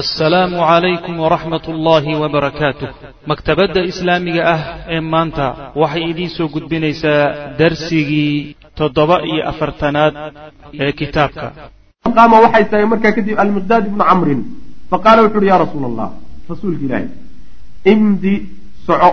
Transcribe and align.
assalaamu 0.00 0.58
calaykum 0.58 1.14
waraxmat 1.24 1.64
ullaahi 1.72 2.12
wabarakaatuh 2.22 2.88
maktabadda 3.30 3.80
islaamiga 3.90 4.42
ah 4.54 4.60
ee 4.94 5.00
maanta 5.12 5.46
waxay 5.82 6.02
idiin 6.10 6.30
soo 6.36 6.48
gudbinaysaa 6.54 7.22
darsigii 7.60 8.56
toddoba 8.78 9.16
iyo 9.30 9.42
afartanaad 9.50 10.14
ee 10.84 10.92
kitaabka. 11.00 11.46
Qaama 12.16 12.36
waxay 12.44 12.64
tahay 12.70 12.86
markaa 12.92 13.12
kadib 13.16 13.36
almiqdaad 13.42 13.84
ibnu 13.90 14.04
camrin. 14.10 14.40
Faqaala 14.90 15.20
wuxu 15.24 15.38
uhi 15.40 15.48
ya 15.52 15.56
rasuula 15.64 15.86
allah 15.90 16.08
rasuulka 16.50 16.82
ilaahay 16.86 17.06
imdi 17.92 18.34
soco. 18.86 19.10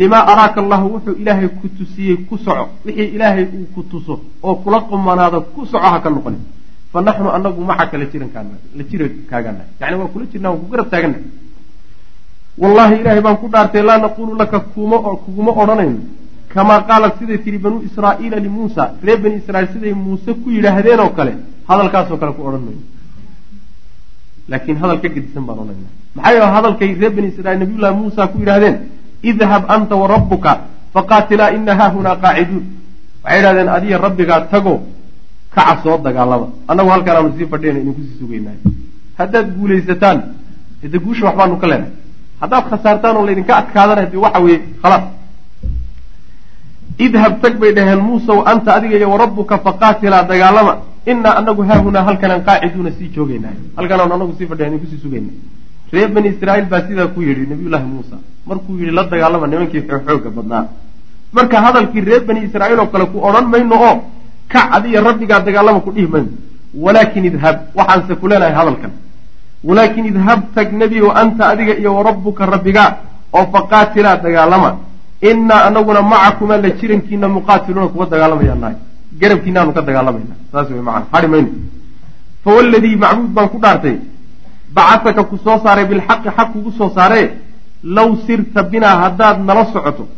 Limaa 0.00 0.24
araaka 0.32 0.58
allahu? 0.64 0.86
Wuxuu 0.94 1.14
ilaahay 1.22 1.48
ku 1.60 1.66
tusiyey 1.78 2.16
ku 2.28 2.34
soco. 2.46 2.64
Wixii 2.84 3.08
ilaahay 3.16 3.44
uu 3.56 3.66
ku 3.74 3.80
tuso 3.90 4.14
oo 4.46 4.54
kula 4.62 4.78
qumanaado 4.90 5.38
ku 5.56 5.60
soco 5.72 5.86
ha 5.94 5.98
ka 6.04 6.10
noqoni 6.16 6.38
fa 6.92 6.98
naxnu 7.06 7.28
anagu 7.36 7.60
macaka 7.70 7.94
la 8.00 8.06
jirankaana 8.12 8.54
la 8.78 8.82
jirankaagana 8.90 9.62
yani 9.80 9.96
waa 10.00 10.10
kula 10.14 10.24
jirnaa 10.32 10.50
waan 10.52 10.60
ku 10.62 10.68
garab 10.72 10.88
taagana 10.92 11.18
wallahi 12.62 12.94
ilaahay 13.00 13.20
baan 13.26 13.36
ku 13.42 13.46
dhaartay 13.54 13.82
laa 13.88 13.98
naquulu 14.04 14.32
laka 14.42 14.58
kuma 14.74 14.96
kuguma 15.24 15.52
odhanayno 15.62 16.00
kamaa 16.54 16.80
qaalat 16.88 17.12
siday 17.18 17.38
tihi 17.44 17.58
banuu 17.64 17.80
israa'iila 17.88 18.36
limuusa 18.46 18.82
reer 19.06 19.18
bani 19.24 19.36
israiil 19.42 19.68
siday 19.74 19.94
muuse 20.04 20.30
ku 20.42 20.48
yidhaahdeen 20.56 21.00
oo 21.04 21.10
kale 21.18 21.32
hadalkaasoo 21.68 22.18
kale 22.20 22.32
ku 22.36 22.42
odhan 22.48 22.62
mayno 22.66 22.82
laakiin 24.50 24.76
hadal 24.82 24.98
ka 25.02 25.08
gedisan 25.14 25.44
baan 25.48 25.58
odhanayna 25.64 25.90
maxaa 26.16 26.32
yeele 26.34 26.48
hadalkay 26.56 26.90
reer 27.00 27.12
bani 27.16 27.28
israiil 27.32 27.58
nabiyullahi 27.62 27.94
muusa 28.00 28.22
ku 28.32 28.36
yidhahdeen 28.42 28.76
idhab 29.30 29.62
anta 29.74 29.94
wa 30.02 30.06
rabbuka 30.14 30.52
faqaatilaa 30.94 31.50
ina 31.56 31.72
haahunaa 31.80 32.16
qaaciduun 32.24 32.64
waxay 33.24 33.38
yidhahdeen 33.38 33.68
adiya 33.76 33.96
rabbigaa 34.06 34.40
tago 34.52 34.74
kaca 35.54 35.74
soo 35.82 35.96
dagaalama 36.06 36.46
annagu 36.70 36.90
halkaan 36.94 37.16
aanu 37.18 37.30
sii 37.38 37.46
fadhiyana 37.52 37.78
idinkusii 37.82 38.16
sugaynaayo 38.20 38.60
haddaad 39.18 39.46
guulaysataan 39.58 40.18
de 40.92 40.98
guusha 41.04 41.24
waxbaanu 41.28 41.56
ka 41.62 41.66
leenahay. 41.70 41.92
Haddaad 42.40 42.64
khasaartaan 42.70 43.16
oo 43.18 43.24
laydinka 43.26 43.52
adkaadana 43.60 44.02
de 44.12 44.16
waxa 44.24 44.40
weeye 44.44 44.58
khalaas. 44.82 45.04
Idhab 46.98 47.40
tag 47.42 47.54
bay 47.60 47.72
dhaheen 47.76 48.00
muusow 48.08 48.38
anta 48.50 48.70
adiga 48.76 48.96
iyo 48.96 49.08
warabbuka 49.14 49.58
faqaatilaa 49.66 50.22
dagaalama. 50.30 50.74
Inaa 51.06 51.34
anagu 51.40 51.62
haahunaa 51.68 52.02
halkanaan 52.08 52.42
qaaciduuna 52.48 52.90
sii 52.98 53.08
joogaynaayo 53.14 53.60
halkanaanu 53.76 54.14
anagu 54.16 54.32
sii 54.38 54.46
fadhiya 54.50 54.68
idinkusii 54.70 55.00
sugaynay 55.04 55.34
reer 55.92 56.08
bani 56.14 56.28
israa'iil 56.34 56.66
baa 56.72 56.82
sidaa 56.88 57.06
ku 57.14 57.20
yidhi 57.26 57.44
nabiyullaahi 57.52 57.86
muusa 57.92 58.16
markuu 58.48 58.74
yidhi 58.80 58.92
la 58.98 59.02
dagaalama 59.12 59.46
nimankii 59.52 59.82
xooga 59.88 60.30
badnaa. 60.36 60.64
Marka 61.36 61.56
hadalkii 61.66 62.02
reer 62.08 62.22
bani 62.28 62.40
israa'iil 62.48 62.80
oo 62.82 62.86
kale 62.92 63.06
ku 63.12 63.18
odhan 63.28 63.46
mayno 63.54 63.76
oo 63.88 63.94
kac 64.48 64.66
adiyo 64.76 65.00
rabbigaa 65.08 65.40
dagaalama 65.40 65.80
ku 65.80 65.90
dhihi 65.92 66.06
mayno 66.06 66.30
walaakin 66.74 67.24
idhab 67.24 67.56
waxaanse 67.74 68.14
ku 68.20 68.26
leenahay 68.28 68.54
hadalkan. 68.54 68.92
Walaakin 69.64 70.04
idhab 70.10 70.40
tag 70.54 70.72
nebigo 70.72 71.10
anta 71.12 71.48
adiga 71.52 71.74
iyo 71.78 71.94
warabbuka 71.96 72.46
rabbigaa 72.46 72.96
oo 73.32 73.46
faqaatilaa 73.52 74.16
dagaalama. 74.24 74.70
Innaa 75.30 75.64
anaguna 75.68 76.02
macakumaa 76.02 76.56
la 76.64 76.70
jirankiina 76.70 77.28
muqaatiluuna 77.28 77.88
kuwa 77.88 78.06
dagaalamayaan 78.06 78.60
nahay. 78.60 78.76
Garabkiinaanu 79.20 79.72
ka 79.72 79.82
dagaalamayna 79.82 80.34
saas 80.52 80.68
wey 80.70 80.80
macana 80.80 81.06
hadhi 81.12 81.28
mayno. 81.32 81.50
Fawaladii 82.44 82.96
macbuud 82.96 83.30
baan 83.36 83.48
ku 83.48 83.58
dhaartay. 83.58 83.96
Bacasaka 84.74 85.22
ku 85.30 85.36
soo 85.44 85.58
saaray 85.64 85.84
bilxaqi 85.90 86.28
xaq 86.36 86.48
kugu 86.52 86.70
soo 86.78 86.90
saaree. 86.96 87.30
Low 87.84 88.16
sirta 88.26 88.62
binaa 88.62 88.96
haddaad 89.02 89.44
nala 89.44 89.64
socoto 89.72 90.08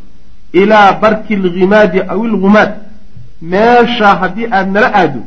ilaa 0.53 0.93
barki 1.03 1.37
lghimaadi 1.37 2.01
aw 2.13 2.19
ilgumaad 2.25 2.71
meeshaa 3.53 4.15
haddii 4.23 4.47
aada 4.57 4.71
nala 4.77 4.89
aado 5.01 5.21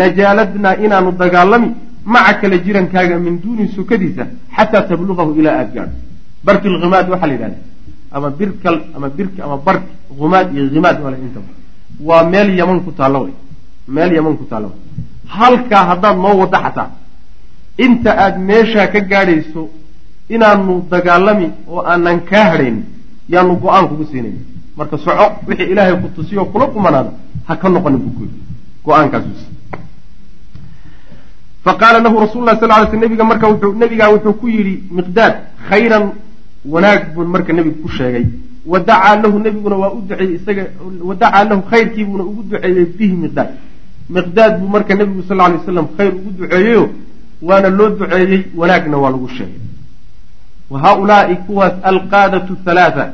lajaaladnaa 0.00 0.74
inaanu 0.84 1.10
dagaalami 1.22 1.70
macaka 2.14 2.48
la 2.52 2.58
jirankaaga 2.66 3.16
min 3.26 3.34
duuni 3.42 3.64
sukadiisa 3.76 4.24
xataa 4.56 4.82
tabluqahu 4.90 5.30
ilaa 5.40 5.56
aada 5.60 5.72
gaadho. 5.74 5.96
Barki 6.44 6.68
lghimaad 6.74 7.06
waxaa 7.12 7.26
la 7.30 7.34
yidhahda 7.34 7.58
ama 8.14 8.28
birkal 8.38 8.76
ama 8.96 9.08
birki 9.16 9.40
ama 9.46 9.56
barki 9.66 9.92
humaad 10.18 10.46
iyo 10.54 10.64
himaad 10.74 10.96
wala 11.04 11.16
intaba 11.24 11.50
waa 12.08 12.22
meel 12.32 12.48
yaman 12.58 12.80
ku 12.84 12.90
taallo 12.98 13.18
way. 13.24 13.34
Meel 13.94 14.10
yaman 14.18 14.34
ku 14.40 14.44
taallo 14.50 14.68
way. 14.72 14.78
Halkaa 15.38 15.84
haddaad 15.90 16.16
noo 16.24 16.34
waddo 16.42 16.58
xataa 16.64 16.88
inta 17.84 18.10
aada 18.24 18.38
meeshaa 18.50 18.86
ka 18.92 19.00
gaadhayso 19.10 19.62
inaanu 20.34 20.72
dagaalami 20.92 21.46
oo 21.72 21.80
aanan 21.90 22.18
kaa 22.30 22.44
hadhayn 22.52 22.78
yaanu 23.34 23.52
go'aan 23.62 23.88
kugu 23.90 24.04
siinayn 24.10 24.36
marka 24.78 24.96
soco 25.04 25.26
wixii 25.48 25.70
ilaahay 25.72 25.96
ku 26.02 26.08
tusiyo 26.16 26.44
kula 26.52 26.66
qumanaado 26.74 27.10
ha 27.48 27.56
ka 27.56 27.68
noqonin 27.68 27.98
buu 28.04 28.14
ku 28.16 28.22
yidhi. 28.22 28.38
Go'aankaasuus 28.84 29.42
fa 31.64 31.72
qaala 31.80 31.98
lahu 32.04 32.16
rasul 32.24 32.44
lah 32.44 32.54
sal 32.60 32.70
ly 32.70 32.86
sl 32.90 32.96
nabiga 33.02 33.24
marka 33.30 33.46
wuxuu 33.50 33.72
nabigaa 33.82 34.10
wuxuu 34.14 34.34
ku 34.40 34.46
yidhi 34.48 34.74
miqdaad 34.96 35.34
khayran 35.68 36.04
wanaag 36.64 37.00
buu 37.14 37.24
marka 37.34 37.52
nebigu 37.52 37.82
ku 37.82 37.88
sheegay. 37.88 38.26
Wa 38.66 38.78
dacaa 38.80 39.16
lahu 39.22 39.38
nebiguna 39.38 39.76
waa 39.82 39.92
u 39.96 40.00
duceeyey 40.08 40.34
isaga 40.38 40.64
wa 41.08 41.14
dacaa 41.14 41.44
lahu 41.50 41.62
khayrkiibuuna 41.70 42.24
ugu 42.30 42.42
duceeyey 42.50 42.84
bihi 42.98 43.14
miqdaad. 43.24 43.48
Miqdaad 44.16 44.52
buu 44.60 44.68
marka 44.68 44.94
nebigu 44.94 45.22
sal 45.28 45.36
lay 45.38 45.52
waslam 45.58 45.86
khayr 45.96 46.12
ugu 46.14 46.30
duceeyeyo 46.38 46.84
waana 47.42 47.68
loo 47.78 47.88
duceeyey 47.98 48.40
wanaagna 48.60 48.96
waa 49.02 49.10
lagu 49.10 49.28
sheegay. 49.36 49.60
Wa 50.70 50.78
haaulaai 50.84 51.36
kuwaas 51.46 51.74
alqaadatu 51.82 52.56
halaatha 52.66 53.04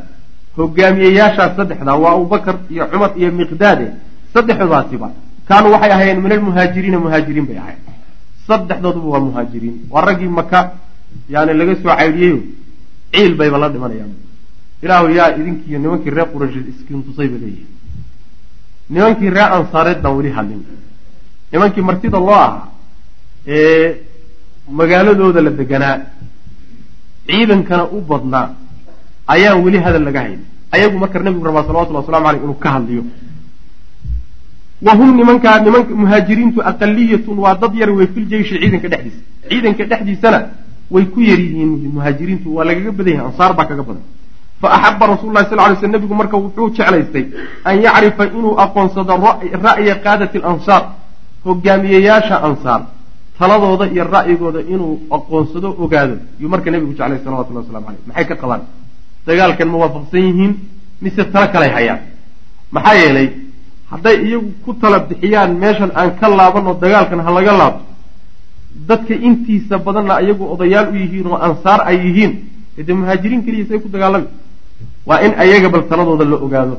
hogaamiyeyaashaas 0.57 1.57
saddexdaa 1.57 1.97
waa 2.03 2.13
abubakar 2.17 2.57
iyo 2.71 2.85
cumar 2.93 3.11
iyo 3.21 3.33
miqdaade 3.41 3.87
saddexdaasiba 4.35 5.09
kaanuu 5.49 5.73
waxay 5.75 5.93
ahaayeen 5.93 6.21
min 6.25 6.33
almuhaajiriina 6.33 6.99
muhaajiriin 7.05 7.47
bay 7.49 7.59
ahayen 7.63 7.81
saddexdooduba 8.49 9.09
waa 9.15 9.21
muhaajiriin. 9.29 9.77
Waa 9.91 10.05
raggii 10.09 10.29
maka 10.29 10.59
yani 11.29 11.53
laga 11.59 11.75
soo 11.83 11.95
caydhiyeyo 11.99 12.39
ciil 13.13 13.35
bayba 13.41 13.59
la 13.59 13.69
dhimanayaan 13.75 14.13
ilaahu 14.83 15.07
yaa 15.19 15.31
idinkiiyo 15.41 15.79
nimankii 15.79 16.11
reer 16.17 16.29
quraysheed 16.33 16.67
iskintusay 16.73 17.29
ba 17.33 17.39
leeyihi 17.43 17.67
nimankii 18.91 19.31
reer 19.37 19.51
ansaareed 19.59 19.99
baan 20.03 20.17
weli 20.17 20.31
hadlin. 20.37 20.63
Nimankii 21.53 21.83
martida 21.89 22.19
loo 22.19 22.35
ahaa 22.35 22.69
ee 23.47 23.97
magaaladooda 24.79 25.41
la 25.47 25.51
deganaa 25.51 25.97
ciidankana 27.27 27.85
u 27.97 28.01
badnaa 28.01 28.47
ayaan 29.27 29.63
weli 29.65 29.79
hadal 29.79 30.05
laga 30.05 30.21
hayn 30.21 30.41
ayagu 30.75 30.99
marka 30.99 31.19
nabigu 31.19 31.45
rabaa 31.45 31.65
salawatulli 31.69 31.99
waslamu 31.99 32.27
aleyh 32.29 32.43
inuu 32.45 32.59
ka 32.59 32.71
hadliyo. 32.71 33.05
Wa 34.83 34.93
hum 34.99 35.17
nimankaa 35.17 35.59
nimanka 35.65 35.95
muhaajiriintu 35.95 36.61
aqaliyatun 36.71 37.39
waa 37.39 37.55
dad 37.55 37.75
yar 37.75 37.91
wey 37.91 38.07
filjeyshi 38.07 38.59
ciidanka 38.61 38.89
dhexdiisa. 38.89 39.21
Ciidanka 39.49 39.85
dhexdiisana 39.91 40.41
way 40.91 41.05
ku 41.07 41.21
yar 41.21 41.39
yihiin 41.39 41.71
muhaajiriintu 41.95 42.55
waa 42.57 42.65
lagaga 42.69 42.93
badan 42.93 43.15
yahay 43.15 43.27
ansaar 43.31 43.53
baa 43.57 43.65
kaga 43.71 43.83
badan. 43.83 44.05
Fa 44.61 44.69
axaba 44.77 45.07
rasul 45.15 45.33
lahi 45.33 45.47
sal 45.49 45.59
lay 45.59 45.77
sl 45.81 45.89
nebigu 45.89 46.15
marka 46.15 46.37
wuxuu 46.37 46.71
jeclaystay 46.77 47.25
an 47.65 47.75
yacrifa 47.81 48.25
inuu 48.27 48.55
aqoonsado 48.65 49.15
ra'ya 49.67 49.95
qaadati 50.05 50.39
alansaar 50.39 50.83
hogaamiyeyaasha 51.45 52.37
ansaar 52.49 52.81
taladooda 53.39 53.87
iyo 53.95 54.05
ra'yigooda 54.05 54.61
inuu 54.75 55.01
aqoonsado 55.17 55.69
ogaado. 55.79 56.17
Yuu 56.41 56.49
marka 56.49 56.71
nebigu 56.71 56.93
jeclay 56.99 57.19
salawatullah 57.25 57.63
waslamu 57.65 57.87
aleyh 57.89 58.03
maxay 58.09 58.27
ka 58.27 58.37
qabaan 58.43 58.63
dagaalkan 59.27 59.69
ma 59.73 59.77
waafaqsan 59.83 60.21
yihiin 60.29 60.53
mise 61.03 61.23
talo 61.33 61.47
kalay 61.53 61.71
hayaan? 61.77 62.01
Maxaa 62.75 62.95
yeelay 63.01 63.29
hadday 63.91 64.17
iyagu 64.27 64.51
ku 64.65 64.75
tala 64.81 64.99
bixiyaan 65.09 65.51
meeshan 65.63 65.91
aan 65.95 66.11
ka 66.21 66.29
laaban 66.29 66.67
oo 66.67 66.75
dagaalkan 66.85 67.21
ha 67.27 67.31
laga 67.37 67.53
laabto 67.61 67.85
dadka 68.89 69.15
intiisa 69.15 69.79
badanna 69.79 70.21
iyagu 70.25 70.45
odayaal 70.55 70.89
u 70.93 70.97
yihiin 71.03 71.27
oo 71.27 71.39
ansaar 71.47 71.81
ay 71.89 71.97
yihiin 72.07 72.33
dee 72.87 72.95
muhaajiriin 73.01 73.43
keliya 73.47 73.67
say 73.69 73.79
ku 73.79 73.89
dagaalami 73.89 74.27
waa 75.07 75.21
in 75.27 75.33
ayaga 75.43 75.69
bal 75.69 75.83
taladooda 75.91 76.25
la 76.25 76.37
ogaado. 76.47 76.77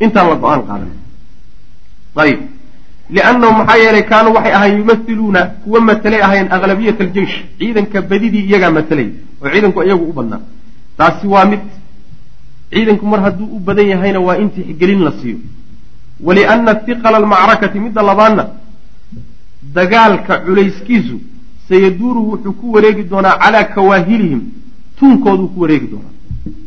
Intaan 0.00 0.28
la 0.28 0.36
go'aan 0.36 0.62
qaadan. 0.68 0.90
Ayib. 2.16 2.40
Liannahum 3.10 3.56
maxaa 3.60 3.78
yeelay 3.82 4.02
kaanuu 4.10 4.34
waxay 4.36 4.52
ahayen 4.52 4.78
yumathiluuna 4.80 5.40
kuwa 5.64 5.80
matalay 5.80 6.20
ahayen 6.26 6.48
aklabiyat 6.52 7.00
aljeish 7.00 7.34
ciidanka 7.58 8.02
badidii 8.10 8.44
iyagaa 8.48 8.70
matalay 8.78 9.08
oo 9.42 9.48
ciidanku 9.52 9.82
iyagu 9.82 10.04
u 10.10 10.12
badnaa 10.12 10.40
taasi 10.98 11.26
waa 11.26 11.44
mid 11.44 11.60
ciidanku 12.72 13.06
mar 13.06 13.20
hadduu 13.20 13.48
u 13.56 13.58
badan 13.60 13.86
yahayna 13.88 14.20
waa 14.20 14.36
in 14.42 14.50
tixgelin 14.50 15.02
la 15.04 15.12
siiyo. 15.20 15.38
Walianna 16.26 16.72
hiqala 16.86 17.16
almacrakati 17.18 17.78
midda 17.80 18.02
labaadna 18.02 18.44
dagaalka 19.74 20.34
culayskiisu 20.46 21.16
sayaduuru 21.68 22.20
wuxuu 22.30 22.52
ku 22.52 22.72
wareegi 22.74 23.02
doonaa 23.10 23.38
calaa 23.42 23.64
kawaahilihim 23.74 24.40
tunkooduu 24.98 25.48
ku 25.48 25.60
wareegi 25.60 25.86
doonaa. 25.92 26.12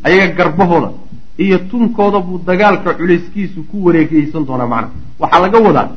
Ayaga 0.03 0.33
garbahooda 0.37 0.89
iyo 1.37 1.57
tunkooda 1.71 2.19
buu 2.19 2.37
dagaalka 2.45 2.93
culayskiisu 2.99 3.63
ku 3.71 3.85
wareegeysan 3.85 4.45
doonaa 4.45 4.67
macnaha 4.67 4.93
waxaa 5.19 5.41
laga 5.43 5.59
wadaa 5.67 5.89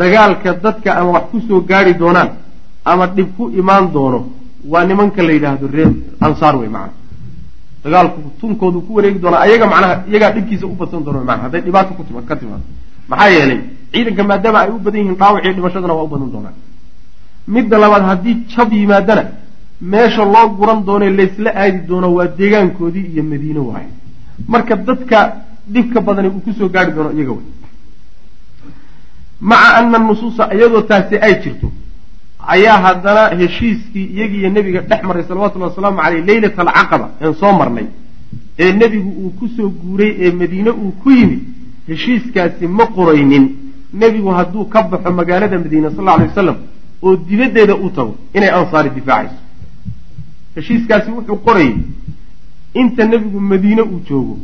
dagaalka 0.00 0.50
dadka 0.64 0.96
ama 0.98 1.10
wax 1.16 1.24
ku 1.30 1.40
soo 1.48 1.60
gaari 1.60 1.94
doonaan 1.94 2.30
ama 2.84 3.06
dhib 3.06 3.28
ku 3.36 3.50
imaan 3.60 3.92
doono 3.92 4.20
waa 4.72 4.84
nimanka 4.84 5.22
la 5.22 5.32
yidhaahdo 5.32 5.66
reer 5.72 5.90
ansaar 6.20 6.56
wey 6.60 6.68
macnaha 6.68 6.92
dagaalku 7.86 8.20
tunkoodu 8.40 8.78
ku 8.86 8.90
wareegi 8.96 9.18
doonaa 9.24 9.40
ayaga 9.46 9.66
macnaha 9.72 9.94
iyagaa 10.10 10.30
dhibkiisa 10.36 10.66
u 10.66 10.74
badsan 10.80 11.02
doona 11.06 11.20
mana 11.28 11.42
hadday 11.44 11.60
dhibaato 11.66 11.92
ka 12.28 12.34
timaado 12.40 12.64
maxaa 13.10 13.30
yeelay 13.36 13.60
ciidanka 13.92 14.22
maadaama 14.30 14.58
ay 14.64 14.70
u 14.76 14.78
badan 14.84 15.00
yihiin 15.02 15.16
dhaawac 15.20 15.42
iyo 15.44 15.54
dhimashadana 15.58 15.94
waa 15.98 16.06
u 16.08 16.12
badan 16.14 16.30
doonaan. 16.34 16.56
Midda 17.54 17.76
labaad 17.82 18.04
haddii 18.10 18.34
jab 18.52 18.72
yimaadana 18.72 19.24
meesha 19.92 20.24
loo 20.34 20.46
guran 20.58 20.80
doone 20.88 21.06
laysla 21.18 21.50
aadi 21.62 21.78
doono 21.88 22.08
waa 22.16 22.26
deegaankoodii 22.38 23.06
iyo 23.12 23.22
madiine 23.30 23.60
waaye. 23.68 23.88
Marka 24.52 24.74
dadka 24.88 25.18
dhibka 25.74 25.98
badani 26.06 26.28
uu 26.34 26.40
ku 26.46 26.52
soo 26.58 26.68
gaari 26.74 26.92
doono 26.96 27.10
iyaga 27.16 27.32
way. 27.38 27.46
Maca 29.40 29.68
ana 29.78 29.98
nusuusa 29.98 30.44
iyadoo 30.54 30.82
taasi 30.90 31.14
ay 31.26 31.34
jirto 31.42 31.68
ayaa 32.54 32.78
haddana 32.86 33.22
heshiiskii 33.40 34.04
iyagiiyo 34.14 34.50
nebiga 34.50 34.80
dhex 34.80 35.02
maray 35.08 35.24
salawatullahi 35.28 35.70
wasalaamu 35.70 35.98
caleyh 36.02 36.24
leylata 36.26 36.62
alcaqaba 36.62 37.08
een 37.20 37.34
soo 37.34 37.52
marnay 37.52 37.86
ee 38.58 38.72
nebigu 38.72 39.10
uu 39.22 39.30
ku 39.38 39.48
soo 39.56 39.68
guuray 39.68 40.10
ee 40.24 40.30
madiine 40.40 40.70
uu 40.70 40.92
ku 41.02 41.10
yimid 41.10 41.40
heshiiskaasi 41.88 42.66
ma 42.68 42.86
qoraynin 42.86 43.44
nebigu 43.92 44.28
hadduu 44.38 44.64
ka 44.64 44.82
baxo 44.82 45.10
magaalada 45.12 45.58
madiine 45.58 45.90
sal 45.96 46.08
alay 46.08 46.26
wasalam 46.28 46.56
oo 47.02 47.16
dibaddeeda 47.16 47.74
u 47.76 47.90
tago 47.90 48.14
inay 48.34 48.50
ansaari 48.50 48.90
difaacayso. 48.90 49.34
Heshiiskaasi 50.56 51.10
wuxuu 51.10 51.36
qorayay 51.46 51.74
inta 52.74 53.04
nebigu 53.04 53.40
madiine 53.40 53.82
uu 53.82 54.00
joogo 54.08 54.38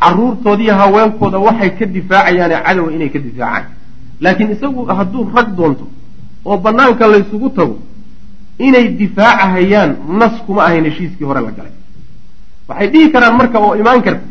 caruurtoodiiyo 0.00 0.74
haweenkooda 0.74 1.38
waxay 1.38 1.70
ka 1.78 1.86
difaacayaane 1.86 2.56
cadowa 2.66 2.92
inay 2.92 3.08
ka 3.08 3.18
difaacaan. 3.18 3.64
Laakiin 4.20 4.50
isagu 4.52 4.84
hadduu 4.98 5.30
rag 5.34 5.48
doonto 5.56 5.86
oo 6.44 6.56
banaanka 6.58 7.06
laysugu 7.08 7.48
tago 7.50 7.78
inay 8.58 8.88
difaacahayaan 9.00 9.96
nas 10.20 10.34
kuma 10.46 10.62
ahayn 10.64 10.84
heshiiskii 10.84 11.24
hore 11.24 11.40
la 11.40 11.50
galay. 11.56 11.72
Waxay 12.68 12.88
dhihi 12.92 13.10
karaan 13.12 13.36
marka 13.36 13.58
oo 13.60 13.74
imaan 13.76 14.02
karta 14.02 14.26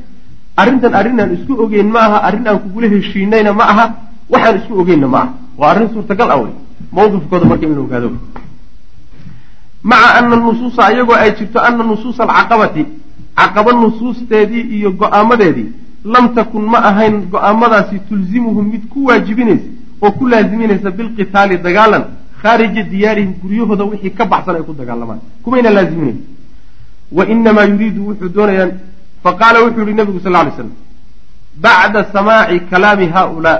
arrintan 0.57 0.94
arrin 0.94 1.19
aan 1.19 1.33
isku 1.36 1.54
ogeyn 1.63 1.89
ma 1.92 2.00
aha 2.07 2.18
arrin 2.27 2.48
aan 2.48 2.60
kugula 2.60 2.88
heshiinayna 2.88 3.54
ma 3.54 3.63
aha 3.71 3.86
waxaan 4.30 4.56
isku 4.62 4.74
ogeynna 4.81 5.07
ma 5.07 5.18
aha. 5.18 5.33
Waa 5.57 5.69
arrin 5.71 5.89
suurtagal 5.94 6.31
ah 6.31 6.38
wey 6.44 6.54
mawqifkooda 6.92 7.45
marka 7.45 7.65
in 7.65 7.75
la 7.75 7.81
ogaado. 7.81 8.10
Maca 9.83 10.09
ana 10.18 10.36
nusuusa 10.36 10.94
iyagoo 10.94 11.13
ay 11.16 11.31
jirto 11.38 11.59
ana 11.59 11.83
nusuusa 11.83 12.24
alcaqabati 12.24 12.86
caqaba 13.36 13.71
nusuusteedii 13.74 14.62
iyo 14.77 14.92
go'aamadeedii 14.92 15.68
lam 16.06 16.33
takun 16.36 16.63
ma 16.71 16.77
ahayn 16.89 17.16
go'aamadaasi 17.31 18.00
tulzimuhum 18.09 18.66
mid 18.71 18.88
ku 18.89 19.06
waajibinaysa 19.07 19.68
oo 20.06 20.12
ku 20.18 20.24
laaziminaysa 20.32 20.90
bilqitaali 20.98 21.56
dagaalan 21.68 22.04
khaarija 22.42 22.84
diyaarihim 22.94 23.34
guryahooda 23.42 23.84
wixii 23.92 24.14
ka 24.18 24.26
baxsan 24.32 24.56
ay 24.60 24.64
ku 24.70 24.74
dagaalamaan 24.82 25.20
kumayna 25.44 25.70
laaziminayn 25.78 26.20
wa 27.18 27.24
inamaa 27.34 27.66
yuriidu 27.74 28.02
wuxuu 28.10 28.30
doonayaa 28.38 28.70
faqaala 29.24 29.58
wuxuu 29.66 29.86
yihi 29.88 29.98
nabigu 30.00 30.20
sal 30.26 30.36
ly 30.46 30.52
slam 30.58 30.72
bacda 31.66 32.00
samaaci 32.16 32.60
kalaami 32.72 33.06
haaulaa. 33.16 33.60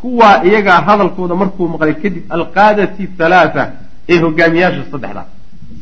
Kuwaa 0.00 0.42
iyagaa 0.48 0.80
hadalkooda 0.88 1.34
markuu 1.42 1.68
maqlay 1.74 1.94
kadib 2.02 2.24
alqaadati 2.36 3.08
halaatha 3.18 3.62
ee 4.12 4.18
hogaamiyaasha 4.24 4.82
saddexdaa 4.92 5.26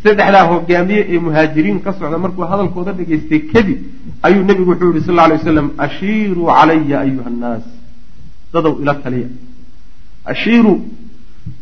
saddexdaa 0.04 0.44
hogaamiye 0.50 1.02
ee 1.12 1.18
muhaajiriin 1.26 1.78
ka 1.84 1.90
socda 1.98 2.18
markuu 2.24 2.44
hadalkooda 2.52 2.92
dhegaystay 2.98 3.40
kadib 3.52 3.78
ayuu 4.26 4.44
nebigu 4.48 4.70
wuxuu 4.72 4.92
yihi 4.94 5.06
sal 5.06 5.18
ly 5.30 5.34
waslam 5.38 5.68
ashiiruu 5.86 6.46
calaya 6.58 6.96
ayuha 7.04 7.30
nnaas. 7.36 7.64
Dadow 8.54 8.74
ila 8.82 8.94
taliya 9.04 9.28
ashiiruu 10.24 10.78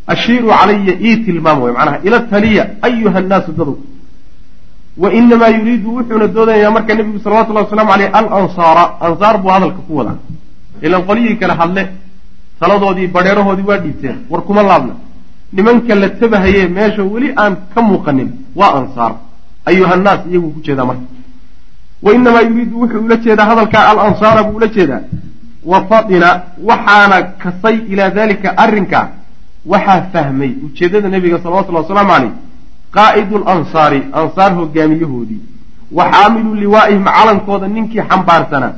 ashiiruu 0.06 0.50
calaya 0.50 0.94
ii 1.08 1.16
tilmaam 1.24 1.62
way 1.62 1.72
macnaha 1.72 1.98
ila 2.06 2.20
taliya 2.20 2.64
ayuha 2.82 3.20
nnaasu 3.20 3.52
dadow 3.52 3.76
wa 5.02 5.12
inamaa 5.12 5.48
yuriidu 5.48 5.94
wuxuuna 5.96 6.26
doodayaa 6.26 6.70
marka 6.70 6.94
nebigu 6.94 7.18
salawatullahi 7.24 7.64
wasalaamu 7.64 7.92
aleyh 7.92 8.10
alansaara 8.18 8.84
ansaar 9.06 9.38
buu 9.42 9.48
hadalka 9.48 9.80
ku 9.86 9.96
wadaa. 9.96 10.16
Ilan 10.82 11.02
qolyihii 11.08 11.36
kale 11.40 11.54
hadle 11.60 11.82
taladoodii 12.60 13.06
badheerahoodii 13.06 13.66
waa 13.70 13.78
dhiibteen 13.78 14.16
war 14.30 14.42
kuma 14.42 14.62
laabna. 14.62 14.94
Nimanka 15.52 15.94
la 15.94 16.08
tabahaye 16.20 16.68
meesha 16.68 17.02
weli 17.02 17.32
aan 17.36 17.56
ka 17.74 17.80
muuqanin 17.82 18.30
waa 18.56 18.72
ansaar. 18.80 19.12
Ayuhannaas 19.70 20.20
iyaguu 20.30 20.50
ku 20.50 20.60
jeedaa 20.66 20.84
marka. 20.90 21.02
Wa 22.02 22.14
inamaa 22.14 22.40
yuriidu 22.48 22.80
wuxuu 22.80 23.04
ula 23.06 23.16
jeedaa 23.16 23.46
hadalkaa 23.50 23.88
alansaara 23.90 24.42
buu 24.42 24.56
ula 24.56 24.66
jeedaa 24.76 25.00
wa 25.64 25.84
fadina 25.88 26.42
waxaana 26.68 27.22
kasay 27.42 27.76
ilaa 27.92 28.10
dalika 28.10 28.56
arrinkaa 28.64 29.08
waxaa 29.66 30.02
fahmay 30.12 30.52
ujeeddada 30.66 31.08
nebiga 31.08 31.38
salawatullahi 31.42 31.84
wasalaamu 31.84 32.10
caleyh 32.12 32.32
qaa'idu 32.96 33.38
lansaari 33.44 34.00
ansaar 34.20 34.52
hogaamiyahoodii. 34.54 35.40
Wa 35.92 36.04
xaamilu 36.12 36.54
liwaa'ihim 36.54 37.04
calankooda 37.04 37.68
ninkii 37.68 38.02
xambaarsanaa 38.10 38.72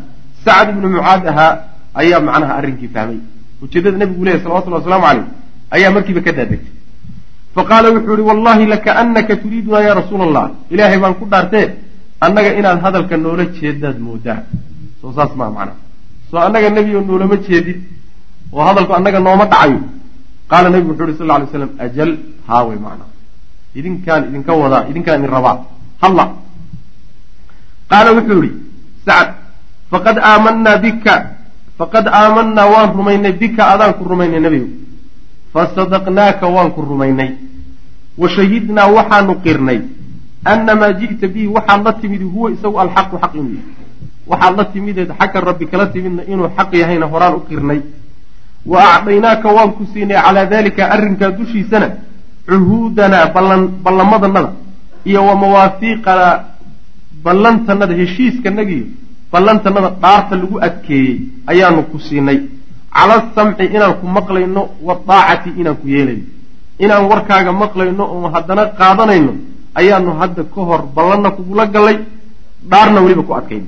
sacd 0.44 0.68
ibnu 0.74 0.88
mucaad 0.96 1.26
ahaa 1.32 1.52
ayaa 1.94 2.20
macnaha 2.20 2.54
arrinkii 2.58 2.88
fahmay. 2.94 3.18
Ujeeddada 3.62 3.96
nebigu 3.98 4.24
leeyahy 4.24 4.42
salawatullahi 4.44 4.82
waslamu 4.84 5.04
caleyh 5.06 5.24
ayaa 5.76 5.90
markiiba 5.96 6.20
ka 6.26 6.32
daadegtay 6.38 6.72
faqaala 7.54 7.88
wuxuu 7.94 8.14
ihi 8.18 8.22
wallahi 8.30 8.66
lakaanaka 8.74 9.36
turiidunaa 9.42 9.82
yaa 9.86 9.94
rasuula 10.00 10.24
allah 10.28 10.46
ilaahay 10.70 10.98
baan 11.04 11.14
ku 11.20 11.24
dhaartee 11.32 11.66
annaga 12.20 12.50
inaad 12.58 12.78
hadalka 12.84 13.16
noola 13.16 13.44
jeedaad 13.58 13.98
moodaa. 14.06 14.40
Soo 15.00 15.12
saas 15.16 15.32
maa 15.40 15.50
macnaha 15.56 15.76
soo 16.32 16.40
annaga 16.40 16.70
nebigo 16.72 17.00
noolama 17.04 17.36
jeedid. 17.46 17.78
Oo 18.52 18.64
hadalku 18.64 18.92
annaga 18.96 19.20
nooma 19.20 19.44
dhacayo 19.52 19.80
qaala 20.50 20.68
nebigu 20.72 20.90
wuxuu 20.92 21.08
ihi 21.12 21.18
sal 21.20 21.26
lla 21.28 21.34
alay 21.36 21.48
slam 21.52 21.70
ajal 21.84 22.10
haawey 22.48 22.78
macnaha 22.84 23.10
idinkaan 23.78 24.22
idinka 24.32 24.52
wadaa 24.62 24.82
idinkaan 24.90 25.18
idin 25.20 25.30
rabaa. 25.36 25.56
Halla 26.02 26.24
qaala 27.92 28.10
wuxuu 28.16 28.42
yihi 28.44 28.56
sacd 29.06 29.28
faqad 29.92 30.16
aamanaa 30.30 30.76
bika 30.84 31.14
faqad 31.78 32.06
aamanaa 32.20 32.66
waan 32.74 32.90
rumaynay 32.96 33.32
bika 33.36 33.62
adaan 33.76 33.92
ku 34.00 34.04
rumaynay 34.08 34.40
nebigu 34.40 34.68
fasadaqnaaka 35.52 36.46
waan 36.48 36.72
ku 36.72 36.80
rumaynay. 36.80 37.30
Wa 38.20 38.28
shahidnaa 38.28 38.88
waxaanu 38.96 39.34
qirnay. 39.44 39.80
Annamaa 40.44 40.92
ji'ta 41.00 41.28
bihi 41.28 41.46
waxaad 41.46 41.80
la 41.84 41.92
timid 42.00 42.22
huwa 42.32 42.50
isagu 42.50 42.76
alxaqu 42.84 43.16
xaq 43.22 43.32
inuu 43.40 43.56
yahay 43.56 43.81
waxaad 44.30 44.56
la 44.56 44.64
timideed 44.72 45.10
xagga 45.18 45.40
rabbi 45.40 45.66
kala 45.66 45.86
timidna 45.94 46.22
inuu 46.32 46.48
xaq 46.56 46.70
yahayna 46.80 47.06
horaan 47.12 47.34
u 47.34 47.40
qirnay 47.48 47.80
wa 48.66 48.78
acdaynaaka 48.96 49.48
waan 49.56 49.72
ku 49.76 49.84
siinay 49.92 50.16
calaa 50.24 50.46
daalika 50.52 50.82
arrinkaa 50.94 51.30
dushiisana 51.38 51.88
cuhuudanaa 52.48 53.26
ballamadannada 53.84 54.50
iyo 55.04 55.20
wa 55.28 55.34
mawaafiiqanaa 55.42 56.34
ballantanada 57.24 57.94
heshiiskanagiyo 58.00 58.86
ballantanada 59.32 59.90
dhaarta 60.02 60.34
lagu 60.36 60.56
adkeeyey 60.66 61.14
ayaanu 61.46 61.82
ku 61.90 61.98
siinay. 61.98 62.38
Cala 62.92 63.14
asamci 63.24 63.64
inaan 63.74 63.94
ku 64.00 64.06
maqlayno 64.06 64.62
wadaacati 64.88 65.50
inaan 65.60 65.76
ku 65.80 65.86
yeelayno. 65.88 66.24
Inaan 66.84 67.04
warkaaga 67.10 67.52
maqlayno 67.62 68.04
oo 68.14 68.28
haddana 68.34 68.64
qaadanayno 68.78 69.32
ayaanu 69.80 70.10
hadda 70.20 70.42
ka 70.54 70.60
hor 70.68 70.82
ballanna 70.96 71.30
kugula 71.36 71.64
gallay 71.74 71.98
dhaarna 72.70 72.98
weliba 73.04 73.22
ku 73.28 73.32
adkayno 73.38 73.66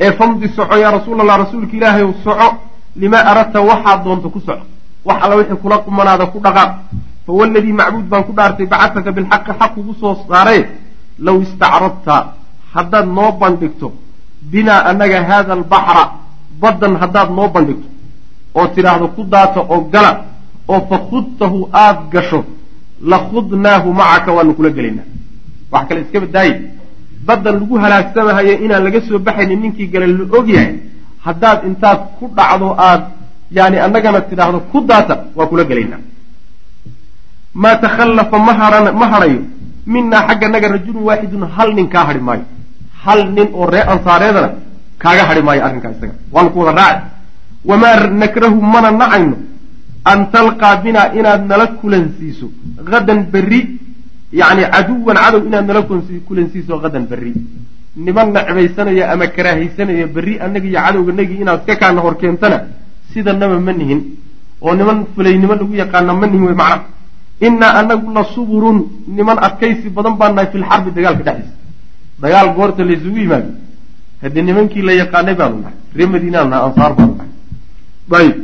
ee 0.00 0.12
famdi 0.18 0.48
soco 0.56 0.76
yaa 0.82 0.90
rasuul 0.96 1.20
allah 1.20 1.36
rasuulka 1.44 1.76
ilaahay 1.76 2.02
ow 2.02 2.14
soco. 2.24 2.48
Limaa 2.96 3.24
aradta 3.30 3.60
waxaad 3.60 4.04
doonto 4.04 4.28
ku 4.30 4.40
soco. 4.40 4.64
Wax 5.04 5.18
alla 5.24 5.36
wixii 5.36 5.56
kula 5.62 5.78
qumanaada 5.78 6.26
ku 6.26 6.38
dhaqaaq 6.44 6.72
fawaladii 7.26 7.72
macbuud 7.72 8.06
baan 8.10 8.24
ku 8.24 8.32
dhaartay 8.32 8.66
bacataka 8.66 9.12
bilxaqi 9.12 9.52
xaq 9.60 9.70
kugu 9.74 9.94
soo 10.00 10.14
saaree 10.28 10.62
low 11.18 11.40
istacradta 11.42 12.16
haddaad 12.74 13.06
noo 13.16 13.32
bandhigto 13.40 13.92
binaa 14.52 14.80
annaga 14.90 15.18
haada 15.28 15.52
albaxra 15.58 16.04
baddan 16.62 16.94
haddaad 17.02 17.30
noo 17.38 17.48
bandhigto 17.54 17.88
oo 18.58 18.66
tidhaahdo 18.74 19.06
ku 19.16 19.22
daata 19.24 19.60
oo 19.60 19.80
gala 19.92 20.12
oo 20.68 20.80
fa 20.88 20.96
khudtahu 21.10 21.68
aada 21.72 22.02
gasho 22.12 22.40
la 23.10 23.18
khudnaahu 23.28 23.88
macaka 24.00 24.32
waanu 24.36 24.54
kula 24.54 24.70
gelaynaa. 24.76 25.06
Wax 25.72 25.82
kale 25.88 26.00
iska 26.04 26.20
badaaye 26.20 26.52
baddan 27.26 27.54
lagu 27.60 27.74
halaagsamahayo 27.84 28.54
inaan 28.64 28.84
laga 28.84 29.00
soo 29.08 29.18
baxaynin 29.18 29.60
ninkii 29.62 29.88
gala 29.92 30.06
la 30.06 30.24
og 30.38 30.48
yahay. 30.48 30.74
Haddaad 31.26 31.58
intaad 31.68 32.00
ku 32.18 32.24
dhacdo 32.36 32.68
aad 32.88 33.02
yani 33.50 33.78
annagana 33.86 34.20
tidhaahdo 34.30 34.58
ku 34.72 34.78
daata 34.88 35.14
waa 35.36 35.46
kula 35.50 35.64
gelaynaa. 35.64 36.00
Maa 37.54 37.76
takhallafa 37.84 38.38
ma 38.38 38.52
hadhayo 39.12 39.40
minaa 39.86 40.26
xagga 40.28 40.48
naga 40.48 40.68
rajulun 40.68 41.02
waaxidun 41.08 41.42
hal 41.56 41.68
nin 41.74 41.88
kaa 41.88 42.04
hadhi 42.08 42.20
maayo. 42.28 42.44
Hal 43.04 43.20
nin 43.36 43.48
oo 43.52 43.66
ree 43.66 43.84
ansaareedana 43.92 44.50
kaaga 45.02 45.24
hadhi 45.28 45.42
maayo 45.42 45.64
arrinkaa 45.66 45.92
isaga. 45.96 46.14
Waanu 46.32 46.50
ku 46.52 46.58
wada 46.60 46.72
raaci. 46.80 47.04
Wamaa 47.64 48.06
nakrahu 48.22 48.58
mana 48.72 48.90
nacayno. 48.90 49.36
An 50.04 50.18
talqaa 50.32 50.76
binaa 50.84 51.12
inaad 51.18 51.42
nala 51.50 51.66
kulansiiso. 51.80 52.46
Hadan 52.92 53.20
berri 53.32 53.60
yacni 54.32 54.62
caduwan 54.72 55.16
cadow 55.16 55.42
inaad 55.46 55.66
nala 55.66 55.82
kulansiiso 56.26 56.78
hadan 56.82 57.06
berri. 57.10 57.34
Niman 57.96 58.32
necbaysanaya 58.32 59.10
ama 59.12 59.26
karaahaysanaya 59.26 60.06
berri 60.06 60.38
annaga 60.38 60.66
iyo 60.68 60.80
cadowganagii 60.80 61.40
inaad 61.42 61.66
ka 61.66 61.74
kaana 61.76 62.00
hor 62.00 62.16
keentana 62.16 62.58
sidanaba 63.12 63.58
ma 63.58 63.72
nihin. 63.72 64.00
Oo 64.62 64.74
niman 64.74 65.06
fulaynimo 65.14 65.54
lagu 65.54 65.74
yaqaana 65.74 66.12
ma 66.14 66.26
nihin 66.26 66.44
wey 66.46 66.54
macna. 66.54 66.84
Innaa 67.40 67.72
anagu 67.80 68.12
la 68.12 68.22
suburun 68.34 68.78
niman 69.08 69.38
adkaysi 69.46 69.88
badan 69.90 70.14
baan 70.20 70.34
nahay 70.34 70.48
filxarbi 70.52 70.90
dagaalka 70.96 71.22
dhexdiisa. 71.24 71.54
Dagaal 72.22 72.48
goorta 72.54 72.84
laysugu 72.84 73.18
yimaado. 73.18 73.50
Haddii 74.22 74.42
nimankii 74.42 74.82
la 74.82 74.92
yaqaanay 74.92 75.34
baanu 75.34 75.56
nahay. 75.62 75.76
Ree 75.96 76.06
madiinaan 76.06 76.48
nahay 76.50 76.64
ansaar 76.68 76.92
baanu 76.94 77.14
nahay. 77.18 77.30
Ayb 78.20 78.36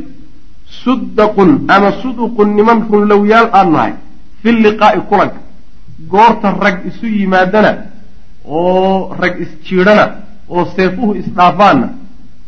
sudaqun 0.83 1.65
ama 1.67 1.89
suduqun 2.01 2.49
niman 2.57 2.79
runlowyaal 2.91 3.47
aan 3.53 3.69
nahay 3.71 3.93
fi 4.41 4.51
liqaa'i 4.51 4.99
kulanka 5.09 5.39
goorta 6.11 6.51
rag 6.65 6.85
isu 6.89 7.05
yimaadana 7.07 7.71
oo 8.45 9.13
rag 9.21 9.33
isjiidhana 9.41 10.05
oo 10.49 10.65
seefuhu 10.75 11.15
isdhaafaanna 11.21 11.87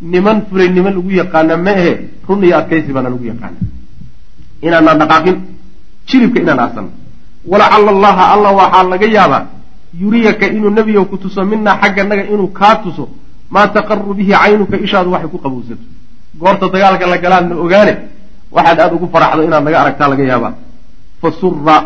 niman 0.01 0.37
fulay 0.49 0.69
niman 0.69 0.93
lagu 0.95 1.11
yaqaana 1.11 1.57
ma 1.57 1.71
ahe 1.71 1.91
run 2.27 2.43
iyo 2.43 2.57
adkaysi 2.57 2.93
baana 2.93 3.09
lagu 3.09 3.25
yaqaana. 3.31 3.57
Inaanaan 4.61 4.99
dhaqaaqin 5.01 5.37
jilibka 6.07 6.39
inaan 6.43 6.59
aasanno 6.59 6.91
walacala 7.51 7.89
allaha 7.95 8.23
alla 8.33 8.49
waxaa 8.59 8.83
laga 8.91 9.07
yaabaa 9.17 9.43
yuriyaka 10.01 10.45
inuu 10.47 10.69
nebiga 10.69 11.03
ku 11.05 11.17
tuso 11.17 11.43
minaa 11.45 11.79
xagganaga 11.81 12.23
inuu 12.33 12.47
kaa 12.59 12.75
tuso 12.83 13.09
maa 13.49 13.67
taqaru 13.67 14.13
bihi 14.13 14.31
caynuka 14.31 14.77
ishaadu 14.85 15.11
waxay 15.11 15.29
ku 15.33 15.37
qabowsato 15.43 15.83
goorta 16.39 16.65
dagaalka 16.73 17.05
la 17.07 17.17
galaadna 17.17 17.55
ogaane 17.63 17.93
waxaad 18.51 18.79
aada 18.79 18.95
ugu 18.95 19.07
faraxdo 19.13 19.41
inaad 19.43 19.63
naga 19.63 19.77
aragtaa 19.81 20.07
laga 20.11 20.23
yaabaa. 20.31 20.53
Fasura 21.21 21.77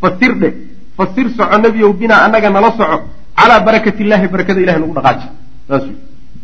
fasir 0.00 0.32
dhe 0.40 0.48
fasir 0.96 1.26
soco 1.36 1.56
nebiyow 1.58 1.92
binaa 1.92 2.24
annaga 2.26 2.50
nala 2.50 2.70
soco. 2.78 2.98
Calaa 3.36 3.60
barakati 3.60 4.02
illahi 4.04 4.28
barakada 4.28 4.60
ilahay 4.60 4.80
nagu 4.80 4.94
dhaqaaji. 4.94 5.26
Saas 5.68 5.84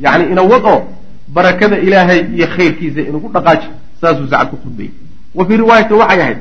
yacni 0.00 0.24
inawad 0.32 0.62
oo 0.64 0.80
barakada 1.28 1.76
ilaahay 1.78 2.20
iyo 2.36 2.46
khayrkiisa 2.56 3.00
inagu 3.00 3.28
dhaqaaji. 3.34 3.68
Saasuu 4.00 4.28
sacad 4.30 4.48
ku 4.50 4.56
khudbayy 4.62 4.90
wa 5.34 5.44
fii 5.46 5.56
riwaayati 5.56 5.94
waxay 5.94 6.20
ahayd. 6.20 6.38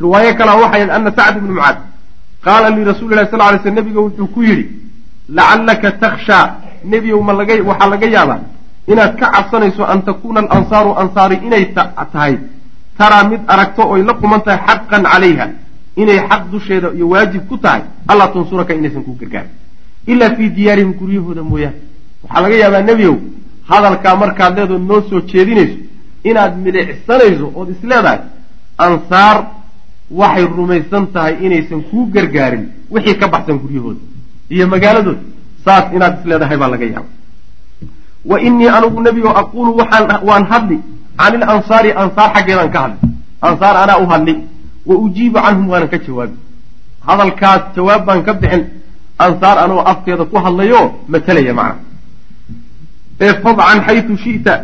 Riwaayo 0.00 0.34
kalea 0.38 0.56
waxay 0.62 0.82
ahayd 0.82 0.90
ana 0.90 1.10
sacd 1.16 1.36
ibnu 1.38 1.52
mucaad 1.54 1.78
qaala 2.44 2.70
lirasuuli 2.70 3.14
lahi 3.14 3.28
sal 3.30 3.38
lay 3.38 3.58
sl 3.62 3.70
nebiga 3.78 4.00
wuxuu 4.00 4.26
ku 4.34 4.42
yidhi 4.42 4.64
lacallaka 5.28 5.92
takhshaa 6.02 6.44
nebiyow 6.84 7.20
ma 7.22 7.32
laga 7.32 7.54
waxaa 7.70 7.88
laga 7.92 8.06
yaabaa 8.06 8.40
inaad 8.86 9.12
ka 9.20 9.26
cabsanayso 9.34 9.82
an 9.84 10.02
takuuna 10.02 10.40
alansaaru 10.40 10.94
ansaari 11.02 11.36
inay 11.46 11.64
tahay. 11.74 12.38
Taraa 12.98 13.24
mid 13.30 13.40
aragto 13.46 13.82
oy 13.92 14.02
la 14.02 14.14
quman 14.14 14.40
tahay 14.46 14.60
xaqan 14.66 15.02
calayha 15.12 15.46
inay 16.02 16.18
xaq 16.28 16.42
dusheeda 16.52 16.88
iyo 16.96 17.06
waajib 17.12 17.42
ku 17.50 17.56
tahay 17.64 17.82
allaa 18.10 18.28
tunsuraka 18.34 18.72
inaysan 18.74 19.02
kuu 19.06 19.16
gargaarin 19.20 19.50
ilaa 20.12 20.30
fii 20.36 20.48
diyaarihim 20.56 20.92
guryahooda 21.00 21.42
mooyaane. 21.50 21.78
Waxaa 22.22 22.42
laga 22.44 22.56
yaabaa 22.62 22.82
nebiyow 22.90 23.16
hadalkaa 23.70 24.14
markaad 24.22 24.52
leedood 24.58 24.82
noo 24.90 25.00
soo 25.10 25.20
jeedinayso 25.30 25.76
inaad 26.30 26.52
milicsanayso 26.64 27.46
ood 27.58 27.68
isleedahay 27.74 28.18
ansaar 28.86 29.36
waxay 30.20 30.44
rumaysan 30.58 31.04
tahay 31.14 31.34
inaysan 31.46 31.80
kuu 31.90 32.04
gargaarin 32.14 32.64
wixii 32.94 33.16
ka 33.20 33.26
baxsan 33.34 33.58
guryahooda 33.62 34.00
iyo 34.54 34.64
magaaladooda. 34.74 35.22
Saas 35.64 35.84
inaad 35.96 36.14
isleedahay 36.20 36.56
baa 36.62 36.68
laga 36.74 36.86
yaaba 36.94 37.08
wa 38.30 38.36
innii 38.46 38.68
anugu 38.76 39.00
nebigo 39.06 39.30
aquulu 39.42 39.70
waxaan 39.80 40.04
waan 40.28 40.44
hadli 40.52 40.78
can 41.18 41.34
ilansaari 41.34 41.90
ansaar 42.02 42.28
xaggeedaan 42.34 42.70
ka 42.74 42.80
hadli. 42.84 42.98
Ansaar 43.48 43.76
anaa 43.82 43.98
u 44.04 44.06
hadli 44.12 44.34
wa 44.88 44.94
ujiibu 45.04 45.38
canhum 45.44 45.68
waanan 45.68 45.88
ka 45.88 45.98
jawaabi 46.06 46.36
hadalkaas 47.06 47.62
jawaab 47.76 48.04
baan 48.06 48.22
ka 48.26 48.32
bixin 48.34 48.62
ansaar 49.18 49.58
anoo 49.64 49.80
afkeeda 49.92 50.24
ku 50.24 50.36
hadlayo 50.44 50.82
matalaya 51.08 51.54
macna. 51.54 51.80
Ee 53.20 53.32
fadcan 53.42 53.78
xaytu 53.86 54.16
shi'ta 54.24 54.54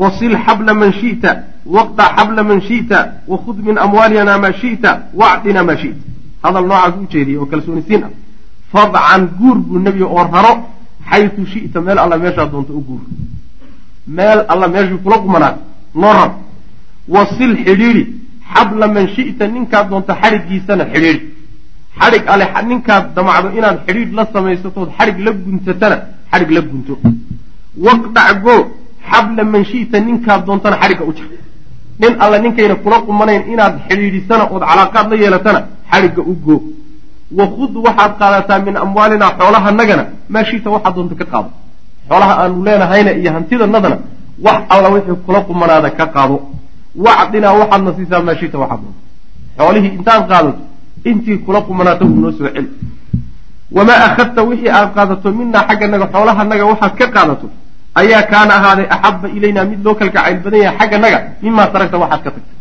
wasil 0.00 0.34
xabla 0.46 0.74
man 0.74 0.92
shi'ta 1.00 1.30
waqdac 1.66 2.10
xabla 2.16 2.42
man 2.42 2.60
shi'ta 2.68 2.98
wakhud 3.28 3.56
min 3.66 3.76
amwaalina 3.78 4.38
maa 4.38 4.52
shi'ta 4.52 4.90
wacdina 5.20 5.62
maa 5.68 5.76
shi'ta. 5.82 6.02
Hadal 6.42 6.66
noocaas 6.70 6.94
u 7.02 7.06
jeediyay 7.12 7.38
oo 7.38 7.46
kalsoonisiin 7.46 8.02
ah. 8.04 8.10
Fadcan 8.72 9.22
guur 9.38 9.56
buu 9.58 9.78
nebiga 9.78 10.06
oo 10.06 10.24
raro 10.32 10.52
xaytu 11.10 11.46
shi'ta 11.52 11.80
meel 11.80 11.98
alla 11.98 12.16
meeshaa 12.18 12.46
doonta 12.46 12.72
u 12.72 12.80
guur. 12.88 13.02
Meel 14.06 14.40
alla 14.48 14.68
meeshii 14.68 14.98
kula 15.04 15.18
qumanaad 15.18 15.56
noo 15.94 16.12
rar 16.12 16.30
wasil 17.08 17.52
xidhiidhi 17.64 18.17
xabla 18.54 18.86
man 18.96 19.06
shi'ta 19.14 19.44
ninkaad 19.54 19.86
doonta 19.90 20.12
xadhiggiisana 20.22 20.84
xidhiidhi 20.92 21.20
xadhig 22.00 22.24
ale 22.32 22.44
ninkaad 22.70 23.04
damacdo 23.16 23.48
inaad 23.58 23.76
xidhiidh 23.86 24.12
la 24.18 24.24
samaysatood 24.34 24.88
xadhig 24.98 25.18
la 25.26 25.30
gunsatana 25.44 25.96
xadhig 26.32 26.50
la 26.56 26.60
gunto. 26.68 26.94
Waqdac 27.86 28.28
goo 28.44 28.60
xabla 29.10 29.42
man 29.52 29.62
shi'ta 29.70 29.96
ninkaad 30.06 30.40
doontana 30.46 30.76
xadhigga 30.82 31.04
u 31.10 31.12
jar 31.18 31.28
nin 32.00 32.12
alle 32.24 32.38
ninkayna 32.44 32.74
kula 32.84 32.96
qumanayn 33.06 33.42
inaad 33.52 33.74
xidhiidhisana 33.88 34.44
ood 34.54 34.62
calaaqaad 34.70 35.06
la 35.10 35.16
yeelatana 35.22 35.60
xadhigga 35.92 36.22
u 36.30 36.34
goo 36.44 36.60
wakhud 37.38 37.72
waxaad 37.86 38.12
qaadataa 38.20 38.58
min 38.66 38.74
amwaalinaa 38.84 39.32
xoolahanagana 39.38 40.04
maa 40.32 40.44
shita 40.50 40.68
waxaad 40.74 40.94
doonta 40.96 41.14
ka 41.20 41.24
qaado. 41.32 41.50
Xoolaha 42.08 42.34
aanu 42.42 42.56
leenahayna 42.66 43.10
iyo 43.20 43.30
hantidanadana 43.36 43.98
wax 44.46 44.58
alla 44.74 44.88
wixii 44.94 45.18
kula 45.26 45.40
qumanaada 45.48 45.90
ka 45.98 46.06
qaado 46.14 46.36
wacdinaa 46.96 47.52
waxaadna 47.60 47.90
siisaa 47.96 48.22
maa 48.26 48.36
shita 48.40 48.58
waxaad 48.62 48.80
doonta 48.84 49.00
xoolihii 49.58 49.92
intaad 49.98 50.22
qaadato 50.30 50.58
intii 51.10 51.38
kula 51.46 51.60
qumanaata 51.68 52.04
uu 52.04 52.16
noo 52.22 52.32
soo 52.38 52.48
celi 52.54 52.68
wamaa 53.76 54.00
akhadta 54.08 54.40
wixii 54.48 54.70
aad 54.78 54.90
qaadato 54.96 55.28
minaa 55.38 55.64
xagganaga 55.68 56.06
xoolahanaga 56.14 56.64
waxaad 56.70 56.94
ka 57.00 57.06
qaadato 57.16 57.46
ayaa 58.00 58.22
kaana 58.32 58.52
ahaaday 58.58 58.86
axabba 58.96 59.26
ilaynaa 59.36 59.64
mid 59.70 59.80
loo 59.86 59.94
kalgacayl 60.00 60.38
badan 60.44 60.60
yahay 60.66 60.78
xagganaga 60.80 61.18
mimaa 61.42 61.66
taragta 61.72 61.96
waxaad 62.02 62.22
ka 62.24 62.30
tagta 62.34 62.52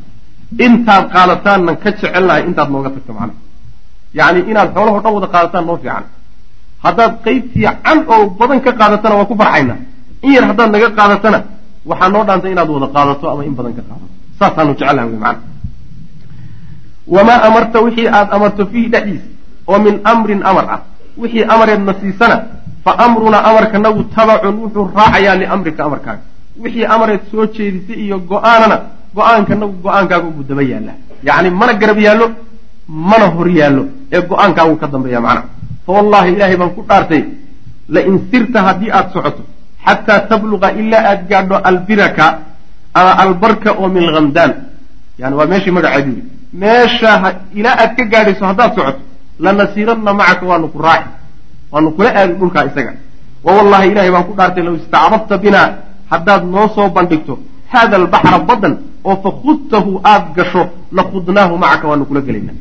intaad 0.66 1.06
qaadataannan 1.16 1.76
ka 1.84 1.90
jecelnahay 1.92 2.42
intaad 2.50 2.70
nooga 2.74 2.90
tagto 2.96 3.12
macnaha. 3.18 3.40
Yacni 4.18 4.40
inaad 4.52 4.70
xoolahoo 4.76 5.02
dhan 5.04 5.14
wada 5.18 5.28
qaadataan 5.34 5.66
noo 5.70 5.78
fiican. 5.82 6.04
Haddaad 6.84 7.14
qayb 7.26 7.44
fiican 7.54 7.98
oo 8.14 8.24
badan 8.40 8.60
ka 8.66 8.72
qaadatana 8.80 9.16
waa 9.20 9.26
ku 9.32 9.36
farxaynaa. 9.42 9.78
In 10.26 10.32
yar 10.36 10.46
haddaad 10.50 10.70
naga 10.76 10.90
qaadatana 11.00 11.40
waxaa 11.90 12.10
noo 12.14 12.24
dhaantay 12.28 12.52
inaad 12.56 12.70
wada 12.76 12.88
qaadato 12.96 13.26
ama 13.32 13.44
in 13.50 13.54
badan 13.60 13.74
ka 13.78 13.84
qaadato 13.90 14.14
saasaanu 14.40 14.74
jecelaha 14.80 15.08
wey 15.08 15.20
macana 15.24 15.42
wamaa 17.16 17.42
amarta 17.48 17.78
wixii 17.86 18.08
aad 18.18 18.28
amarto 18.38 18.66
fiihi 18.72 18.90
dhexdiisa 18.94 19.28
oo 19.68 19.80
min 19.86 19.96
amrin 20.04 20.42
amar 20.44 20.66
ah. 20.76 20.82
Wixii 21.18 21.44
amareedna 21.44 21.94
siisana 22.02 22.38
fa 22.86 22.92
amrunaa 23.06 23.44
amarkanagu 23.50 24.04
tabacun 24.16 24.56
wuxuu 24.64 24.86
raacayaa 24.96 25.36
liamrika 25.36 25.82
amarkaaga. 25.86 26.24
Wixii 26.62 26.86
amareed 26.86 27.22
soo 27.32 27.46
jeedisay 27.56 28.00
iyo 28.06 28.20
go'aanana 28.20 28.78
go'aankanagu 29.16 29.76
go'aankaaga 29.84 30.28
ugu 30.28 30.44
daba 30.50 30.64
yaalla 30.64 30.94
yacni 31.28 31.50
mana 31.50 31.74
garab 31.74 32.00
yaallo 32.00 32.28
mana 32.88 33.26
hor 33.36 33.48
yaallo 33.60 33.84
ee 34.12 34.22
go'aankaagu 34.30 34.76
ka 34.82 34.88
dambeeya 34.94 35.22
macnaha 35.22 35.48
fa 35.86 35.92
wallahi 35.98 36.34
ilaahay 36.34 36.58
baan 36.62 36.72
ku 36.78 36.82
dhaartay 36.90 37.24
lain 37.96 38.16
sirta 38.32 38.60
haddii 38.68 38.92
aada 38.92 39.10
socoto 39.14 39.44
xataa 39.86 40.20
tabluqa 40.32 40.72
ilaa 40.82 41.04
aada 41.10 41.24
gaadho 41.30 41.56
albiraka 41.70 42.26
ama 42.98 43.12
albarka 43.24 43.70
oo 43.82 43.88
min 43.96 44.06
hamdaan 44.16 44.52
yani 45.22 45.36
waa 45.40 45.48
meeshii 45.52 45.72
magaceedu 45.78 46.10
yiri 46.12 46.24
meesha 46.62 47.12
ilaa 47.60 47.76
aad 47.84 47.92
ka 47.98 48.04
gaadhayso 48.14 48.44
haddaad 48.50 48.72
socoto 48.76 49.00
lanasiiranna 49.44 50.12
macaka 50.20 50.46
waanu 50.52 50.68
ku 50.74 50.80
raaci. 50.82 51.10
Waanu 51.72 51.90
kula 51.98 52.10
aadi 52.20 52.34
dhulkaa 52.40 52.66
isaga. 52.70 52.94
Wa 53.46 53.52
wallahi 53.58 53.88
ilahay 53.92 54.12
baan 54.12 54.26
ku 54.30 54.34
dhaartay 54.40 54.64
low 54.68 54.76
istacrabta 54.82 55.36
binaa 55.44 55.68
haddaad 56.12 56.44
noo 56.54 56.68
soo 56.76 56.90
bandhigto 56.96 57.34
hada 57.74 57.96
albaxra 58.02 58.40
badan 58.50 58.74
oo 59.10 59.16
fakhudtahu 59.26 59.92
aada 60.12 60.30
gasho 60.38 60.64
lakhudnaahu 60.98 61.54
macaka 61.64 61.86
waanu 61.92 62.06
kula 62.10 62.22
gelaynaa. 62.28 62.58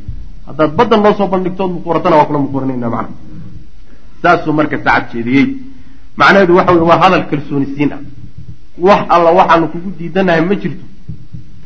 Haddaad 0.48 0.70
badan 0.78 1.00
noo 1.04 1.14
soo 1.18 1.28
bandhigtood 1.32 1.70
muquuratana 1.76 2.16
waa 2.18 2.28
kula 2.28 2.38
muquuranayna 2.44 2.88
macna. 2.96 3.14
Saasuu 4.22 4.52
marka 4.58 4.76
sacad 4.84 5.04
jeediyey 5.12 5.46
macnaheedu 6.20 6.52
waxa 6.58 6.72
wey 6.76 6.84
waa 6.90 6.98
hadal 7.04 7.24
kalsoonisiin 7.30 7.90
ah 7.96 8.00
wax 8.78 9.00
alla 9.08 9.30
waxaanu 9.38 9.66
kugu 9.72 9.90
diidanahay 9.98 10.40
ma 10.44 10.54
jirto. 10.54 10.84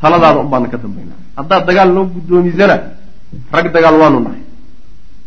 Taladaada 0.01 0.39
un 0.39 0.49
baana 0.49 0.67
ka 0.67 0.77
dambaynaa 0.77 1.19
haddaad 1.37 1.65
dagaal 1.67 1.89
noo 1.93 2.05
guddoomisana 2.05 2.75
rag 3.53 3.65
dagaal 3.73 3.95
waanu 4.01 4.19
nahay. 4.25 4.41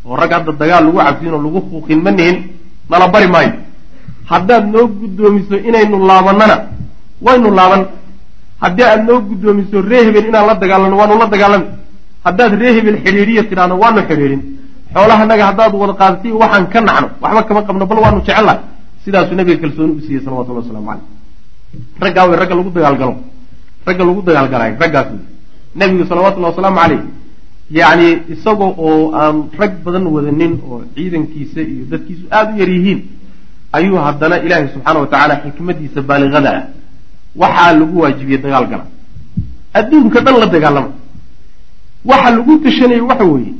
Oo 0.05 0.17
rag 0.17 0.31
hadda 0.33 0.53
dagaal 0.53 0.85
lagu 0.87 0.99
cabsiin 0.99 1.33
oo 1.35 1.43
lagu 1.43 1.61
fuuqin 1.71 2.01
ma 2.03 2.11
nihin 2.11 2.37
nala 2.91 3.09
bari 3.09 3.27
maayo. 3.29 3.53
Haddaad 4.31 4.65
noo 4.73 4.87
guddoomiso 4.89 5.57
inaynu 5.69 5.97
laabanana 6.07 6.57
waynu 7.23 7.51
laaban. 7.55 7.83
Haddii 8.63 8.83
aad 8.85 9.03
noo 9.09 9.21
guddoomiso 9.21 9.81
ree 9.83 10.05
hebel 10.07 10.27
inaan 10.29 10.47
la 10.47 10.55
dagaalano 10.55 10.97
waanu 10.97 11.15
la 11.19 11.27
dagaalami 11.27 11.67
haddaad 12.25 12.53
ree 12.61 12.73
hebel 12.77 12.97
xidhiidhiya 13.05 13.43
tidhaahno 13.49 13.75
waanu 13.83 14.01
xidhiidhin. 14.09 14.41
Xoolahanaga 14.95 15.45
haddaad 15.51 15.73
wada 15.75 15.95
qaadatay 16.01 16.33
waxaan 16.43 16.67
ka 16.73 16.81
nacno 16.81 17.09
waxba 17.23 17.43
kama 17.49 17.63
qabno 17.69 17.85
bal 17.87 17.99
waanu 18.05 18.21
jecellahay 18.27 18.59
sidaasuu 19.05 19.35
nabiga 19.39 19.59
kalsooni 19.63 19.93
u 19.99 20.01
siiyey 20.07 20.23
salawatullah 20.25 20.63
waslamu 20.65 20.87
caleyh 20.87 21.05
raggaa 22.01 22.27
wey 22.29 22.37
ragga 22.43 22.55
lagu 22.55 22.71
dagaalgalo 22.71 23.15
ragga 23.87 24.05
lagu 24.05 24.23
dagaalgalaayo 24.29 24.77
raggaas 24.85 25.09
wey 25.13 25.23
nebigu 25.75 26.05
salawatullahi 26.11 26.53
wasalaamu 26.55 26.79
caleyh 26.83 27.03
yacni 27.71 28.09
isagoo 28.35 28.73
oo 28.87 29.13
aan 29.23 29.37
rag 29.59 29.73
badan 29.85 30.07
wadanin 30.07 30.55
oo 30.69 30.83
ciidankiisa 30.95 31.61
iyo 31.61 31.85
dadkiisu 31.93 32.25
aada 32.31 32.53
u 32.55 32.59
yar 32.63 32.71
yihiin 32.77 33.01
ayuu 33.73 33.99
haddana 34.07 34.37
ilaahay 34.45 34.69
subxaana 34.75 35.01
wa 35.01 35.07
tacaala 35.07 35.41
xikmadiisa 35.45 36.03
baaliqada 36.03 36.51
ah. 36.59 36.65
Waxaa 37.37 37.73
lagu 37.75 37.99
waajibiyey 38.01 38.39
dagaal 38.39 38.67
gala. 38.71 38.87
Adduunka 39.75 40.21
dhan 40.21 40.37
la 40.39 40.47
dagaalama 40.47 40.91
waxa 42.05 42.31
lagu 42.31 42.59
tashanayay 42.63 43.01
waxa 43.01 43.25
weeye 43.25 43.55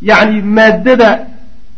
yacni 0.00 0.42
maadada 0.42 1.26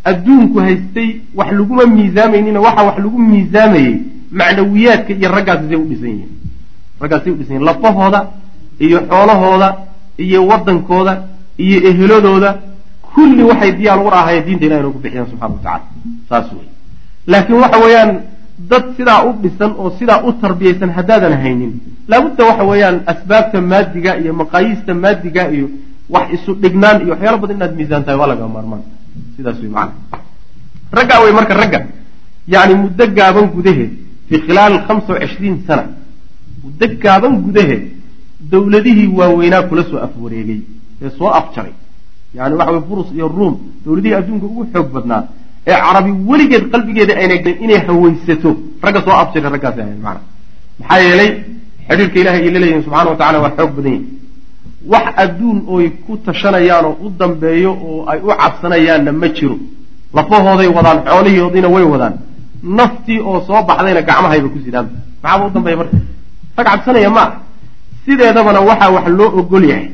adduunku 0.04 0.58
haystay 0.60 1.20
wax 1.34 1.50
laguma 1.52 1.86
miisaamaynina 1.86 2.60
waxa 2.60 2.82
wax 2.84 2.96
lagu 2.98 3.18
miisaamayey 3.18 3.94
macnawiyaadka 4.30 5.12
iyo 5.14 5.28
raggaasi 5.36 5.64
say 5.68 5.76
u 5.76 5.84
dhisan 5.90 6.08
yihiin. 6.08 6.30
Raggaasay 7.00 7.30
u 7.32 7.36
dhisan 7.36 7.52
yihiin 7.54 7.66
lafahooda 7.70 8.20
iyo 8.78 8.98
xoolahooda 9.10 9.68
iyo 10.18 10.46
waddankooda 10.50 11.12
iyo 11.58 11.78
eheladooda 11.90 12.50
kulli 13.14 13.42
waxay 13.42 13.72
diyaar 13.78 14.00
u 14.04 14.08
ahaayeen 14.08 14.44
diinta 14.46 14.64
ilahi 14.66 14.80
inay 14.80 14.92
ku 14.92 14.98
bixiyaan 15.04 15.28
subxana 15.30 15.54
wa 15.54 15.58
tacala 15.62 15.80
saas 16.28 16.46
wey 16.52 16.68
laakiin 17.26 17.58
waxa 17.64 17.78
weeyaan 17.84 18.10
dad 18.70 18.84
sidaa 18.96 19.20
u 19.24 19.32
dhisan 19.42 19.72
oo 19.78 19.90
sidaa 19.98 20.20
u 20.28 20.32
tarbiyaysan 20.32 20.90
haddaadan 20.96 21.32
haynin 21.42 21.72
laabudda 22.08 22.44
waxa 22.44 22.64
weeyaan 22.70 22.96
asbaabta 23.12 23.60
maadiga 23.60 24.16
iyo 24.20 24.32
maqaayiista 24.40 24.94
maadiga 24.94 25.42
iyo 25.56 25.66
wax 26.14 26.26
isu 26.36 26.54
dhignaan 26.62 26.96
iyo 27.02 27.10
waxyaala 27.14 27.38
badan 27.42 27.56
inaad 27.56 27.74
miisaan 27.78 28.04
tahay 28.04 28.18
waa 28.20 28.28
laga 28.32 28.48
maarmaan. 28.48 28.82
Sidaas 29.36 29.58
wey 29.62 29.68
macana 29.68 30.20
raggaa 30.92 31.20
wey 31.24 31.32
marka 31.32 31.54
ragga 31.54 31.80
yani 32.48 32.74
muddo 32.74 33.04
gaaban 33.16 33.46
gudaheed 33.54 33.92
fii 34.28 34.38
khilaali 34.46 34.76
hamsa 34.88 35.12
wa 35.12 35.20
cishriin 35.20 35.56
sana. 35.66 35.84
Muddo 36.64 36.86
gaaban 37.02 37.34
gudaheed 37.44 37.82
dowladihii 38.50 39.08
waaweynaa 39.18 39.62
kula 39.68 39.82
soo 39.90 39.98
afwareegay 40.06 40.60
ee 41.02 41.10
soo 41.18 41.28
afjaray. 41.40 41.72
Yani 42.34 42.54
waxa 42.58 42.72
wey 42.72 42.82
furus 42.88 43.08
iyo 43.16 43.28
ruum 43.28 43.54
dowladihii 43.84 44.14
adduunka 44.20 44.46
ugu 44.46 44.62
xoog 44.72 44.88
badnaa 44.96 45.22
ee 45.66 45.76
carabi 45.84 46.10
weligeed 46.30 46.64
qalbigeeda 46.72 47.14
ayna 47.20 47.36
gelin 47.42 47.58
inay 47.64 47.80
hawaysato. 47.86 48.50
Ragga 48.82 49.00
soo 49.06 49.14
afjiray 49.22 49.50
raggaasi 49.54 49.80
ahayn 49.80 50.00
maana 50.06 50.20
maxaa 50.80 50.98
yeelay 51.06 51.30
xidhiirka 51.88 52.18
ilahay 52.20 52.40
ay 52.46 52.50
la 52.54 52.58
leeyihiin 52.62 52.82
subxana 52.86 53.10
wa 53.10 53.16
tacala 53.20 53.38
waa 53.44 53.54
xoog 53.58 53.70
badan 53.76 53.92
yahi 53.92 54.04
wax 54.92 55.06
adduun 55.24 55.58
oy 55.74 55.84
ku 56.06 56.12
tashanayaan 56.26 56.84
oo 56.90 56.96
u 57.04 57.10
dambeeyo 57.20 57.72
oo 57.88 57.98
ay 58.10 58.18
u 58.26 58.28
cabsanayaanna 58.42 59.12
ma 59.22 59.28
jiro. 59.36 59.56
Lafahooday 60.16 60.68
wadaan 60.76 60.98
xoolihiodiina 61.08 61.68
way 61.74 61.84
wadaan 61.94 62.14
naftii 62.62 63.18
oo 63.20 63.40
soo 63.46 63.62
baxdayna 63.62 64.02
gacmahayba 64.02 64.48
ku 64.48 64.58
sidaan 64.64 64.88
maxaaba 65.22 65.46
u 65.46 65.50
dambeeya 65.50 65.76
marka? 65.76 65.96
Rag 66.56 66.66
cabsanaya 66.66 67.10
ma. 67.10 67.20
Ah 67.22 67.32
sideedabana 68.06 68.60
waxaa 68.60 68.90
wax 68.90 69.06
loo 69.08 69.38
ogol 69.38 69.64
yahay. 69.64 69.90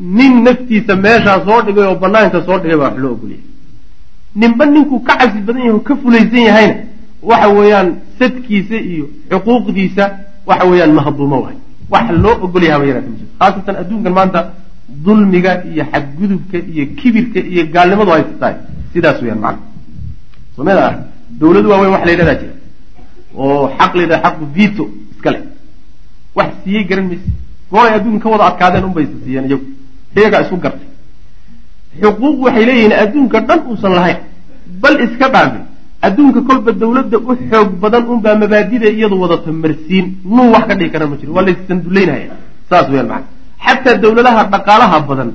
Nin 0.00 0.42
naftiisa 0.44 0.96
meeshaa 0.96 1.44
soo 1.46 1.62
dhigay 1.62 1.84
oo 1.86 1.94
banaanka 1.94 2.42
soo 2.46 2.58
dhigay 2.58 2.76
baa 2.76 2.88
wax 2.90 2.98
loo 2.98 3.12
ogol 3.12 3.30
yahay. 3.30 3.44
Ninba 4.34 4.66
ninkuu 4.66 5.00
ka 5.00 5.16
cabsi 5.16 5.38
badan 5.46 5.62
yahay 5.62 5.72
oo 5.72 5.80
ka 5.80 5.96
fulaysan 5.96 6.42
yahayna 6.48 6.74
waxa 7.22 7.48
weeyaan 7.48 7.88
sadkiisa 8.18 8.76
iyo 8.76 9.06
xuquuqdiisa 9.30 10.04
waxa 10.46 10.64
weeyaan 10.66 10.92
mahduumo 10.94 11.40
waay. 11.42 11.56
Wax 11.90 12.10
loo 12.10 12.36
ogol 12.44 12.62
yahay 12.62 12.74
haba 12.74 12.86
yaraata 12.86 13.08
ma 13.10 13.16
jirto. 13.16 13.34
Khaasatan 13.40 13.76
adduunkan 13.76 14.12
maanta 14.12 14.40
dulmiga 15.04 15.62
iyo 15.64 15.84
xadgudubka 15.92 16.58
iyo 16.58 16.84
kibirka 16.98 17.40
iyo 17.40 17.66
gaalnimadu 17.72 18.10
haysta 18.10 18.34
tahay. 18.40 18.56
Sidaas 18.92 19.22
weyaan 19.22 19.40
macana 19.40 19.58
dawladu 21.40 21.68
waaweyn 21.72 21.92
wax 21.94 22.04
la 22.06 22.12
ydhahdaa 22.12 22.38
jira 22.42 22.54
oo 23.36 23.68
xaq 23.78 23.92
la 23.98 24.02
ydhahda 24.06 24.22
xaqu 24.28 24.44
vito 24.56 24.84
iska 25.12 25.30
le 25.34 25.40
wax 26.36 26.48
siiyey 26.64 26.84
garan 26.90 27.06
mayse 27.10 27.28
gooray 27.70 27.92
adduunka 27.98 28.22
ka 28.24 28.28
wada 28.32 28.44
adkaadeen 28.50 28.84
unbaysa 28.84 29.16
siiyeen 29.24 29.46
iyagu. 29.48 29.66
Iyagaa 30.16 30.42
isku 30.44 30.56
gartay. 30.64 30.88
Xuquuq 32.00 32.36
waxay 32.44 32.64
leeyihiin 32.68 32.92
adduunka 33.02 33.38
dhan 33.48 33.60
uusan 33.70 33.92
lahayn. 33.98 34.18
Bal 34.82 34.96
iska 35.06 35.26
dhaafi 35.34 35.60
adduunka 36.06 36.40
kolba 36.48 36.72
dawladda 36.72 37.16
u 37.18 37.32
xoog 37.50 37.70
badan 37.82 38.04
unbaa 38.12 38.34
mabaadida 38.42 38.88
iyadu 38.96 39.16
wadata 39.22 39.52
marsiin 39.52 40.06
nuu 40.24 40.48
wax 40.54 40.64
ka 40.68 40.74
dhigi 40.78 40.90
kara 40.94 41.06
ma 41.10 41.16
jiro 41.20 41.32
waa 41.36 41.44
laysandullaynaya 41.48 42.32
saas 42.70 42.86
weyaan 42.90 43.08
macana 43.12 43.26
xataa 43.66 43.96
dawladaha 44.04 44.42
dhaqaalaha 44.52 44.98
badan 45.10 45.30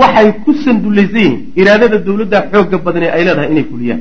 waxay 0.00 0.28
ku 0.44 0.50
sandulaysan 0.64 1.16
yihiin 1.24 1.40
iraadada 1.60 1.98
dawladda 2.06 2.38
xooga 2.52 2.78
badan 2.86 3.02
ee 3.06 3.10
ay 3.16 3.22
leedahay 3.26 3.48
inay 3.52 3.64
fuliyaan. 3.70 4.00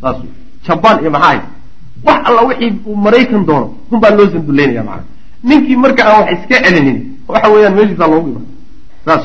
Saas 0.00 0.16
wey 0.22 0.30
jabaan 0.66 1.00
iyo 1.02 1.10
maxaa 1.10 1.42
wax 2.06 2.18
alla 2.28 2.42
wixii 2.48 2.72
uu 2.86 2.96
maraykan 2.96 3.42
doono 3.46 3.66
unbaa 3.90 4.10
loo 4.10 4.26
sandullaynaya 4.34 4.82
macana 4.88 5.04
ninkii 5.44 5.76
marka 5.76 6.02
aan 6.06 6.20
wax 6.22 6.30
iska 6.38 6.56
celinin 6.64 6.98
waxa 7.28 7.48
weeyaan 7.52 7.74
meeshiisaa 7.74 8.08
loogu 8.12 8.28
iman. 8.30 8.44
Saas. 9.06 9.24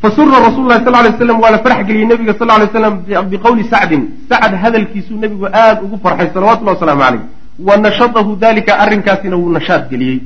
Fasura 0.00 0.40
rasul 0.40 0.64
lahi 0.68 0.84
sal 0.84 0.92
lay 1.04 1.12
slam 1.18 1.40
waa 1.40 1.50
la 1.50 1.58
farx 1.58 1.86
geliyey 1.86 2.06
nabiga 2.08 2.34
sal 2.38 2.48
lay 2.48 2.68
slam 2.72 2.94
biqowli 3.30 3.64
sacdin. 3.68 4.02
Sacd 4.28 4.54
hadalkiisuu 4.62 5.16
nabigu 5.20 5.46
aada 5.46 5.82
ugu 5.82 5.98
farxay 6.02 6.30
salawatullahi 6.34 6.76
wasalaamu 6.76 7.02
caleyh 7.02 7.22
wa 7.66 7.76
nashadahu 7.76 8.36
dalika 8.36 8.78
arrinkaasina 8.78 9.36
wuu 9.36 9.50
nashaad 9.52 9.90
geliyey. 9.90 10.20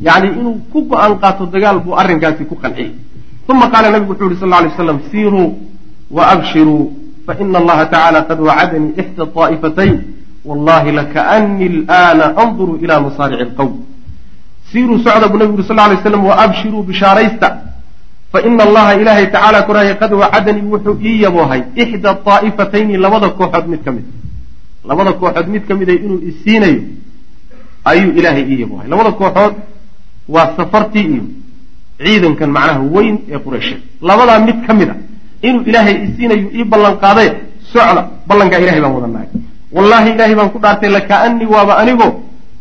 Yani 0.00 0.28
inuu 0.38 0.54
ku 0.72 0.82
go'aan 0.86 1.18
qaato 1.18 1.46
dagaal 1.46 1.80
buu 1.80 1.94
arrinkaasi 1.98 2.44
ku 2.46 2.54
qanciyey 2.54 2.92
uma 3.48 3.66
qaala 3.72 3.90
nabigu 3.90 4.12
wuxuu 4.12 4.28
yihi 4.30 4.40
sal 4.40 4.50
lay 4.50 4.70
slam 4.76 4.98
siiruu 5.10 5.48
wa 6.10 6.22
abshiruu 6.34 6.92
faina 7.28 7.58
allaha 7.62 7.84
tacala 7.92 8.20
qad 8.28 8.38
wacadanii 8.48 8.92
ixda 9.02 9.24
طaa'ifatayn 9.36 9.96
wallahi 10.48 10.90
lakaanii 10.98 11.84
alana 11.98 12.26
anduru 12.44 12.72
ila 12.84 12.94
masaarici 13.06 13.44
lqowm 13.50 13.72
siiruu 14.72 14.98
socda 15.06 15.26
buu 15.30 15.38
nabigu 15.40 15.56
yuri 15.60 15.68
sal 15.70 15.76
lay 15.90 15.98
slam 16.04 16.22
wa 16.30 16.34
abshiruu 16.44 16.82
bishaaraysta 16.88 17.48
faina 18.32 18.62
allaha 18.68 18.92
ilaahay 19.00 19.26
tacaala 19.34 19.62
koraaye 19.68 19.94
qad 20.02 20.12
wacadanii 20.22 20.64
wuxuu 20.72 20.96
ii 21.08 21.22
yaboohay 21.24 21.62
ixda 21.82 22.10
طaa'ifatayni 22.28 22.96
labada 23.04 23.28
kooxood 23.38 23.66
mid 23.72 23.80
ka 23.86 23.90
mid 23.96 24.06
labada 24.90 25.12
kooxood 25.20 25.46
mid 25.54 25.62
ka 25.68 25.74
mida 25.80 25.92
inuu 26.04 26.18
isiinayo 26.30 26.80
ayuu 27.90 28.12
ilaahay 28.18 28.44
ii 28.52 28.60
yaboohay 28.64 28.86
labada 28.92 29.10
kooxood 29.20 29.54
waa 30.34 30.48
safartii 30.56 31.06
iyo 31.14 31.24
ciidankan 32.04 32.50
macnaha 32.56 32.80
weyn 32.94 33.16
ee 33.32 33.38
qureysheed 33.44 33.80
labadaa 34.08 34.38
mid 34.48 34.58
ka 34.66 34.72
mid 34.80 34.88
a 34.94 34.96
inuu 35.42 35.62
ilaahay 35.70 35.94
isiinayo 36.06 36.48
ii 36.58 36.64
ballan 36.64 36.94
qaaday 37.04 37.28
socda. 37.72 38.02
Ballankaa 38.28 38.58
ilahay 38.64 38.80
baan 38.80 38.94
wadanahay 38.98 39.28
wallahi 39.76 40.10
ilaahay 40.14 40.34
baan 40.38 40.50
ku 40.54 40.58
dhaartay 40.64 40.90
lakaanii 40.90 41.46
waaba 41.54 41.78
anigoo 41.82 42.12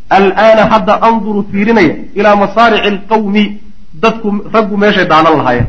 alaana 0.10 0.64
hadda 0.74 0.94
anduru 1.08 1.44
fiirinaya 1.52 1.96
ilaa 2.20 2.36
masaarici 2.44 2.88
alqawmi 2.94 3.44
dadku 4.04 4.28
raggu 4.54 4.78
meeshay 4.78 5.06
daanan 5.12 5.38
lahaayeen. 5.40 5.68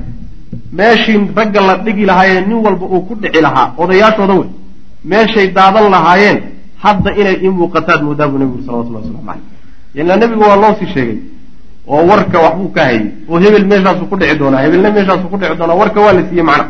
Meeshii 0.73 1.19
ragga 1.37 1.61
la 1.69 1.75
dhigi 1.85 2.05
lahaayeen 2.11 2.45
nin 2.49 2.59
walba 2.67 2.87
uu 2.87 3.01
ku 3.09 3.15
dhici 3.23 3.41
lahaa. 3.47 3.73
Odayaashooda 3.79 4.35
wey 4.41 4.49
meeshay 5.05 5.47
daadan 5.59 5.91
lahaayeen 5.95 6.39
hadda 6.85 7.11
inay 7.21 7.37
ii 7.45 7.49
muuqataad 7.59 8.01
moodaa 8.07 8.29
buu 8.29 8.39
nebigu 8.39 8.63
salawatullahi 8.67 9.05
waslamu 9.05 9.27
caleyh 9.27 10.05
ilaa 10.05 10.17
nebigu 10.23 10.43
waa 10.51 10.57
loo 10.63 10.75
sii 10.79 10.87
sheegay 10.95 11.19
oo 11.89 12.03
warka 12.11 12.39
waxbuu 12.45 12.69
ka 12.77 12.83
hayay 12.85 13.03
oo 13.31 13.39
hebel 13.45 13.65
meeshaasu 13.71 14.05
ku 14.11 14.17
dhici 14.21 14.35
doonaa 14.41 14.63
hebelna 14.65 14.91
meeshaasu 14.97 15.27
ku 15.33 15.37
dhici 15.41 15.55
doonaa 15.61 15.75
warka 15.83 16.01
waa 16.05 16.13
la 16.13 16.23
siiyey 16.29 16.45
macna 16.51 16.65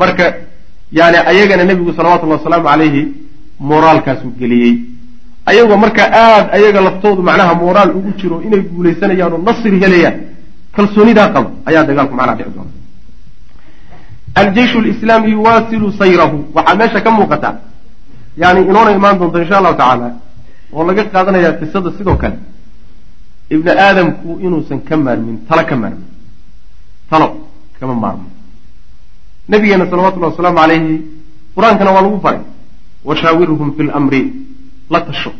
marka 0.00 0.24
yani 0.98 1.16
ayagana 1.30 1.64
nebigu 1.64 1.92
salawatullahi 1.98 2.38
wasalaamu 2.40 2.66
calayhi 2.68 3.02
moraalkaasuu 3.70 4.32
geliyey. 4.40 4.74
Ayagoo 5.50 5.76
marka 5.84 6.02
aada 6.22 6.52
ayaga 6.56 6.80
laftoodu 6.86 7.22
macnaha 7.28 7.54
moraal 7.54 7.90
ugu 7.98 8.10
jiro 8.20 8.36
inay 8.46 8.60
guulaysanayaan 8.70 9.32
oo 9.32 9.42
nasri 9.48 9.78
helayaan 9.82 10.16
kalsoonidaa 10.76 11.28
qaba 11.34 11.50
ayaa 11.68 11.84
dagaalku 11.88 12.14
macnaha 12.18 12.36
dhici 12.38 12.50
doona 12.56 12.72
aljeishu 14.40 14.78
lislaami 14.86 15.30
yuwaasilu 15.36 15.92
sayrahu. 16.00 16.36
Waxaa 16.56 16.74
meesha 16.80 17.00
ka 17.00 17.10
muuqata 17.10 17.50
yani 18.42 18.60
inoona 18.70 18.90
imaan 18.98 19.18
doonto 19.18 19.38
insha 19.42 19.56
allahu 19.58 19.76
tacaala 19.80 20.08
oo 20.72 20.82
laga 20.88 21.02
qaadanaya 21.14 21.52
qisada 21.60 21.90
sidoo 21.98 22.16
kale. 22.22 22.38
Ibni 23.54 23.70
aadamku 23.86 24.28
inuusan 24.46 24.80
ka 24.88 24.96
maarmin 24.96 25.36
talo 25.48 25.62
ka 25.70 25.76
maarmin. 25.76 26.08
Talo 27.10 27.28
kama 27.78 27.94
maarmo 27.94 28.26
nabigeena 29.48 29.84
salawatullahi 29.90 30.32
wasalaamu 30.32 30.58
calayhi 30.62 30.94
qur'aankana 31.56 31.90
waa 31.96 32.02
lagu 32.06 32.18
baray. 32.26 32.42
Washaawirhum 33.08 33.68
fi 33.76 33.82
lmri 33.88 34.22
la 34.92 35.00
tasho. 35.00 35.30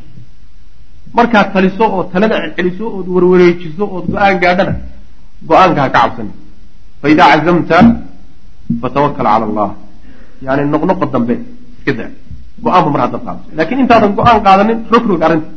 Markaad 1.17 1.53
taliso 1.55 1.85
oo 1.85 2.03
talada 2.12 2.37
celceliso 2.43 2.85
ood 2.97 3.07
warwareejiso 3.14 3.85
ood 3.97 4.07
go'aan 4.12 4.37
gaadhana 4.43 4.75
go'aanka 5.49 5.81
ha 5.85 5.88
ka 5.95 5.99
cabsani 6.01 6.33
faidaa 7.03 7.29
cazamta 7.38 7.79
fatawakal 8.83 9.27
cala 9.27 9.45
allah. 9.49 9.71
Yani 10.47 10.62
noqnoqo 10.73 11.07
dambe 11.14 11.35
iska 11.79 11.93
daa. 11.99 12.11
Go'aanba 12.64 12.88
mar 12.95 13.01
haddaad 13.05 13.23
qaadato 13.27 13.49
laakiin 13.57 13.81
intaadan 13.85 14.12
go'aan 14.19 14.38
qaadanin 14.47 14.79
rogrog 14.93 15.23
arrinta. 15.27 15.49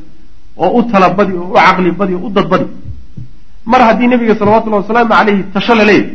Oo 0.63 0.79
u 0.79 0.83
talabadi 0.91 1.33
oo 1.41 1.47
u 1.51 1.53
caqli 1.57 1.91
badi 1.99 2.13
oo 2.17 2.25
u 2.27 2.29
dadbadi 2.37 2.65
mar 3.71 3.81
haddii 3.87 4.07
nabiga 4.13 4.33
salawatullahi 4.39 4.81
wasalaamu 4.83 5.11
caleyhi 5.13 5.43
tasho 5.53 5.73
la 5.79 5.83
leeyahy 5.89 6.09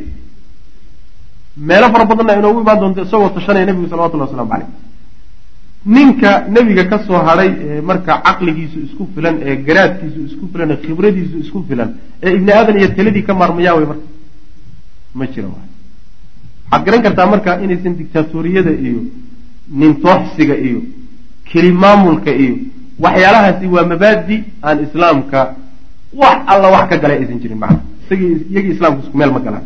meelo 1.56 1.86
fara 1.92 2.04
badanna 2.04 2.38
inoogu 2.40 2.60
imaan 2.60 2.78
doonto 2.80 3.02
isagoo 3.02 3.28
tashanaya 3.36 3.66
nebigu 3.66 3.88
salawatullahi 3.90 4.30
waslamu 4.30 4.50
caleyh 4.52 4.68
ninka 5.86 6.30
nebiga 6.54 6.84
ka 6.90 6.98
soo 7.06 7.18
hadhay 7.28 7.50
ee 7.66 7.80
marka 7.80 8.12
caqligiisu 8.26 8.78
isku 8.86 9.08
filan 9.14 9.36
ee 9.48 9.56
garaadkiisu 9.66 10.20
isku 10.28 10.44
filan 10.52 10.70
ee 10.74 10.76
khibradiisu 10.84 11.36
isku 11.44 11.58
filan 11.68 11.90
ee 12.22 12.30
ibni 12.36 12.52
aadan 12.52 12.76
iyo 12.80 12.88
taladii 12.96 13.22
ka 13.28 13.34
maarmayaa 13.34 13.74
wey 13.78 13.86
marka. 13.90 14.06
Ma 15.18 15.26
jira 15.32 15.48
waxaad 15.54 16.84
garan 16.86 17.02
kartaa 17.06 17.26
marka 17.32 17.50
inaysan 17.64 17.94
dictaatoriyada 18.00 18.70
iyo 18.86 19.00
nintooxsiga 19.80 20.56
iyo 20.66 20.80
kelimaamulka 21.50 22.30
iyo 22.42 22.54
waxyaalahaasi 23.04 23.66
waa 23.74 23.86
mabaadi 23.92 24.36
aan 24.66 24.78
islaamka 24.86 25.40
wax 26.22 26.38
alla 26.52 26.68
wax 26.74 26.84
ka 26.90 26.96
galay 27.02 27.18
aysan 27.22 27.38
jirin 27.42 27.58
macna. 27.62 27.80
Isagii 28.06 28.30
iyagii 28.52 28.72
islaamku 28.76 29.00
isku 29.04 29.16
meel 29.18 29.32
ma 29.36 29.40
galaan 29.46 29.64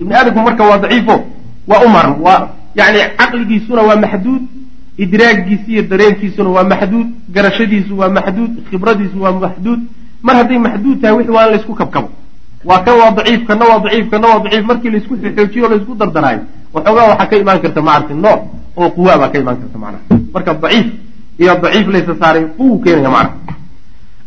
ibni 0.00 0.14
aadamku 0.14 0.40
marka 0.40 0.64
waa 0.64 0.78
daciifo 0.78 1.24
waa 1.68 1.80
u 1.86 1.88
maarm 1.88 2.22
waa 2.22 2.48
yani 2.74 2.98
caqligiisuna 3.18 3.82
waa 3.82 3.96
maxduud 3.96 4.42
idraaggiisi 4.98 5.72
iyo 5.72 5.82
dareenkiisuna 5.82 6.50
waa 6.50 6.64
maxduud 6.64 7.06
garashadiisu 7.34 7.98
waa 7.98 8.08
maxduud 8.08 8.50
khibradiisu 8.70 9.22
waa 9.22 9.32
maxduud. 9.32 9.80
Mar 10.22 10.36
hadday 10.36 10.58
maxduud 10.58 11.00
tahay 11.00 11.16
wixii 11.16 11.32
waa 11.34 11.44
in 11.46 11.50
laysku 11.52 11.74
kabkabo. 11.74 12.08
Waa 12.64 12.78
kan 12.84 12.94
waa 12.98 13.10
daciif 13.10 13.46
kana 13.46 13.64
waa 13.66 13.78
daciif 13.78 14.10
kana 14.10 14.26
waa 14.28 14.38
daciif. 14.44 14.64
Markii 14.66 14.90
la 14.90 14.98
isku 14.98 15.16
xoojiyo 15.16 15.66
o 15.66 15.68
la 15.68 15.76
isku 15.76 15.94
dardaraayo 15.94 16.40
waxoogaa 16.74 17.08
waxaa 17.08 17.26
ka 17.26 17.36
imaan 17.36 17.60
karta 17.60 17.82
maaragtay 17.82 18.16
nooc 18.16 18.40
oo 18.76 18.90
quwaa 18.90 19.18
baa 19.18 19.28
ka 19.28 19.38
imaan 19.38 19.56
karta 19.56 19.78
macnaha 19.78 20.20
marka 20.34 20.54
daciif 20.54 20.86
iyo 21.38 21.54
daciif 21.62 21.86
laysa 21.88 22.14
saaray 22.20 22.44
quwu 22.56 22.78
keenaya 22.80 23.10
macnaha 23.10 23.56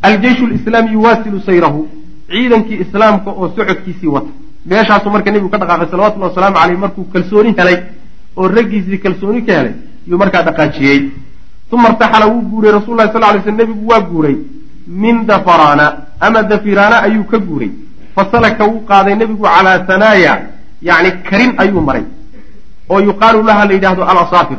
aljeyshu 0.01 0.47
lislaami 0.47 0.91
yuwaasilu 0.93 1.39
sayrahu 1.45 1.87
ciidankii 2.29 2.79
islaamka 2.85 3.29
oo 3.31 3.49
socodkiisii 3.55 4.07
wata 4.07 4.27
meeshaasuu 4.65 5.11
marka 5.15 5.31
nebigu 5.31 5.49
ka 5.49 5.57
dhaqaaqay 5.61 5.89
salawatullahi 5.91 6.31
wasalaamu 6.31 6.57
caleyh 6.61 6.77
markuu 6.85 7.03
kalsooni 7.13 7.51
helay 7.57 7.77
oo 8.37 8.47
raggiisii 8.57 8.99
kalsooni 9.05 9.41
ka 9.47 9.53
helay 9.59 9.73
yuu 10.07 10.17
markaa 10.17 10.43
dhaqaajiyey. 10.47 10.99
Uma 11.71 11.89
irtaxala 11.89 12.25
wuu 12.31 12.41
guuray. 12.51 12.71
Rasul 12.71 12.95
lahi 12.97 13.11
sal 13.13 13.21
lay 13.21 13.41
sl 13.43 13.51
nebigu 13.51 13.87
waa 13.91 14.01
guuray. 14.01 14.35
Min 14.87 15.25
dafaraana 15.25 15.85
ama 16.19 16.43
dafiraana 16.43 17.01
ayuu 17.07 17.23
ka 17.31 17.37
guuray. 17.39 17.71
Fasalaka 18.15 18.63
wuu 18.65 18.85
qaaday 18.89 19.15
nebigu 19.15 19.43
calaa 19.43 19.83
hanaaya 19.87 20.33
yani 20.81 21.09
karin 21.29 21.51
ayuu 21.57 21.81
maray. 21.81 22.03
Oo 22.89 22.99
yuqaalu 23.01 23.43
laha 23.43 23.65
la 23.65 23.73
yidhahdo 23.73 24.03
alasaafir. 24.03 24.57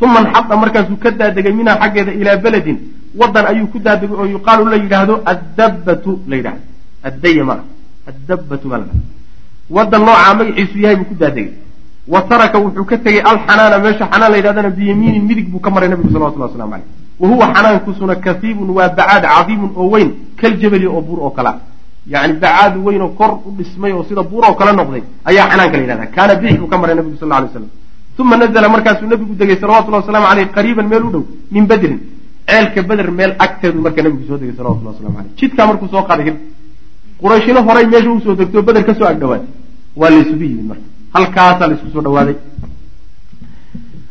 Uma 0.00 0.20
nxada 0.20 0.56
markaasuu 0.56 0.96
ka 0.96 1.10
daadegay 1.10 1.52
minha 1.52 1.76
xaggeeda 1.82 2.12
ilaa 2.12 2.36
beledin. 2.36 2.78
Wadan 3.20 3.46
ayuu 3.52 3.66
ku 3.72 3.78
daadegay 3.78 4.16
oo 4.16 4.26
yuqaalu 4.36 4.64
la 4.70 4.76
yidhaahdo 4.76 5.14
addabbatu 5.32 6.20
la 6.28 6.36
yidhahdo 6.36 6.62
addaya 7.08 7.44
ma 7.44 7.56
addabbatu 8.10 8.68
baa 8.68 8.78
la 8.78 8.84
dhahda 8.84 9.04
wadan 9.70 10.00
noocaa 10.06 10.34
magaciisu 10.34 10.78
yahay 10.78 10.96
buu 10.96 11.04
ku 11.10 11.14
daadegay 11.14 11.52
wa 12.08 12.20
taraka 12.22 12.58
wuxuu 12.58 12.84
ka 12.84 12.96
tegey 12.98 13.20
alxanaana 13.20 13.78
meesha 13.78 14.06
xanaan 14.12 14.30
la 14.32 14.36
yidhahdana 14.38 14.70
biyamiinin 14.70 15.24
midig 15.28 15.48
buu 15.50 15.60
ka 15.60 15.70
maray 15.70 15.88
nabigu 15.88 16.10
salawatullah 16.12 16.48
waslamu 16.50 16.70
caleyh 16.72 16.86
wa 17.20 17.28
huwa 17.28 17.46
xanaankusuna 17.54 18.14
kasiibun 18.16 18.70
waa 18.70 18.88
bacaad 18.88 19.24
cadiimun 19.34 19.70
oo 19.76 19.88
weyn 19.90 20.10
kaljabali 20.40 20.86
oo 20.86 21.00
buur 21.00 21.18
oo 21.20 21.30
kalea 21.30 21.54
yani 22.06 22.32
bacaad 22.34 22.76
weyn 22.86 23.02
oo 23.02 23.08
kor 23.18 23.30
u 23.46 23.50
dhismay 23.58 23.92
oo 23.92 24.04
sida 24.08 24.22
buur 24.22 24.44
oo 24.48 24.54
kale 24.54 24.72
noqday 24.76 25.02
ayaa 25.24 25.48
xanaanka 25.50 25.76
la 25.76 25.82
yidhahda 25.82 26.06
kaana 26.16 26.34
bidix 26.40 26.58
buu 26.60 26.68
ka 26.68 26.78
maray 26.78 26.94
nabigu 26.94 27.16
sal 27.20 27.28
lay 27.28 27.48
slam 27.52 27.68
uma 28.18 28.36
nazla 28.36 28.68
markaasuu 28.68 29.06
nabigu 29.12 29.34
degay 29.34 29.56
salawatullahi 29.60 30.02
waslamu 30.06 30.26
aleyh 30.32 30.46
qariiban 30.56 30.86
meel 30.88 31.04
u 31.04 31.10
dhow 31.10 31.24
min 31.50 31.66
bedrin 31.66 31.98
ceelka 32.46 32.82
beder 32.82 33.10
meel 33.10 33.34
agteedu 33.38 33.80
marka 33.80 34.02
nabigu 34.02 34.24
soo 34.28 34.38
degay 34.38 34.54
salawatullah 34.56 34.92
waslamu 34.94 35.18
aleyh 35.18 35.32
jidkaa 35.40 35.66
markuu 35.66 35.88
soo 35.88 36.02
qaaday 36.10 36.34
qurayshina 37.20 37.60
horay 37.66 37.86
meesha 37.86 38.10
u 38.10 38.20
soo 38.20 38.34
degtay 38.34 38.58
oo 38.60 38.62
beder 38.68 38.84
ka 38.84 38.94
soo 38.94 39.06
agdhawaatay 39.12 39.48
waa 39.96 40.10
laysugu 40.10 40.44
yimid 40.44 40.66
marka. 40.70 40.82
Halkaasaa 41.14 41.66
laysku 41.68 41.88
soo 41.92 42.02
dhawaaday. 42.06 42.36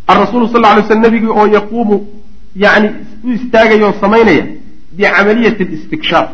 Arasuulu 0.08 0.48
sal 0.52 0.62
lay 0.62 0.84
sl 0.88 1.00
nabigii 1.06 1.28
oo 1.40 1.48
yaquumu 1.48 1.98
yani 2.56 2.88
u 3.24 3.30
istaagaya 3.38 3.86
oo 3.88 3.94
samaynaya 4.02 4.46
bicamaliyati 4.98 5.64
listikshaaf 5.72 6.30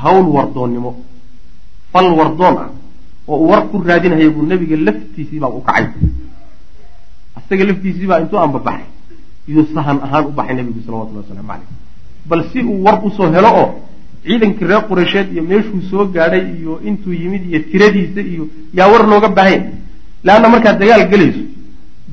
hawl 0.00 0.26
wardoonnimo. 0.36 0.90
Fal 1.92 2.06
wardoon 2.18 2.56
ah 2.64 2.70
oo 3.28 3.36
uu 3.38 3.48
war 3.50 3.62
ku 3.70 3.82
raadinaya 3.88 4.30
buu 4.30 4.42
nebiga 4.46 4.76
laftiisiibaa 4.76 5.48
u 5.48 5.60
kacay. 5.60 5.86
Isaga 7.38 7.64
laftiisiibaa 7.64 8.20
intuu 8.20 8.38
anbabaxay 8.38 8.84
iyuu 9.48 9.66
sahan 9.74 9.98
ahaan 10.04 10.24
u 10.26 10.30
baxay 10.38 10.54
nebigu 10.56 10.80
salawatullah 10.86 11.22
waslamu 11.24 11.48
caleyh 11.48 11.68
bal 12.28 12.42
si 12.52 12.58
uu 12.62 12.82
war 12.84 12.96
u 13.06 13.10
soo 13.16 13.30
helo 13.34 13.50
oo 13.62 13.68
ciidankii 14.26 14.66
reer 14.70 14.82
qureysheed 14.88 15.28
iyo 15.32 15.42
meeshuu 15.50 15.80
soo 15.90 16.04
gaadhay 16.14 16.42
iyo 16.60 16.80
intuu 16.88 17.12
yimid 17.22 17.42
iyo 17.50 17.60
tiradiisa 17.70 18.20
iyo 18.32 18.44
yaa 18.78 18.88
war 18.92 19.02
looga 19.12 19.28
baahanya 19.28 19.70
leanna 20.24 20.48
markaad 20.54 20.78
dagaal 20.80 21.04
gelayso. 21.12 21.42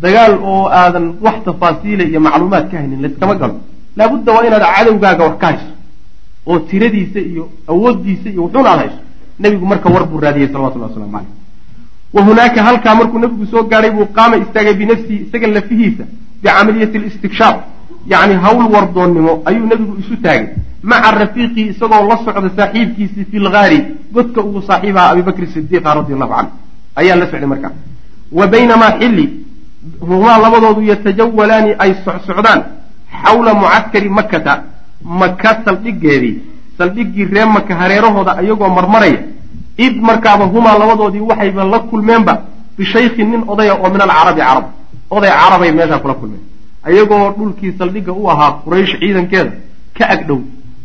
Dagaal 0.03 0.33
oo 0.51 0.65
aadan 0.79 1.05
wax 1.25 1.35
tafaasiila 1.45 2.03
iyo 2.03 2.19
macluumaad 2.25 2.65
ka 2.71 2.77
haynin 2.77 3.01
layskama 3.03 3.35
galo. 3.41 3.55
Laabudda 3.97 4.31
waa 4.35 4.45
inaad 4.47 4.63
cadowgaaga 4.75 5.23
wax 5.27 5.37
ka 5.41 5.47
hayso 5.47 5.69
oo 6.49 6.59
tiradiisa 6.69 7.19
iyo 7.19 7.43
awooddiisa 7.71 8.27
iyo 8.29 8.41
wuxuuna 8.45 8.69
aad 8.71 8.79
hayso. 8.79 8.99
Nebigu 9.39 9.65
marka 9.65 9.89
war 9.89 10.05
buu 10.09 10.19
raadiyey 10.25 10.47
salawatullahi 10.53 10.91
waslamu 10.91 11.11
caleyh 11.11 11.31
wa 12.13 12.21
hunaaka 12.23 12.63
halkaa 12.63 12.95
markuu 12.95 13.19
nebigu 13.19 13.45
soo 13.51 13.63
gaadhay 13.71 13.91
buu 13.91 14.05
qaama 14.17 14.37
istaagay 14.43 14.73
binafsihi 14.81 15.19
isaga 15.25 15.47
lafihiisa 15.47 16.03
bicamaliyati 16.43 16.97
listikshaaf 17.05 17.55
yacni 18.11 18.35
hawl 18.43 18.65
wardoonnimo 18.75 19.41
ayuu 19.49 19.65
nebigu 19.71 19.93
isu 20.01 20.15
taagay 20.25 20.47
maca 20.83 21.11
rafiiqii 21.11 21.65
isagoo 21.73 22.03
la 22.09 22.17
socda 22.25 22.49
saaxiibkiisii 22.57 23.25
fi 23.31 23.37
lgaari 23.45 23.79
godka 24.15 24.41
ugu 24.41 24.61
saaxiibaha 24.69 25.09
abibakri 25.11 25.47
sidiiqa 25.53 25.93
radi 25.97 26.13
allahu 26.13 26.33
canhu 26.35 26.51
ayaa 26.95 27.15
la 27.21 27.25
socday 27.31 27.47
markaa 27.53 27.71
wa 28.31 28.47
baynamaa 28.47 28.91
xilli 28.99 29.25
humaa 30.09 30.37
labadoodu 30.43 30.81
yatajawalaani 30.91 31.71
ay 31.83 31.91
socsocdaan 32.05 32.61
xawla 33.23 33.53
mucaskari 33.53 34.09
makkata. 34.09 34.63
Maka 35.03 35.49
saldhigeedii 35.65 36.35
saldhiggii 36.77 37.25
ree 37.25 37.45
maka 37.45 37.75
hareerahooda 37.75 38.31
ayagoo 38.41 38.69
marmaraya. 38.69 39.19
Id 39.77 39.95
markaaba 40.01 40.45
humaa 40.45 40.77
labadoodii 40.79 41.19
waxayba 41.29 41.63
la 41.63 41.79
kulmeenba 41.79 42.33
bishaykhin 42.77 43.27
nin 43.31 43.43
odaya 43.47 43.73
oo 43.75 43.89
min 43.89 44.01
alcarabi 44.01 44.41
carab. 44.41 44.65
Oday 45.09 45.29
carabay 45.29 45.71
meeshaa 45.71 45.99
kula 45.99 46.13
kulmeen. 46.13 46.41
Ayagoo 46.87 47.33
dhulkii 47.37 47.71
saldhigga 47.77 48.13
u 48.13 48.29
ahaa 48.29 48.51
quraysh 48.63 48.93
ciidankeeda 48.99 49.51
ka 49.97 50.05
agdhow 50.15 50.39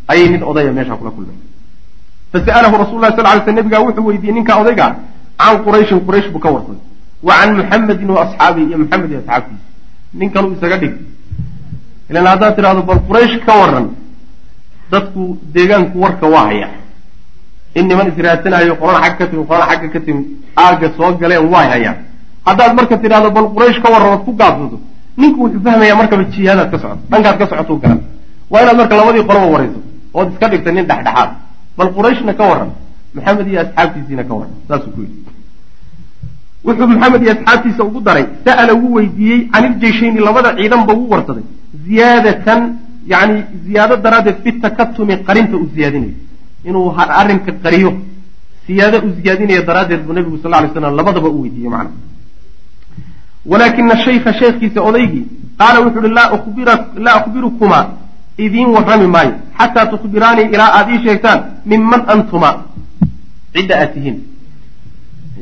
ayay 0.09 0.29
nin 0.29 0.43
odaya 0.43 0.73
meeshaa 0.73 0.97
kula 1.01 1.11
kulmeen 1.11 1.39
fasa'alahu 2.33 2.77
rasul 2.83 3.01
lah 3.01 3.11
sal 3.17 3.25
ly 3.25 3.41
sl 3.45 3.53
nabigaa 3.59 3.81
wuxuu 3.87 4.07
weydiiyey 4.09 4.35
ninka 4.35 4.53
odaygaa 4.63 4.91
can 5.39 5.57
qurayshin 5.65 6.01
quraysh 6.07 6.29
buu 6.33 6.39
ka 6.45 6.51
warsaday 6.55 6.81
wa 7.23 7.35
can 7.41 7.51
muxamedin 7.57 8.11
wa 8.11 8.21
asxaabihi 8.25 8.67
iyo 8.69 8.79
maxamed 8.79 9.11
iyo 9.11 9.19
asxaabtiisa. 9.21 9.63
Nin 10.15 10.31
kaluu 10.31 10.53
isaga 10.57 10.77
dhig. 10.83 10.95
Ilan 12.11 12.27
haddaad 12.27 12.55
tidhahdo 12.57 12.83
bal 12.83 13.01
quraysh 13.09 13.37
ka 13.47 13.53
waran 13.61 13.87
dadku 14.93 15.39
deegaanku 15.55 15.97
warka 16.05 16.27
waa 16.35 16.47
haya. 16.51 16.69
In 17.75 17.87
niman 17.89 18.09
israadsanayo 18.13 18.75
qolana 18.81 19.01
xagga 19.05 19.19
ka 19.19 19.27
timi 19.31 19.45
qolana 19.47 19.67
xagga 19.71 19.89
ka 19.95 20.01
timi 20.01 20.23
aagga 20.57 20.89
soo 20.97 21.13
galeen 21.21 21.47
way 21.53 21.67
hayaan 21.73 21.97
haddaad 22.47 22.73
marka 22.79 22.97
tidhahdo 22.99 23.31
bal 23.31 23.47
quraysh 23.55 23.79
ka 23.83 23.89
warran 23.93 24.13
ood 24.15 24.25
ku 24.25 24.33
gaabsato 24.41 24.79
ninku 25.21 25.39
wuxuu 25.45 25.61
fahmayaa 25.67 25.97
markaba 26.01 26.25
jihaadaad 26.33 26.71
ka 26.73 26.79
socoto 26.79 27.03
dhankaad 27.11 27.37
ka 27.39 27.47
socotou 27.51 27.79
garan 27.83 28.01
waa 28.51 28.63
inaad 28.63 28.77
marka 28.81 28.95
labadii 28.97 29.25
qoloba 29.29 29.47
warayso 29.55 29.81
ood 30.15 30.33
iska 30.33 30.49
dhigta 30.49 30.73
nin 30.73 30.87
dhexdhexaad. 30.87 31.31
Bal 31.77 31.93
qurayshna 31.97 32.35
ka 32.35 32.45
waran 32.51 32.71
maxamed 33.15 33.47
iyo 33.49 33.61
asxaabtiisiina 33.61 34.25
ka 34.25 34.35
waran 34.35 34.53
saasuu 34.69 34.91
ku 34.95 35.01
yidhi. 35.01 35.19
Wuxuu 36.65 36.87
maxamed 36.87 37.23
iyo 37.23 37.33
asxaabtiisa 37.37 37.83
ugu 37.85 38.01
daray 38.01 38.27
sa'ala 38.45 38.75
wuu 38.75 38.95
weydiiyey 38.97 39.49
can 39.53 39.65
iljeyshayni 39.73 40.21
labada 40.21 40.57
ciidanba 40.57 40.93
wuu 40.95 41.09
warsaday. 41.13 41.45
Ziyaadatan 41.87 42.61
yani 43.07 43.45
ziyaado 43.65 43.97
daraaddeed 43.97 44.39
fi 44.45 44.53
takatumi 44.61 45.15
qarinta 45.29 45.57
uu 45.57 45.69
ziyaadinayo 45.75 46.15
inuu 46.69 46.93
arrinka 47.21 47.53
qariyo 47.65 47.91
siyaado 48.67 48.99
u 49.07 49.09
ziyaadinayo 49.21 49.63
daraaddeed 49.69 50.03
buu 50.07 50.13
nabigu 50.13 50.39
sal 50.43 50.51
lay 50.51 50.71
slam 50.73 50.97
labadaba 51.01 51.29
u 51.29 51.43
weydiiyey 51.43 51.71
macna 51.71 51.91
walaakina 53.51 53.97
shaykha 54.05 54.33
sheekhiisa 54.41 54.81
odaygii 54.89 55.25
qaala 55.61 55.79
wuxu 55.85 55.99
uhi 56.01 56.11
laa 57.05 57.15
akhbirukumaa 57.21 57.85
idiin 58.39 58.69
warrami 58.77 59.07
maayo. 59.07 59.35
Xataa 59.59 59.87
tukhbiraanii 59.93 60.49
ilaa 60.55 60.71
aada 60.79 60.91
ii 60.95 61.03
sheegtaan 61.05 61.41
minman 61.71 62.03
antuma 62.13 62.51
cidda 63.55 63.75
aad 63.81 63.93
tihiin. 63.95 64.17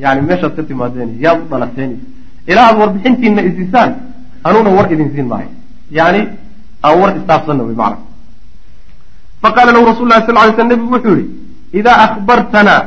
Yani 0.03 0.21
meeshaad 0.29 0.57
ka 0.57 0.63
timaadeen 0.63 1.11
yaad 1.25 1.39
u 1.45 1.49
dhalateen 1.51 1.93
ilaa 2.51 2.67
aad 2.69 2.79
warbixintiina 2.81 3.43
isiisaan 3.49 3.91
anuuna 4.45 4.71
war 4.77 4.93
idin 4.93 5.11
siin 5.15 5.27
maayo. 5.33 5.51
Yani 5.91 6.21
aan 6.83 7.01
war 7.01 7.17
istaafsanna 7.17 7.63
wy 7.69 7.75
macna. 7.75 7.99
Faqaala 9.43 9.73
lahu 9.73 9.85
rasul 9.93 10.09
lah 10.09 10.25
sal 10.27 10.35
ly 10.35 10.53
sl 10.57 10.67
nebigu 10.67 10.93
wuxuu 10.95 11.17
yihi 11.17 11.31
idaa 11.79 11.97
akhbartanaa 12.07 12.81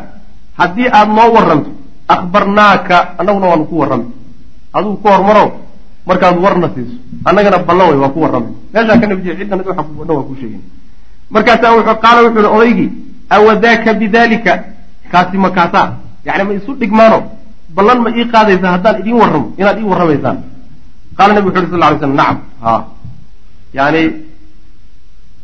haddii 0.60 0.89
aada 0.98 1.13
noo 1.17 1.30
warranto 1.36 1.69
akhbarnaaka 2.08 2.95
annaguna 3.19 3.48
waanu 3.52 3.65
ku 3.69 3.76
warrami 3.82 4.08
adigu 4.74 4.95
ku 5.02 5.08
hormaro 5.08 5.45
markaad 6.08 6.38
warna 6.46 6.68
siiso 6.76 6.96
annagana 7.26 7.58
ballan 7.68 7.88
way 7.90 8.00
waa 8.04 8.10
ku 8.10 8.20
warramay 8.24 8.54
meeshaa 8.74 9.00
ka 9.02 9.08
nabjiy 9.08 9.36
ciddan 9.40 9.60
dhan 9.60 10.16
waa 10.18 10.24
kuu 10.28 10.36
sheegin 10.42 10.62
markaasaa 11.30 11.76
wuxuu 11.78 11.98
qaala 12.04 12.20
wuxuu 12.26 12.42
ihi 12.42 12.56
odaygii 12.58 12.90
awadaaka 13.30 13.94
bidalika? 13.94 14.54
Kaasi 15.12 15.38
ma 15.38 15.50
kaasaa. 15.50 15.98
Yani 16.26 16.44
ma 16.44 16.54
isu 16.54 16.74
dhigmaano. 16.74 17.20
Ballan 17.76 18.02
ma 18.02 18.10
ii 18.10 18.26
qaadaysaa 18.26 18.72
haddaan 18.76 19.00
idiin 19.02 19.18
warramo 19.22 19.54
inaad 19.58 19.78
ii 19.80 19.90
warramaysaan. 19.92 20.38
Qaala 21.18 21.34
nabig 21.34 21.50
wuxu 21.54 21.62
uhi 21.66 21.72
sal 21.72 21.94
ly 21.94 21.98
slam 22.00 22.14
nacam. 22.16 22.38
Ha. 22.62 22.74
Yani 23.74 24.02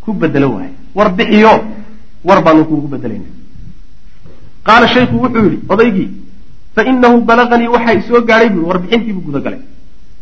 ku 0.01 0.13
bedelo 0.13 0.49
waay 0.55 0.69
war 0.95 1.09
bixiyo 1.17 1.53
war 2.23 2.41
baanu 2.45 2.65
kuugu 2.65 2.87
bedelayna 2.87 3.29
qaala 4.67 4.87
shaykhu 4.87 5.15
wuxuu 5.23 5.45
yihi 5.45 5.59
odaygii 5.69 6.09
fainahu 6.75 7.21
balaganii 7.21 7.67
waxaa 7.75 7.93
isoo 8.01 8.21
gaadhay 8.21 8.49
bui 8.49 8.63
warbixintiibuu 8.69 9.25
gudagalay 9.27 9.61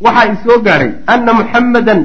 waxaa 0.01 0.34
isoo 0.34 0.60
gaadhay 0.65 0.91
ana 1.08 1.34
muxammadan 1.34 2.01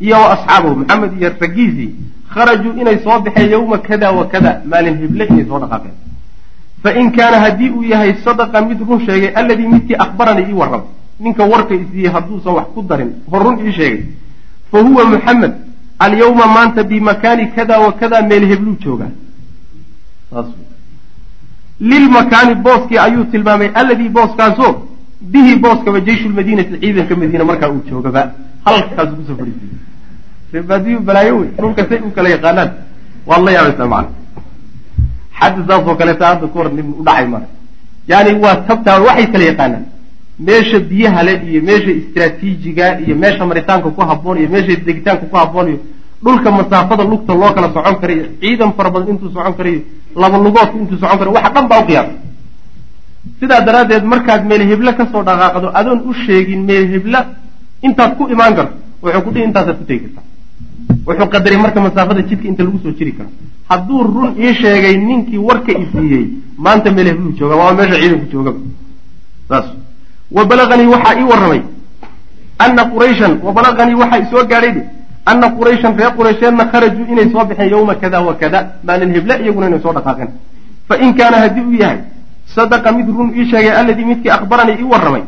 iyo 0.00 0.16
wa 0.22 0.28
asxaabahu 0.34 0.74
maxamed 0.76 1.12
iyo 1.20 1.30
raggiisii 1.40 1.90
kharajuu 2.34 2.72
inay 2.80 2.98
soo 3.04 3.18
baxeen 3.20 3.50
yowma 3.50 3.78
kada 3.78 4.10
wa 4.12 4.26
kada 4.26 4.62
maalin 4.70 4.96
hible 5.02 5.24
inay 5.24 5.44
soo 5.48 5.58
dhaqaaqeen. 5.58 5.94
Fain 6.82 7.10
kaana 7.12 7.38
haddii 7.44 7.70
uu 7.70 7.82
yahay 7.82 8.14
sadaqa 8.24 8.60
mid 8.62 8.80
run 8.88 9.00
sheegay 9.06 9.32
alladii 9.34 9.66
midkii 9.74 9.96
akhbaranii 10.04 10.46
ii 10.50 10.52
warramay 10.60 10.86
ninka 11.20 11.44
warka 11.44 11.74
isiiyey 11.74 12.10
hadduusan 12.12 12.52
wax 12.58 12.66
ku 12.74 12.82
darin 12.82 13.10
hor 13.30 13.42
run 13.46 13.56
ii 13.66 13.72
sheegay 13.72 14.02
fa 14.70 14.78
huwa 14.86 15.04
muxamed 15.04 15.52
alyawma 15.98 16.46
maanta 16.46 16.82
bimakaani 16.84 17.46
kada 17.56 17.78
wa 17.80 17.92
kada 17.92 18.22
meel 18.22 18.46
hebluu 18.50 18.76
joogaa 18.84 19.10
lilmakaani 21.80 22.54
booskii 22.54 22.98
ayuu 22.98 23.24
tilmaamay 23.24 23.70
alladii 23.74 24.08
booskaasoo 24.08 24.72
bihi 25.20 25.56
booskaba 25.56 26.00
jeyshu 26.00 26.28
lmadiinati 26.28 26.78
ciidanka 26.80 27.16
madiina 27.16 27.44
markaa 27.44 27.70
uu 27.70 27.82
joogaba. 27.90 28.32
Halkaasu 28.64 29.16
ku 29.16 29.22
soo 29.26 29.36
fadhiisiiye 29.36 29.78
reebaadiyu 30.52 31.00
balaayo 31.00 31.36
wey. 31.38 31.50
Dhulka 31.58 31.88
say 31.88 31.98
u 32.06 32.10
kala 32.10 32.28
yaqaanaan. 32.28 32.70
Waad 33.26 33.42
la 33.44 33.52
yaabaysaa 33.52 33.86
macana 33.86 34.16
xaddi 35.40 35.60
saasoo 35.68 35.94
kaleeta 35.94 36.26
hadda 36.26 36.46
ku 36.46 36.58
hor 36.58 36.72
nin 36.72 36.94
u 36.98 37.02
mara 37.02 37.46
yani 38.08 38.32
waa 38.42 38.56
tabtaa 38.68 39.00
waxay 39.00 39.26
kala 39.32 39.44
yaqaanaan. 39.44 39.84
Meesha 40.38 40.78
biyaha 40.80 41.22
le 41.22 41.32
iyo 41.50 41.62
meesha 41.62 41.90
istraatiijiga 41.90 43.00
iyo 43.00 43.16
meesha 43.16 43.46
maritaanka 43.46 43.90
ku 43.90 44.00
haboon 44.00 44.38
iyo 44.38 44.48
meesha 44.48 44.76
degitaanka 44.86 45.26
ku 45.26 45.36
haboon 45.36 45.68
iyo 45.68 45.78
dhulka 46.22 46.50
masaafada 46.50 47.04
lugta 47.04 47.34
loo 47.34 47.52
kala 47.54 47.68
socon 47.74 47.96
karayo 48.00 48.24
ciidan 48.40 48.72
fara 48.76 48.90
badan 48.90 49.08
intuu 49.08 49.30
socon 49.30 49.54
karayo 49.54 49.80
laba 50.16 50.38
lugoodku 50.38 50.78
intuu 50.78 50.98
socon 50.98 51.18
karayo 51.18 51.34
waxa 51.34 51.50
dhan 51.54 51.68
baa 51.68 51.80
u 51.82 51.86
qiyaasa 51.86 52.27
sidaa 53.40 53.60
daraaddeed 53.66 54.04
markaad 54.04 54.44
meel 54.46 54.62
heble 54.70 54.92
ka 54.98 55.04
soo 55.12 55.22
dhaqaaqdo 55.28 55.68
adoon 55.80 56.00
u 56.08 56.12
sheegin 56.24 56.62
meel 56.68 56.86
hebla 56.92 57.20
intaad 57.82 58.16
ku 58.16 58.28
imaan 58.34 58.54
karto. 58.54 58.74
Wuxuu 59.02 59.22
ku 59.22 59.30
dhihi 59.30 59.44
intaasaad 59.48 59.76
ku 59.78 59.84
tegi 59.84 60.00
kartaa 60.04 60.24
wuxuu 61.06 61.28
qadaray 61.34 61.58
marka 61.64 61.80
masaafada 61.80 62.22
jidka 62.28 62.48
inta 62.48 62.62
lagu 62.64 62.78
soo 62.82 62.92
jiri 62.98 63.12
karo. 63.16 63.30
Hadduu 63.70 64.02
run 64.02 64.30
ii 64.38 64.54
sheegay 64.54 64.96
ninkii 64.96 65.38
warka 65.38 65.72
i 65.72 65.86
siiyey 65.92 66.24
maanta 66.58 66.90
meel 66.90 67.06
hebluu 67.06 67.32
jooga 67.38 67.56
waa 67.56 67.72
meesha 67.78 67.96
ciidanku 68.00 68.26
joogaba 68.32 68.58
saas. 69.48 69.66
Wa 70.36 70.44
balaganii 70.44 70.86
waxaa 70.94 71.14
ii 71.20 71.24
warramay 71.30 71.62
ana 72.58 72.82
qurayshan 72.92 73.38
wa 73.42 73.52
balaganii 73.52 73.94
waxaa 74.02 74.18
isoo 74.26 74.44
gaadhay 74.50 74.74
ana 75.30 75.46
qurayshan 75.56 75.92
reer 75.98 76.12
quraysheedna 76.18 76.64
kharajuu 76.72 77.06
inay 77.12 77.30
soo 77.32 77.44
baxeen 77.44 77.70
yowma 77.70 77.94
kada 77.94 78.20
wa 78.20 78.34
kada 78.34 78.58
maalin 78.84 79.14
heble 79.14 79.34
iyaguna 79.42 79.66
inay 79.68 79.80
soo 79.80 79.92
dhaqaaqeen. 79.92 80.28
Fain 80.88 81.14
kaana 81.14 81.36
haddii 81.44 81.60
uu 81.68 81.72
yahay 81.82 81.98
sadaqa 82.54 82.92
mid 82.98 83.08
run 83.16 83.30
ii 83.38 83.46
sheegay 83.50 83.72
alladii 83.80 84.04
midkii 84.10 84.30
akhbaranii 84.38 84.76
ii 84.82 84.88
warramay 84.92 85.22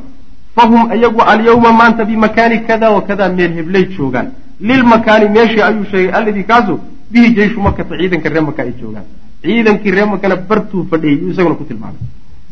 fahum 0.56 0.82
iyagu 0.96 1.20
alyawma 1.32 1.72
maanta 1.80 2.04
bimakaani 2.04 2.58
kada 2.68 2.90
wa 2.90 3.00
kada 3.08 3.28
meel 3.38 3.52
heblay 3.58 3.84
joogaan 3.96 4.28
lilmakaani 4.68 5.28
meeshii 5.36 5.62
ayuu 5.68 5.84
sheegay 5.92 6.12
alladii 6.18 6.42
kaasu 6.52 6.74
bihi 7.12 7.34
jeyshu 7.38 7.60
makata 7.66 7.96
ciidanka 8.00 8.28
ree 8.34 8.40
maka 8.48 8.62
ay 8.62 8.72
joogaan 8.80 9.06
ciidankii 9.42 9.90
ree 9.96 10.04
makana 10.12 10.36
bartuu 10.36 10.86
fadhiyay 10.90 11.16
yuu 11.22 11.30
isaguna 11.32 11.54
ku 11.60 11.64
tilmaamay 11.70 12.02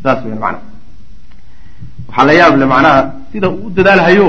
saas 0.03 0.23
weyan 0.25 0.39
macnaha 0.39 0.61
waxaa 2.07 2.25
la 2.29 2.33
yaable 2.39 2.65
macnaha 2.73 3.01
sida 3.31 3.47
uu 3.49 3.65
u 3.67 3.69
dadaalhayo 3.77 4.27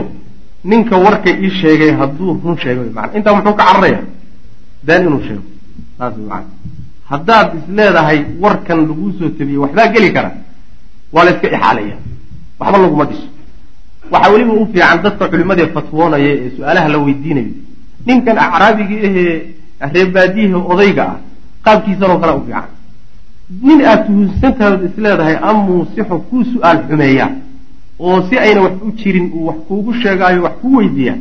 ninka 0.65 0.97
warka 1.07 1.31
ii 1.45 1.51
sheegay 1.61 1.91
hadduu 2.01 2.41
run 2.45 2.57
sheego 2.63 2.83
mana 2.97 3.09
intaa 3.19 3.35
muxuu 3.37 3.55
ka 3.61 3.65
cararaya 3.65 4.01
been 4.87 5.03
inuu 5.07 5.23
sheego 5.29 5.43
saas 5.99 6.15
wy 6.19 6.25
mana 6.33 6.45
haddaad 7.11 7.49
is 7.59 7.67
leedahay 7.77 8.19
warkan 8.43 8.79
laguu 8.89 9.13
soo 9.19 9.29
tabiyey 9.39 9.59
waxbaa 9.65 9.89
geli 9.95 10.11
kara. 10.13 10.31
Waa 11.13 11.25
la 11.25 11.31
iska 11.35 11.49
ixaalaya. 11.57 11.97
Waxba 12.61 12.79
laguma 12.79 13.05
dhiso. 13.05 13.27
Waxaa 14.13 14.33
weliba 14.33 14.53
u 14.53 14.67
fiican 14.73 15.03
dadka 15.03 15.29
culimadee 15.29 15.67
fatwoonaya 15.75 16.29
ee 16.35 16.51
su'aalaha 16.57 16.89
la 16.89 16.99
weydiinayo 16.99 17.53
ninkan 18.07 18.39
acraabiga 18.39 18.97
ahee 19.09 19.35
reebaadiyaha 19.95 20.59
odayga 20.73 21.03
ah 21.13 21.17
qaabkiisanoo 21.65 22.19
kale 22.23 22.33
u 22.39 22.43
fiican. 22.47 22.69
Nin 23.63 23.81
aad 23.91 24.07
tuhunsantahay 24.07 24.73
od 24.75 24.83
is 24.89 24.97
leedahay 25.05 25.37
amuu 25.51 25.87
sixo 25.95 26.19
kuu 26.29 26.45
su'aal 26.53 26.79
xumeeya 26.89 27.27
oo 27.99 28.23
si 28.29 28.39
ayna 28.39 28.61
wax 28.63 28.73
u 28.87 28.93
jirin 29.01 29.27
uu 29.35 29.47
wax 29.49 29.57
kuugu 29.69 29.93
sheegaayo 30.03 30.43
wax 30.43 30.53
kuu 30.63 30.77
weydiiya. 30.77 31.15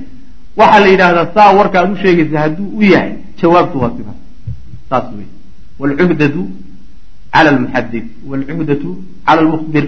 Waxaa 0.57 0.79
la 0.79 0.87
yidhaahdaa 0.87 1.27
saa 1.35 1.51
warka 1.57 1.79
aad 1.81 1.91
u 1.91 1.97
sheegaysa 2.03 2.39
hadduu 2.39 2.67
u 2.77 2.81
yahay 2.83 3.11
jawaabtu 3.41 3.77
waa 3.81 3.91
sidaas 3.97 4.15
saas 4.89 5.03
wey 5.17 5.27
wlcuhdatu 5.79 6.41
cala 7.33 7.49
almuxadid 7.53 8.05
wlcuhdatu 8.29 8.89
cala 9.27 9.41
lmukhbir 9.45 9.85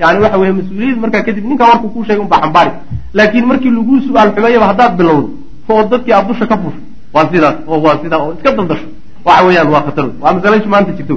yani 0.00 0.18
waxa 0.24 0.38
weye 0.42 0.52
mas'uuliyad 0.58 0.98
markaa 1.04 1.22
kadib 1.26 1.44
ninkaa 1.50 1.68
warku 1.72 1.88
kuu 1.94 2.04
sheegay 2.06 2.22
unbaa 2.24 2.40
xambaari. 2.44 2.70
Laakiin 3.16 3.46
markii 3.50 3.70
laguu 3.76 4.00
su'aal 4.06 4.30
xumeeyaba 4.34 4.66
haddaad 4.72 4.92
bilowdo 4.98 5.28
oo 5.68 5.82
dadkii 5.90 6.12
aad 6.16 6.26
dusha 6.28 6.46
ka 6.50 6.56
fusho 6.62 6.80
waa 7.14 7.26
sidaas 7.32 7.56
oo 7.70 7.78
waa 7.84 7.96
sidaa 8.02 8.18
oo 8.24 8.32
iska 8.36 8.50
daldasho. 8.56 8.86
Waxa 9.24 9.44
weeyaan 9.46 9.68
waa 9.74 9.82
khatar. 9.86 10.06
Waa 10.22 10.32
masalashi 10.36 10.68
maanta 10.72 10.92
jirto. 10.98 11.16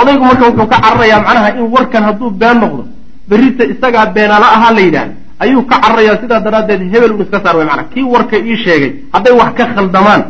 Odaygu 0.00 0.24
marka 0.24 0.44
wuxuu 0.48 0.66
ka 0.72 0.76
cararayaa 0.84 1.20
macnaha 1.26 1.48
in 1.58 1.66
warkan 1.74 2.02
hadduu 2.08 2.30
been 2.40 2.58
noqdo 2.62 2.82
berrita 3.28 3.64
isagaa 3.72 4.06
beenala 4.14 4.46
ahaa 4.56 4.72
la 4.76 4.80
yidhaahda 4.86 5.14
ayuu 5.42 5.62
ka 5.70 5.76
cararayaa 5.82 6.20
sidaa 6.22 6.40
daraaddeed 6.46 6.82
hebel 6.92 7.12
un 7.14 7.22
iska 7.24 7.38
saar 7.44 7.56
way 7.56 7.66
manaa 7.70 7.86
kii 7.94 8.02
warka 8.14 8.36
ii 8.38 8.56
sheegay 8.64 8.90
hadday 9.14 9.32
wax 9.40 9.50
ka 9.58 9.64
khaldamaan 9.74 10.22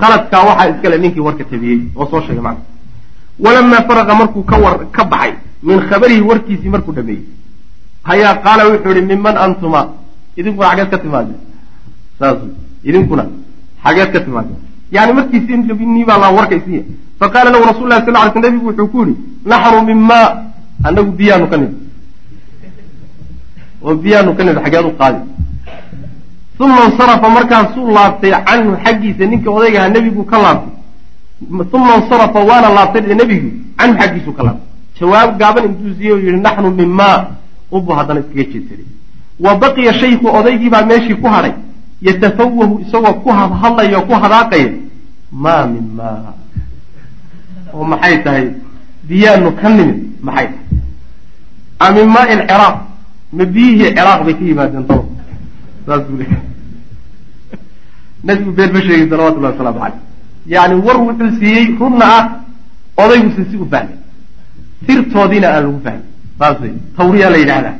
khaladkaa 0.00 0.42
waxaa 0.48 0.68
iskale 0.72 0.96
ninkii 0.98 1.24
warka 1.28 1.44
tabiyey 1.44 1.80
oo 1.96 2.06
soo 2.10 2.20
sheegay 2.26 2.44
macna 2.48 2.64
walamaa 3.44 3.82
faraqa 3.88 4.14
markuu 4.20 4.42
ka 4.50 4.56
war 4.64 4.76
ka 4.96 5.04
baxay 5.04 5.32
min 5.62 5.80
khabarihi 5.88 6.20
warkiisii 6.30 6.68
markuu 6.74 6.92
dhameeyey. 6.96 7.24
Hayaa 8.08 8.34
qaala 8.44 8.62
wuxuu 8.70 8.92
ihi 8.92 9.02
miman 9.10 9.36
antuma 9.44 9.80
idinkuna 10.36 10.68
xageed 10.70 10.90
ka 10.90 10.98
timaadeen 10.98 11.40
saas 12.18 12.38
idinkuna 12.84 13.24
xageed 13.84 14.12
ka 14.12 14.20
timaadeen 14.20 14.60
yani 14.92 15.12
markiisii 15.12 16.04
baa 16.08 16.18
la 16.18 16.30
warka 16.38 16.54
isiiya 16.60 16.82
faqaala 17.20 17.50
lahu 17.50 17.64
rasul 17.70 17.88
lah 17.88 18.04
sal 18.04 18.14
ly 18.14 18.30
sl 18.32 18.40
nabigu 18.44 18.66
wuxuu 18.68 18.88
ku 18.92 18.98
yihi 19.04 19.14
naxnu 19.50 19.82
mima 19.88 20.18
anagu 20.84 21.10
biyaanu 21.18 21.46
ka 21.50 21.56
nimid 21.56 21.74
oo 23.82 23.94
biyaanu 23.94 24.36
ka 24.36 24.42
nimid 24.44 24.62
xageed 24.64 24.86
u 24.90 24.92
qaadi 25.00 25.20
uma 26.58 26.84
insarafa 26.88 27.28
markaasuu 27.28 27.90
laabtay 27.90 28.32
canhu 28.44 28.76
xaggiisa 28.84 29.26
ninka 29.26 29.50
odaygaha 29.50 29.88
nebigu 29.88 30.24
ka 30.24 30.38
laabtay 30.38 30.72
uma 31.72 31.96
insarafa 31.96 32.38
waana 32.40 32.68
laabtay 32.76 33.14
nebigu 33.14 33.50
canhu 33.76 33.98
xaggiisuu 34.00 34.32
ka 34.32 34.42
laabtay 34.42 34.66
jawaab 35.00 35.38
gaaban 35.38 35.64
intuu 35.64 35.94
siiyey 35.98 36.18
yihi 36.24 36.40
naxnu 36.40 36.70
mima 36.70 37.36
ubu 37.70 37.92
haddana 37.92 38.20
iskaga 38.20 38.44
jeedsaday 38.52 38.86
wa 39.40 39.54
baqiya 39.56 39.94
shaykhu 40.00 40.26
odaygiibaa 40.38 40.82
meeshii 40.86 41.14
ku 41.14 41.26
hadhay 41.28 41.52
yatafawahu 42.02 42.80
isagoo 42.86 43.14
ku 43.20 43.28
hadhadlaya 43.30 43.98
oo 43.98 44.06
ku 44.08 44.14
hadaaqaya 44.14 44.70
maa 45.32 45.66
min 45.66 45.86
ma 45.96 46.32
oo 47.74 47.84
maxay 47.84 48.22
tahay 48.24 48.48
biyaanu 49.08 49.52
ka 49.60 49.68
nimid 49.68 49.98
maxay 50.22 50.48
tahay 50.48 50.64
a 51.78 51.92
min 51.92 52.06
maa 52.08 52.26
ciraaq 52.26 52.76
ma 53.32 53.44
biyihii 53.44 53.92
ciraaq 53.96 54.20
bay 54.24 54.34
ka 54.34 54.44
yimaadeen 54.44 54.86
daba 54.88 55.04
saas 55.86 56.02
nabigu 58.24 58.50
been 58.52 58.72
ma 58.72 58.80
sheegin 58.80 59.08
salawatullahi 59.10 59.52
wasalaamu 59.54 59.80
caleyh. 59.80 60.00
Yani 60.46 60.74
war 60.86 60.96
wuxuu 61.00 61.30
siiyey 61.38 61.76
runna 61.80 62.04
ah 62.18 62.24
odayguse 62.96 63.42
si 63.50 63.56
u 63.56 63.66
fahmay 63.70 63.96
sirtoodiina 64.86 65.48
aan 65.54 65.64
lagu 65.64 65.80
fahmin 65.84 66.04
saas 66.38 66.60
wey 66.60 66.72
tawriyaa 66.96 67.30
la 67.30 67.38
yidhaahdaa. 67.38 67.74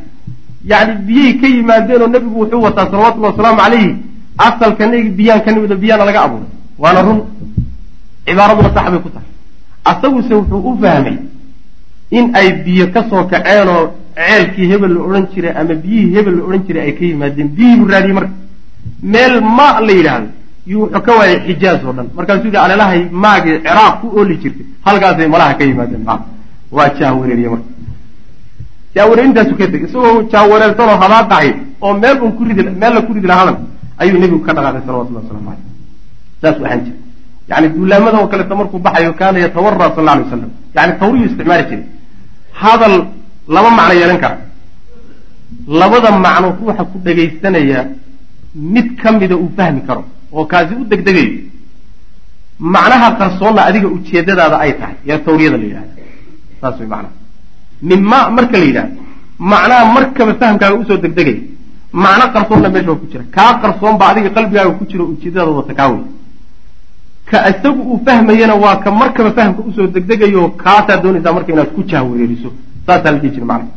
Yani 0.64 0.92
biyay 1.06 1.32
ka 1.40 1.46
yimaadeen 1.46 2.02
oo 2.02 2.08
nebigu 2.14 2.40
wuxuu 2.42 2.62
wataa 2.66 2.86
salawatullahi 2.90 3.32
wasalaamu 3.32 3.60
calayhi 3.60 3.90
asalka 4.38 4.86
nagi 4.86 5.10
biyaan 5.18 5.40
ka 5.44 5.50
nimid 5.52 5.72
biyaana 5.82 6.04
laga 6.04 6.20
abuuray. 6.26 6.50
Waana 6.78 7.02
run. 7.02 7.20
Cibaaraduna 8.26 8.74
sax 8.74 8.86
bay 8.90 9.00
ku 9.04 9.10
tahay. 9.14 9.30
Asaguse 9.90 10.34
wuxuu 10.34 10.62
u 10.70 10.78
fahmay 10.82 11.16
in 12.10 12.34
ay 12.38 12.48
biyo 12.64 12.86
ka 12.94 13.00
soo 13.10 13.24
kaceen 13.26 13.68
oo 13.68 13.84
ceelkii 14.16 14.66
hebel 14.72 14.92
la 14.94 15.00
odhan 15.08 15.26
jiray 15.34 15.52
ama 15.60 15.74
biyihii 15.84 16.14
hebel 16.16 16.34
la 16.38 16.42
odhan 16.48 16.62
jiray 16.66 16.82
ay 16.88 16.92
ka 16.98 17.04
yimaadeen. 17.04 17.48
Biyihii 17.56 17.76
buu 17.80 17.88
raadiyey 17.92 18.14
marka. 18.18 18.32
Meel 19.12 19.34
ma 19.58 19.68
la 19.86 19.92
yidhaahdo 19.98 20.28
yuu 20.66 20.80
wuxuu 20.82 21.00
ka 21.06 21.12
waayay 21.18 21.38
xijaaz 21.46 21.80
oo 21.86 21.92
dhan. 21.96 22.06
Markaasuu 22.16 22.46
yidhi 22.48 22.56
alelahay 22.66 23.00
maagii 23.24 23.56
ciraaq 23.66 23.94
ku 24.00 24.06
ooli 24.18 24.36
jirtay 24.42 24.66
halkaasay 24.86 25.28
malaha 25.34 25.54
ka 25.58 25.64
yimaadeen. 25.64 26.02
Maa 26.08 26.20
waa 26.76 26.88
jaawareeriye 26.98 27.48
marka. 27.54 27.68
Jaawareerintaasu 28.94 29.54
ka 29.58 29.66
tegay 29.72 29.88
isagoo 29.88 30.22
jaawareersanoo 30.32 30.96
hadaaqahay 31.02 31.50
oo 31.80 31.94
meel 32.02 32.16
un 32.24 32.32
ku 32.36 32.44
ridi 32.44 32.62
meel 32.82 32.94
la 32.94 33.00
ku 33.06 33.12
ridi 33.16 33.26
laha 33.30 33.40
hadal 33.40 33.56
ayuu 33.98 34.18
nebigu 34.22 34.40
ka 34.46 34.52
dhaqaaqay 34.56 34.82
salawatullah 34.86 35.22
waslamu 35.22 35.44
caleyh 35.48 35.64
saas 36.42 36.56
waxaan 36.62 36.80
jira 36.84 36.96
yani 37.50 37.68
duulaamada 37.74 38.16
oo 38.22 38.28
kaleeto 38.32 38.54
markuu 38.60 38.78
baxayo 38.86 39.12
kaana 39.20 39.38
yatawara 39.44 39.76
sal 39.94 39.98
alla 40.00 40.12
alay 40.12 40.24
wasalam 40.24 40.50
yani 40.76 40.92
tawriyuu 41.00 41.26
isticmaali 41.30 41.64
jiray. 41.70 41.84
Hadal 42.62 42.94
laba 43.54 43.70
macno 43.78 43.94
yeelan 44.00 44.18
kara. 44.24 44.36
Labada 45.80 46.10
macno 46.24 46.46
ruuxa 46.58 46.84
ku 46.90 46.98
dhagaysanaya 47.04 47.80
mid 48.54 48.96
ka 49.00 49.12
mida 49.12 49.36
uu 49.36 49.50
fahmi 49.56 49.80
karo 49.86 50.04
oo 50.32 50.44
kaasi 50.46 50.74
u 50.80 50.84
degdegayo 50.84 51.38
macnaha 52.58 53.08
qarsoonna 53.18 53.62
adiga 53.68 53.88
ujeedadaada 53.96 54.56
ay 54.64 54.72
tahay 54.80 54.96
yaa 55.08 55.18
tawriyada 55.26 55.56
la 55.56 55.64
yidhahda 55.64 55.92
saas 56.60 56.78
way 56.80 56.88
macnaha. 56.94 57.12
Mima 57.82 58.18
marka 58.36 58.56
la 58.58 58.64
yidhahdo 58.70 58.94
macnaha 59.38 59.84
markaba 59.96 60.32
fahamkaaga 60.40 60.76
u 60.80 60.84
soo 60.88 60.96
degdegaya 61.04 61.40
macno 61.92 62.24
qarsoonna 62.34 62.68
meesha 62.74 62.90
waa 62.90 62.98
ku 63.02 63.06
jira. 63.12 63.24
Kaa 63.36 63.52
qarsoon 63.62 63.94
baa 64.00 64.08
adiga 64.12 64.30
qalbigaaga 64.36 64.70
ku 64.78 64.84
jiro 64.90 65.04
ujeedadaada 65.12 65.52
wata 65.60 65.74
kaa 65.74 65.88
wey 65.92 66.02
ka 67.30 67.38
isagu 67.50 67.80
uu 67.92 68.00
fahmayana 68.06 68.54
waa 68.64 68.76
ka 68.84 68.90
markaba 68.90 69.30
fahamka 69.36 69.60
u 69.68 69.72
soo 69.76 69.86
degdegayo 69.86 70.48
kaasaa 70.62 70.96
doonaysaa 71.02 71.32
marka 71.36 71.52
inaad 71.52 71.70
ku 71.76 71.82
jahwareeriso 71.90 72.50
saasaa 72.86 73.12
la 73.12 73.18
dhihi 73.18 73.34
jira 73.34 73.46
macna 73.52 73.68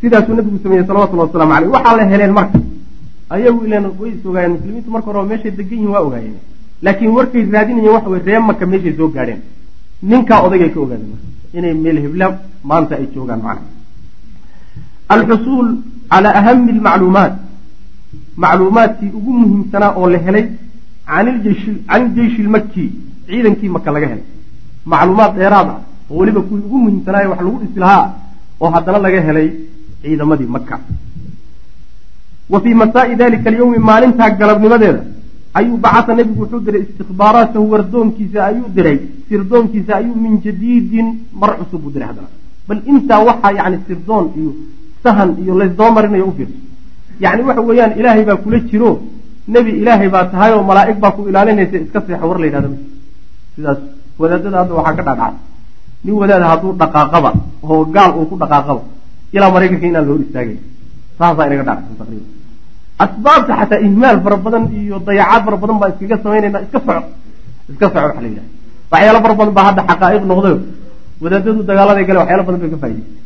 sidaasuu 0.00 0.34
nabigu 0.34 0.58
sameeyey 0.62 0.86
salawatullahi 0.86 1.28
waslamu 1.28 1.52
aleyh 1.56 1.70
waxaa 1.76 1.96
la 1.96 2.04
heleen 2.12 2.32
marka. 2.38 2.58
Ayagu 3.34 3.60
ilan 3.66 3.84
way 4.00 4.10
is 4.14 4.24
ogaayeen 4.26 4.52
muslimiintu 4.56 4.90
marka 4.94 5.06
hore 5.10 5.28
meeshay 5.30 5.50
degan 5.58 5.78
yihiin 5.78 5.92
waa 5.94 6.02
ogaayeen. 6.06 6.36
Laakiin 6.84 7.12
warkay 7.16 7.42
raadinayeen 7.54 7.94
waxa 7.96 8.10
wey 8.14 8.22
ree 8.26 8.38
maka 8.48 8.66
meeshay 8.72 8.94
soo 8.96 9.08
gaadheen. 9.16 9.40
Ninkaa 10.10 10.40
odaygay 10.46 10.70
ka 10.74 10.80
ogaadeen 10.84 11.18
inay 11.58 11.74
meel 11.84 11.98
hebla 12.04 12.26
maanta 12.70 12.94
ay 12.96 13.06
joogaan 13.14 13.42
macna. 13.46 13.68
Alxusuul 15.14 15.68
calaa 16.10 16.34
ahami 16.40 16.72
almacluumaat. 16.76 17.32
Macluumaadkii 18.42 19.10
ugu 19.18 19.32
muhiimsanaa 19.40 19.92
oo 19.98 20.08
la 20.14 20.18
helay 20.26 20.44
can 21.06 21.26
iljeyshi 22.06 22.40
ilmaki 22.42 22.84
ciidankii 23.26 23.68
maka 23.76 23.90
laga 23.94 24.06
helay. 24.12 24.26
Macluumaad 24.92 25.32
dheeraad 25.38 25.68
ah 25.74 25.80
oo 26.12 26.16
weliba 26.20 26.40
kuwii 26.48 26.64
ugu 26.66 26.78
muhiimsanaayo 26.84 27.28
wax 27.32 27.40
lagu 27.46 27.58
dhisi 27.62 27.78
lahaa 27.84 28.04
oo 28.62 28.70
haddana 28.74 28.98
laga 29.06 29.20
helay 29.28 29.48
ciidamadii 30.02 30.50
maka 30.56 30.76
wa 32.52 32.58
fii 32.64 32.74
masaa'i 32.82 33.14
dalika 33.22 33.48
alyawmi 33.52 33.78
maalintaa 33.90 34.30
galabnimadeeda 34.40 35.02
ayuu 35.58 35.76
bacasa 35.84 36.14
nebigu 36.18 36.40
wuxuu 36.42 36.60
diray 36.66 36.82
istikbaaraatahu 36.86 37.64
wardoonkiisa 37.72 38.38
ayuu 38.50 38.68
diray 38.76 38.98
sirdoonkiisa 39.28 39.92
ayuu 40.00 40.16
min 40.24 40.34
jadiidin 40.44 41.08
mar 41.40 41.50
cusub 41.58 41.86
uu 41.86 41.92
diray 41.94 42.08
haddana. 42.10 42.28
Bal 42.68 42.80
intaa 42.92 43.20
waxaa 43.28 43.52
yani 43.58 43.78
sirdoon 43.86 44.24
iyo 44.40 44.52
sahan 45.04 45.30
iyo 45.42 45.54
laysdaba 45.60 45.90
marinayo 45.96 46.24
u 46.30 46.32
fiirso. 46.36 46.58
Yacni 47.24 47.42
waxa 47.48 47.62
weeyaan 47.68 47.92
ilaahay 48.00 48.24
baa 48.30 48.36
kula 48.44 48.58
jiro 48.70 48.90
nebi 49.54 49.70
ilaahay 49.80 50.08
baa 50.14 50.24
tahay 50.32 50.50
oo 50.56 50.62
malaa'ig 50.70 50.98
baa 51.04 51.12
ku 51.16 51.20
ilaalinaysa 51.30 51.76
iska 51.84 52.00
seexo 52.06 52.26
war 52.30 52.38
la 52.42 52.46
yidhahda 52.48 52.68
sidaas 53.54 53.78
wadaadada 54.20 54.56
hadda 54.60 54.74
waxaa 54.80 54.94
ka 54.98 55.02
dhadhacay 55.08 55.34
nin 56.04 56.14
wadaada 56.20 56.46
hadduu 56.52 56.72
dhaqaaqaba 56.82 57.30
oo 57.70 57.84
gaal 57.94 58.10
uu 58.18 58.26
ku 58.30 58.34
dhaqaaqaba 58.42 58.80
ilaa 59.36 59.50
maraykanka 59.54 59.86
inaan 59.90 60.04
la 60.06 60.12
hor 60.12 60.20
istaagay 60.26 60.56
saasaa 61.18 61.46
inaga 61.48 61.64
dhacsan 61.70 61.94
taqriiban 62.00 62.28
asbaabta 63.04 63.52
xataa 63.60 63.80
ihmaal 63.86 64.18
fara 64.24 64.36
badan 64.46 64.64
iyo 64.80 64.96
dayacaad 65.08 65.42
fara 65.46 65.56
badan 65.62 65.76
baa 65.82 65.88
iskaga 65.92 66.16
samaynayna 66.24 66.58
iska 66.66 66.78
soco 66.86 67.02
iska 67.72 67.86
soco 67.94 68.06
waxa 68.08 68.20
la 68.24 68.28
yidhaha 68.28 68.48
waxyaalo 68.92 69.18
fara 69.24 69.34
badan 69.40 69.54
baa 69.58 69.64
hadda 69.68 69.82
xaqaa'iq 69.90 70.24
noqdayo 70.30 70.56
wadaadadu 71.22 71.60
dagaaladay 71.70 72.04
gale 72.08 72.18
waxyaalo 72.22 72.42
badan 72.48 72.60
bay 72.62 72.70
ka 72.74 72.78
faa'idaystay 72.82 73.20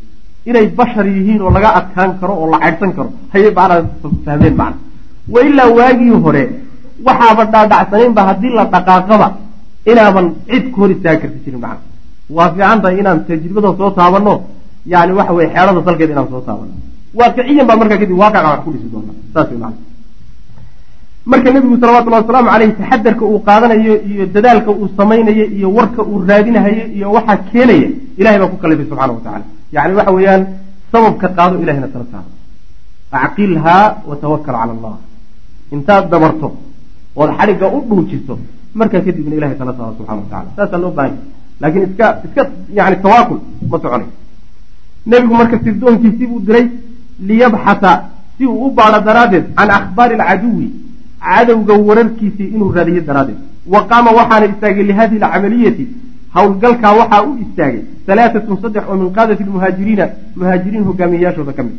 inay 0.51 0.67
bashar 0.79 1.07
yihiin 1.17 1.41
oo 1.47 1.51
laga 1.57 1.69
adkaan 1.81 2.11
karo 2.21 2.35
oo 2.43 2.47
la 2.53 2.59
caydhsan 2.65 2.91
karo 2.97 3.09
hayay 3.33 3.51
macnaa 3.59 3.81
fahmeen 4.27 4.55
macna. 4.61 4.79
Wa 5.35 5.41
ilaa 5.49 5.69
waagii 5.79 6.15
hore 6.25 6.43
waxaaba 7.09 7.43
dhaadhacsanaynba 7.55 8.23
haddii 8.29 8.53
la 8.59 8.65
dhaqaaqaba 8.75 9.29
inaaban 9.91 10.27
cid 10.49 10.65
ku 10.73 10.77
hor 10.81 10.91
istaagi 10.95 11.19
karti 11.23 11.39
jirin 11.45 11.61
macna 11.65 11.83
waa 12.31 12.51
fiican 12.55 12.79
tahay 12.83 12.99
inaan 13.01 13.25
tajribada 13.29 13.71
soo 13.79 13.91
taabanno 13.99 14.35
yani 14.93 15.13
waxa 15.19 15.33
weye 15.39 15.49
xeelada 15.55 15.81
salkeeda 15.87 16.13
inaan 16.13 16.29
soo 16.33 16.43
taabano 16.49 16.75
waaqiciyan 17.19 17.67
baa 17.69 17.77
markaa 17.81 17.99
kadib 18.03 18.19
waaqaca 18.23 18.49
wax 18.53 18.61
ku 18.65 18.71
dhisi 18.75 18.89
doona 18.93 19.13
saas 19.35 19.49
marka 21.27 21.51
nebigu 21.51 21.77
salawatullahi 21.83 22.23
wasalaamu 22.23 22.51
caleyhi 22.55 22.75
taxadarka 22.81 23.25
uu 23.27 23.39
qaadanayo 23.49 23.95
iyo 24.11 24.25
dadaalka 24.35 24.71
uu 24.71 24.89
samaynayo 24.99 25.45
iyo 25.57 25.69
warka 25.79 26.03
uu 26.11 26.19
raadinahayo 26.29 26.85
iyo 26.97 27.07
waxaa 27.17 27.37
keenaya 27.51 27.89
ilahay 28.21 28.39
baa 28.43 28.51
ku 28.53 28.57
kalifay 28.63 28.87
subxana 28.91 29.13
wa 29.17 29.23
tacala 29.27 29.45
yani 29.75 29.93
waxa 29.99 30.13
weeyaan 30.17 30.43
sababka 30.93 31.27
qaado 31.37 31.55
ilahayna 31.63 31.89
tala 31.95 32.07
saaro. 32.13 32.31
Acqilhaa 33.11 33.85
watawakal 34.09 34.55
cala 34.59 34.73
allah. 34.77 34.95
Intaad 35.75 36.05
dabarto 36.13 36.49
ood 37.21 37.31
xadhigga 37.39 37.67
u 37.77 37.79
dhuujiso 37.89 38.35
markaa 38.79 39.03
kadibna 39.07 39.35
ilahay 39.39 39.57
tala 39.61 39.73
saaro 39.79 39.93
subxana 39.99 40.21
wa 40.23 40.29
tacala 40.31 40.51
saasaa 40.57 40.83
loo 40.85 40.93
baahanya 40.99 41.21
laakiin 41.61 41.85
iska 41.91 42.07
iska 42.27 42.43
yani 42.79 42.97
tawaakul 43.05 43.39
ma 43.71 43.79
soconay. 43.83 44.07
Nebigu 45.07 45.35
marka 45.35 45.59
sirdoonkiisii 45.65 46.27
buu 46.27 46.41
diray 46.47 46.67
liyabxata 47.29 47.93
si 48.39 48.47
uu 48.47 48.67
u 48.67 48.71
baadho 48.71 49.01
daraaddeed 49.09 49.45
can 49.57 49.71
akhbaari 49.79 50.15
alcaduwi 50.15 50.69
cadowga 51.27 51.75
wararkiisii 51.89 52.49
inuu 52.55 52.73
raadiyo 52.73 53.01
daraaddeed. 53.09 53.39
Wa 53.73 53.81
qaama 53.91 54.11
waxaana 54.19 54.47
istaagay 54.53 54.85
lihadihi 54.91 55.23
alcamaliyati 55.25 55.85
howlgalkaa 56.35 56.93
waxaa 57.01 57.23
u 57.29 57.37
istaagay 57.45 57.83
halaatatun 58.09 58.59
saddex 58.63 58.85
oo 58.91 58.97
min 59.03 59.11
qaadati 59.17 59.45
lmuhaajiriina 59.45 60.07
muhaajiriin 60.37 60.85
hogaamiyeyaashooda 60.85 61.53
ka 61.53 61.63
mid. 61.63 61.77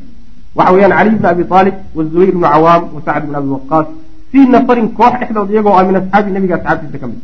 Waxa 0.55 0.73
weeyaan 0.73 0.93
caliy 0.97 1.15
bni 1.19 1.27
abi 1.27 1.43
aalib 1.51 1.75
wazubayr 1.95 2.31
bnu 2.31 2.41
cawaam 2.53 2.83
wa 2.95 3.01
sacd 3.05 3.25
bn 3.29 3.35
abi 3.35 3.49
waqaas 3.55 3.87
fii 4.31 4.45
nafarin 4.53 4.87
koox 4.97 5.13
dhexdood 5.19 5.49
iyagoo 5.51 5.75
ah 5.79 5.83
min 5.87 5.95
asxaabi 6.01 6.31
nabiga 6.31 6.55
asxaabtiisa 6.55 6.97
ka 7.01 7.07
mid 7.07 7.19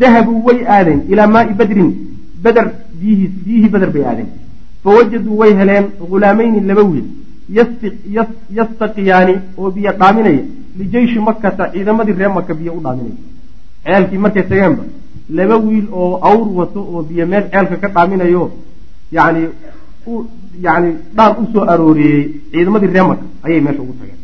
dahabuu 0.00 0.44
way 0.46 0.58
aadeen 0.66 1.00
ilaa 1.12 1.26
maai 1.26 1.54
badrin 1.60 1.90
beder 2.44 2.66
biyihii 3.00 3.68
beder 3.74 3.90
bay 3.90 4.04
aadeen. 4.04 4.28
Fawajaduu 4.84 5.38
way 5.38 5.52
heleen 5.60 5.86
hulaamayni 6.10 6.60
laba 6.60 6.82
wiil 6.82 7.04
yastaqiyaani 8.58 9.34
oo 9.58 9.70
biyo 9.70 9.92
dhaaminaya 10.00 10.42
lijeyshi 10.78 11.18
makata 11.28 11.70
ciidamadii 11.72 12.12
reer 12.20 12.30
maka 12.34 12.54
biyo 12.54 12.72
u 12.78 12.80
dhaaminaya. 12.80 13.16
Ceelkii 13.84 14.18
markay 14.24 14.42
tageenba 14.50 14.82
laba 15.38 15.56
wiil 15.56 15.86
oo 15.92 16.18
awr 16.30 16.48
wato 16.58 16.80
oo 16.92 17.02
biyo 17.08 17.26
meel 17.26 17.44
ceelka 17.52 17.76
ka 17.82 17.88
dhaaminayo 17.88 18.50
yani 19.12 19.42
yani 20.66 20.90
dhaan 21.16 21.32
u 21.42 21.44
soo 21.52 21.64
arooriyey 21.72 22.22
ciidamadii 22.52 22.86
reer 22.94 23.06
maka 23.10 23.24
ayay 23.42 23.60
meesha 23.60 23.82
ugu 23.82 23.94
tageen 24.00 24.18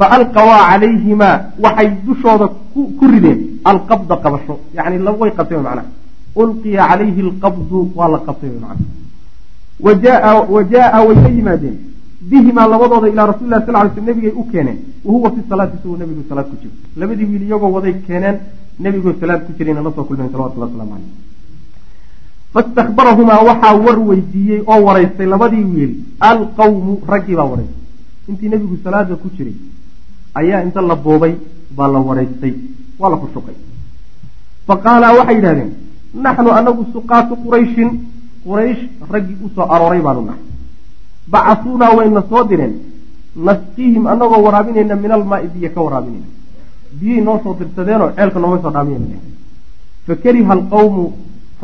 faalqawaa 0.00 0.62
calayhimaa 0.70 1.36
waxay 1.64 1.88
dushooda 2.06 2.46
ku 2.74 3.06
rideen 3.12 3.38
alqabda 3.70 4.16
qabasho 4.24 4.54
yani 4.76 4.96
way 5.20 5.30
qabteen 5.38 5.62
macnaha 5.66 5.88
ulqiya 6.42 6.88
calayhi 6.90 7.20
alqabdu 7.28 7.78
waa 7.98 8.08
la 8.14 8.18
qabtay 8.26 8.50
macnaha 8.64 8.84
wa 9.84 10.62
jaa 10.72 11.00
way 11.06 11.16
la 11.24 11.30
yimaadeen 11.38 11.76
bihimaa 12.30 12.66
labadooda 12.68 13.08
ilaa 13.08 13.26
rasuli 13.32 13.50
lah 13.50 13.62
sal 13.66 13.76
ly 13.84 13.90
sl 13.94 14.04
nabigay 14.08 14.32
u 14.40 14.44
keeneen 14.52 14.78
wa 15.04 15.12
huwa 15.12 15.30
fi 15.34 15.40
salaati 15.48 15.76
isagoo 15.78 15.96
nebigu 15.96 16.22
salaad 16.28 16.46
ku 16.50 16.56
jiro 16.60 16.74
labadii 16.96 17.24
wiil 17.30 17.42
iyagoo 17.42 17.72
waday 17.76 17.94
keeneen 18.06 18.36
nebigoo 18.78 19.14
salaad 19.20 19.40
ku 19.46 19.52
jirayna 19.58 19.82
la 19.86 19.92
soo 19.96 20.04
kulmeen 20.04 20.30
salawatullah 20.32 20.68
waslamu 20.68 20.92
caleyh 20.92 21.12
fastakbarahumaa 22.54 23.40
waxaa 23.48 23.74
war 23.86 23.98
weydiiyey 24.10 24.62
oo 24.66 24.80
waraystay 24.88 25.26
labadii 25.34 25.64
wiil 25.74 25.92
alqawmu 26.30 27.00
raggii 27.12 27.36
baa 27.40 27.48
waraystay 27.52 27.80
intii 28.28 28.48
nebigu 28.54 28.76
salaada 28.84 29.16
ku 29.22 29.30
jiray 29.36 29.54
ayaa 30.34 30.62
inta 30.66 30.80
la 30.82 30.96
boobay 30.96 31.34
baa 31.76 31.88
la 31.88 31.98
waraystay 32.08 32.54
waa 33.00 33.10
la 33.10 33.16
fushuqay 33.22 33.56
fa 34.66 34.74
qaalaa 34.84 35.12
waxay 35.18 35.36
yidhahdeen 35.36 35.70
naxnu 36.24 36.50
anagu 36.58 36.82
suqaatu 36.92 37.36
qurayshin 37.44 37.90
quraysh 38.44 38.82
raggii 39.12 39.36
u 39.44 39.50
soo 39.54 39.66
arooray 39.74 40.00
baanu 40.06 40.22
nahay 40.28 40.42
bacasuunaa 41.32 41.92
wayna 41.98 42.22
soo 42.30 42.44
direen 42.50 42.74
nasqiihim 43.46 44.06
anagoo 44.12 44.42
waraabinayna 44.46 44.96
min 44.96 45.10
almaai 45.16 45.48
biyo 45.54 45.70
ka 45.74 45.80
waraabinayna. 45.86 46.28
Biyay 46.98 47.20
noo 47.26 47.38
soo 47.44 47.54
dirsadeenoo 47.58 48.10
ceelka 48.16 48.38
nooga 48.40 48.58
soo 48.62 48.72
dhaamiyana 48.76 49.18
fa 50.06 50.14
kariha 50.22 50.52
alqawmu 50.58 51.04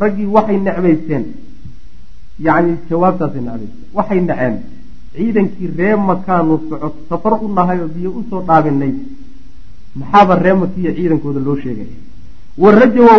raggii 0.02 0.26
waxay 0.37 0.59
necbaysteen. 0.66 1.24
Yacni 2.46 2.72
jawaabtaasay 2.90 3.40
necbaysteen. 3.40 3.72
Waxay 3.96 4.20
naceen 4.20 4.55
ciidankii 5.16 5.68
ree 5.79 5.96
makaanu 5.96 6.61
socod 6.68 6.94
safar 7.09 7.33
u 7.44 7.48
nahay 7.57 7.79
oo 7.81 7.88
biyo 7.96 8.11
u 8.11 8.24
soo 8.31 8.42
dhaabinay 8.48 8.92
maxaaba 10.00 10.35
ree 10.44 10.55
makiya 10.62 10.90
ciidankooda 10.96 11.40
loo 11.46 11.57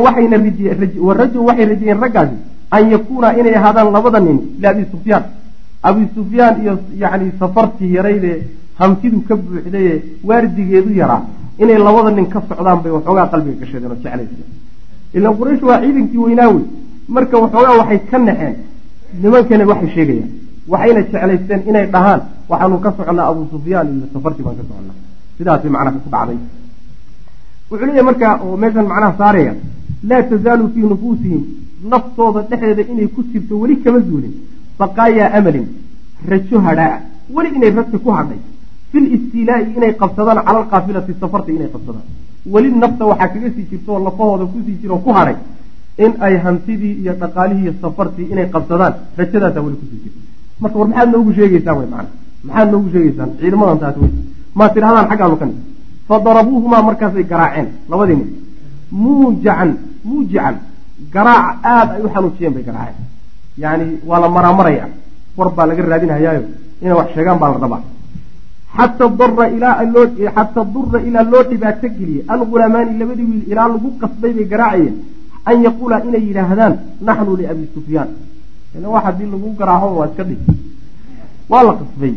waxayna 0.05 0.37
warajaw 1.07 1.43
waxay 1.49 1.65
rajayeen 1.71 1.99
raggaasi 2.03 2.35
an 2.71 2.83
yakuuna 2.91 3.27
inay 3.39 3.55
ahaadaan 3.55 3.91
labada 3.95 4.19
nin 4.19 4.37
liabi 4.61 4.85
sufyaan. 4.91 5.23
Abi 5.83 6.07
sufyaan 6.15 6.55
iyo 6.63 6.73
yacni 7.01 7.31
safartii 7.39 7.93
yaraydee 7.95 8.37
hamtidu 8.79 9.21
ka 9.27 9.35
buuxdaye 9.35 9.93
waardigeedu 10.23 10.91
yaraa 11.01 11.21
inay 11.59 11.77
labada 11.77 12.11
nin 12.11 12.25
ka 12.33 12.41
socdaan 12.49 12.79
bay 12.83 12.91
waxoogaa 12.91 13.27
qalbiga 13.31 13.59
gashadeen 13.61 13.91
oo 13.91 13.95
jeclayseen 14.03 14.45
ilaan 15.13 15.35
quraysh 15.39 15.63
waa 15.69 15.79
ciidankii 15.83 16.17
weynaawe 16.25 16.61
marka 17.07 17.37
waxoogaa 17.43 17.77
waxay 17.81 17.99
ka 18.11 18.17
naxeen 18.19 18.55
nimankana 19.21 19.65
waxay 19.71 19.89
sheegayaan 19.95 20.29
waxayna 20.71 21.01
jeclaysteen 21.11 21.61
inay 21.69 21.85
dhahaan. 21.93 22.21
Waxaanu 22.49 22.77
ka 22.83 22.89
soconnaa 22.97 23.27
abu 23.31 23.41
sufyaan 23.51 23.87
iyo 23.97 24.07
safartii 24.13 24.43
baan 24.45 24.55
ka 24.59 24.63
soconnaa. 24.69 24.95
Sidaasay 25.37 25.69
macnaha 25.75 25.99
ku 26.05 26.09
dhacday 26.13 26.37
wuxuu 27.69 27.85
leeyahy 27.87 28.05
markaa 28.09 28.33
oo 28.45 28.55
meeshan 28.61 28.85
macnaha 28.91 29.13
saaraya 29.21 29.53
laa 30.09 30.23
tazaalu 30.29 30.65
fii 30.73 30.85
nufuusihim. 30.91 31.41
Naftooda 31.91 32.41
dhexdeeda 32.49 32.83
inay 32.93 33.07
ku 33.15 33.21
jirto 33.31 33.53
weli 33.61 33.75
kama 33.83 33.99
zuulin 34.07 34.33
baqaayaa 34.79 35.29
amalin. 35.37 35.67
Rajo 36.31 36.57
hadhaa. 36.67 36.95
Weli 37.35 37.49
inay 37.57 37.71
ragta 37.77 37.97
ku 38.05 38.09
hadhay. 38.17 38.39
Fil 38.91 39.05
istiilaa'i 39.15 39.65
inay 39.77 39.91
qabsadaan 40.01 40.39
cala 40.45 40.59
alqaafilati 40.63 41.13
safarta 41.21 41.49
inay 41.57 41.69
qabsadaan. 41.75 42.05
Weli 42.53 42.69
nafta 42.83 43.03
waxaa 43.11 43.27
kaga 43.33 43.49
sii 43.55 43.65
jirto 43.71 43.89
oo 43.93 43.99
lafahooda 44.07 44.45
ku 44.51 44.57
sii 44.65 44.77
jiro 44.81 44.97
ku 45.05 45.11
hadhay 45.17 45.35
in 46.05 46.11
ay 46.25 46.35
hantidii 46.45 46.93
iyo 47.01 47.13
dhaqaalihii 47.21 47.73
safartii 47.81 48.27
inay 48.33 48.47
qabsadaan. 48.55 48.93
Rajadaasaa 49.19 49.61
weli 49.65 49.77
ku 49.81 49.85
sii 49.91 49.99
jirta 50.03 50.19
marka 50.61 50.77
war 50.79 50.87
maxaad 50.89 51.09
noogu 51.13 51.31
sheegeysaan 51.37 51.77
wey 51.79 51.87
macana 51.93 52.09
maxaad 52.47 52.67
noogu 52.71 52.87
sheegeysaan 52.93 53.29
ciidamadan 53.39 53.79
taas 53.83 53.95
wey 54.01 54.11
maa 54.57 54.69
tidhahdaan 54.75 55.07
xaggaanu 55.11 55.35
ka 55.41 55.45
nig 55.49 55.57
fa 56.07 56.15
darabuuhumaa 56.25 56.81
markaasay 56.89 57.23
garaaceen 57.31 57.67
labadii 57.91 58.17
nin. 58.21 58.29
Muujacan 58.91 59.69
muujican. 60.07 60.55
Garaac 61.13 61.59
aada 61.63 61.91
ay 61.95 62.01
u 62.05 62.09
xanuujiyeen 62.13 62.53
bay 62.55 62.63
garaaceen. 62.63 63.05
Yani 63.57 63.85
waa 64.09 64.19
la 64.19 64.29
maraamaraya 64.29 64.85
war 65.37 65.49
baa 65.55 65.65
laga 65.69 65.83
raadinhayaayo 65.83 66.43
inay 66.81 66.95
wax 66.99 67.07
sheegaan 67.13 67.39
baa 67.41 67.51
la 67.53 67.57
rabaa. 67.63 67.81
Xata 68.77 69.05
dara 69.19 69.45
ilaa 69.55 69.83
loo 69.93 70.05
xata 70.35 70.61
dura 70.73 70.99
ilaa 71.07 71.23
loo 71.31 71.43
dhibaato 71.49 71.87
geliyey 71.97 72.23
algulamaani 72.33 72.99
labadii 72.99 73.27
wiil 73.31 73.43
ilaa 73.51 73.67
lagu 73.73 73.89
qasbay 74.01 74.31
bay 74.37 74.45
garaacayeen. 74.53 74.95
An 75.49 75.55
yaquula 75.65 76.03
inay 76.07 76.23
yidhaahdaan 76.27 76.73
naxnu 77.07 77.35
liabi 77.39 77.65
sufyaan 77.75 78.09
wax 78.75 79.03
haddii 79.05 79.29
lagu 79.31 79.49
garaaco 79.59 79.87
waa 79.99 80.07
iska 80.07 80.23
dhig. 80.23 80.39
Waa 81.49 81.63
la 81.63 81.73
qasbay. 81.79 82.13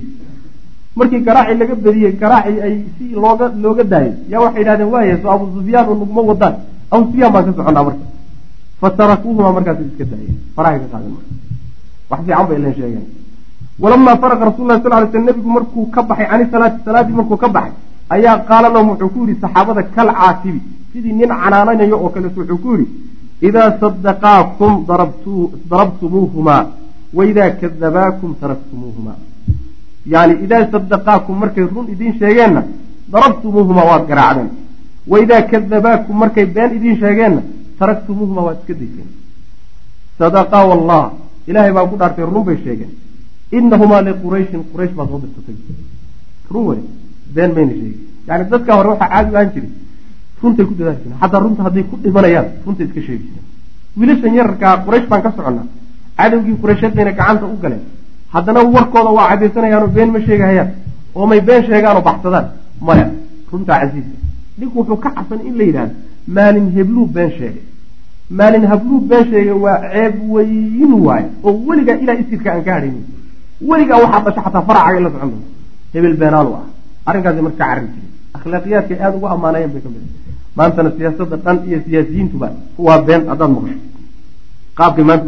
Markii 0.96 1.20
garaaci 1.26 1.54
laga 1.60 1.74
bediyey 1.74 2.12
garaaci 2.22 2.60
ay 2.66 2.74
si 2.98 3.04
looga 3.14 3.46
looga 3.62 3.84
daayay. 3.84 4.14
Yaa 4.28 4.40
waxay 4.44 4.60
yidhahdeen 4.62 4.88
waaya 4.92 5.18
so 5.22 5.30
abu 5.30 5.44
sufyaan 5.54 5.88
oo 5.88 5.94
naguma 5.94 6.22
wadaan. 6.30 6.54
Abu 6.90 7.04
sufyaan 7.10 7.32
baan 7.32 7.44
ka 7.46 7.52
soconaa 7.56 7.84
marka. 7.84 8.04
Fatarakuuhuma 8.80 9.52
markaas 9.56 9.78
iska 9.80 10.04
daayeen 10.10 10.36
farahay 10.56 10.78
ka 10.82 10.86
qaaden 10.92 11.10
marka. 11.14 11.32
Wax 12.10 12.20
fiican 12.26 12.46
bay 12.48 12.56
ilan 12.58 12.74
sheegeen 12.74 13.06
walamaa 13.80 14.16
faraqa 14.22 14.44
rasul 14.44 14.66
lah 14.68 14.76
sal 14.82 14.92
ly 15.02 15.08
sl 15.12 15.18
nebigu 15.24 15.50
markuu 15.56 15.86
ka 15.94 16.02
baxay 16.02 16.26
cani 16.30 16.44
salaati 16.52 16.78
salaaddii 16.84 17.16
markuu 17.18 17.36
ka 17.42 17.48
baxay 17.48 17.72
ayaa 18.14 18.38
qaala 18.48 18.68
lahum 18.68 18.88
wuxuu 18.92 19.08
ku 19.14 19.18
yidhi 19.24 19.40
saxaabada 19.40 19.82
kal 19.96 20.08
caatibi 20.18 20.60
sidii 20.92 21.12
nin 21.16 21.28
canaananayo 21.28 21.96
oo 21.96 22.08
kaleeto 22.14 22.40
wuxuu 22.40 22.58
ku 22.64 22.68
yidhi 22.76 22.86
idaa 23.48 23.70
sadaqaakum 23.82 24.72
darabtumuuhumaa 25.70 26.62
waidaa 27.18 27.50
kadabaakum 27.60 28.34
taraktumuuhumaa 28.42 29.18
yani 30.14 30.34
idaa 30.44 30.64
sadaqaakum 30.74 31.38
markay 31.42 31.64
run 31.74 31.86
idiin 31.94 32.14
sheegeenna 32.20 32.62
darabtumuuhumaa 33.12 33.86
waad 33.90 34.04
garaacdeen 34.10 34.50
waidaa 35.12 35.42
kadabaakum 35.52 36.16
markay 36.22 36.46
been 36.56 36.70
idiin 36.78 36.98
sheegeenna 37.02 37.42
taraktumuuhumaa 37.78 38.44
waad 38.48 38.58
iska 38.60 38.74
dayseen 38.80 39.08
sadaqaa 40.18 40.64
wallah 40.70 41.02
ilaahay 41.48 41.72
baa 41.78 41.86
ku 41.90 41.96
dhaartay 42.00 42.24
run 42.34 42.44
bay 42.48 42.58
sheegeen 42.64 42.92
inahumaa 43.58 44.02
liqurayshin 44.08 44.62
quraysh 44.72 44.94
baa 44.98 45.06
soo 45.10 45.20
dirsatay 45.24 45.56
run 46.52 46.64
wey 46.70 46.80
been 47.34 47.50
mayna 47.56 47.72
sheegin 47.80 48.00
yani 48.28 48.44
dadka 48.52 48.70
hore 48.78 48.88
waxaa 48.92 49.08
caadi 49.14 49.30
ahaan 49.36 49.50
jiray 49.54 49.70
runtay 50.42 50.64
ku 50.68 50.74
dadaali 50.78 50.98
jireen 51.02 51.18
xataa 51.22 51.40
runta 51.44 51.62
hadday 51.66 51.82
ku 51.90 51.94
dhimanayaan 52.04 52.46
runtay 52.66 52.86
iska 52.86 53.00
sheegi 53.06 53.24
jireen 53.28 53.46
wiilashan 53.98 54.34
yararkaa 54.38 54.72
quraysh 54.86 55.06
baan 55.10 55.22
ka 55.24 55.30
soconnaa. 55.36 55.66
Cadowgii 56.18 56.56
qurayshyadayna 56.62 57.12
gacanta 57.18 57.44
u 57.46 57.56
galeen 57.62 57.82
haddana 58.34 58.60
warkooda 58.74 59.10
waa 59.18 59.28
cadaysanayaanoo 59.30 59.88
been 59.96 60.10
ma 60.14 60.20
sheegahayaan. 60.26 60.70
Oo 61.16 61.26
may 61.30 61.40
been 61.48 61.62
sheegaanoo 61.68 62.02
baxsadaan. 62.08 62.46
Maya 62.86 63.06
runtaa 63.52 63.78
casiiska 63.82 64.16
ninku 64.58 64.76
wuxuu 64.78 64.96
ka 65.04 65.10
cabsan 65.16 65.40
in 65.48 65.54
la 65.58 65.64
yidhahdo 65.68 65.94
maalin 66.36 66.66
hebluu 66.76 67.06
been 67.16 67.30
sheegay. 67.38 67.62
Maalin 68.38 68.64
habluu 68.72 69.00
been 69.10 69.24
sheegay 69.30 69.56
waa 69.64 69.76
ceeb 69.92 70.14
weyn 70.32 70.92
waaye 71.06 71.26
oo 71.46 71.52
weligaa 71.68 71.96
ilaa 72.02 72.16
isirka 72.22 72.48
aan 72.52 72.62
ka 72.66 72.72
hadhaynin 72.76 73.04
weligaa 73.68 73.98
waxaa 74.04 74.20
dhasha 74.26 74.42
xataa 74.46 74.62
faracaga 74.68 74.96
in 74.98 75.04
la 75.04 75.10
socon 75.14 75.30
doonto 75.32 75.48
hebel 75.94 76.14
beenaalu 76.20 76.50
ah. 76.60 76.64
Arrinkaasi 77.08 77.40
marka 77.46 77.58
carri 77.64 77.86
jiray. 77.94 78.08
Akhlaaqiyaadkay 78.36 78.96
aada 79.04 79.16
ugu 79.18 79.26
ammaanayeen 79.34 79.70
bay 79.74 79.82
ka 79.84 79.88
mid 79.94 80.04
maantana 80.56 80.90
siyaasadda 80.96 81.36
dhan 81.44 81.56
iyo 81.68 81.78
siyaasiyiintuba 81.86 82.48
waa 82.78 82.98
been 83.06 83.22
haddaad 83.28 83.50
maqasho. 83.50 83.78
Qaabkay 84.78 85.04
maanta 85.04 85.26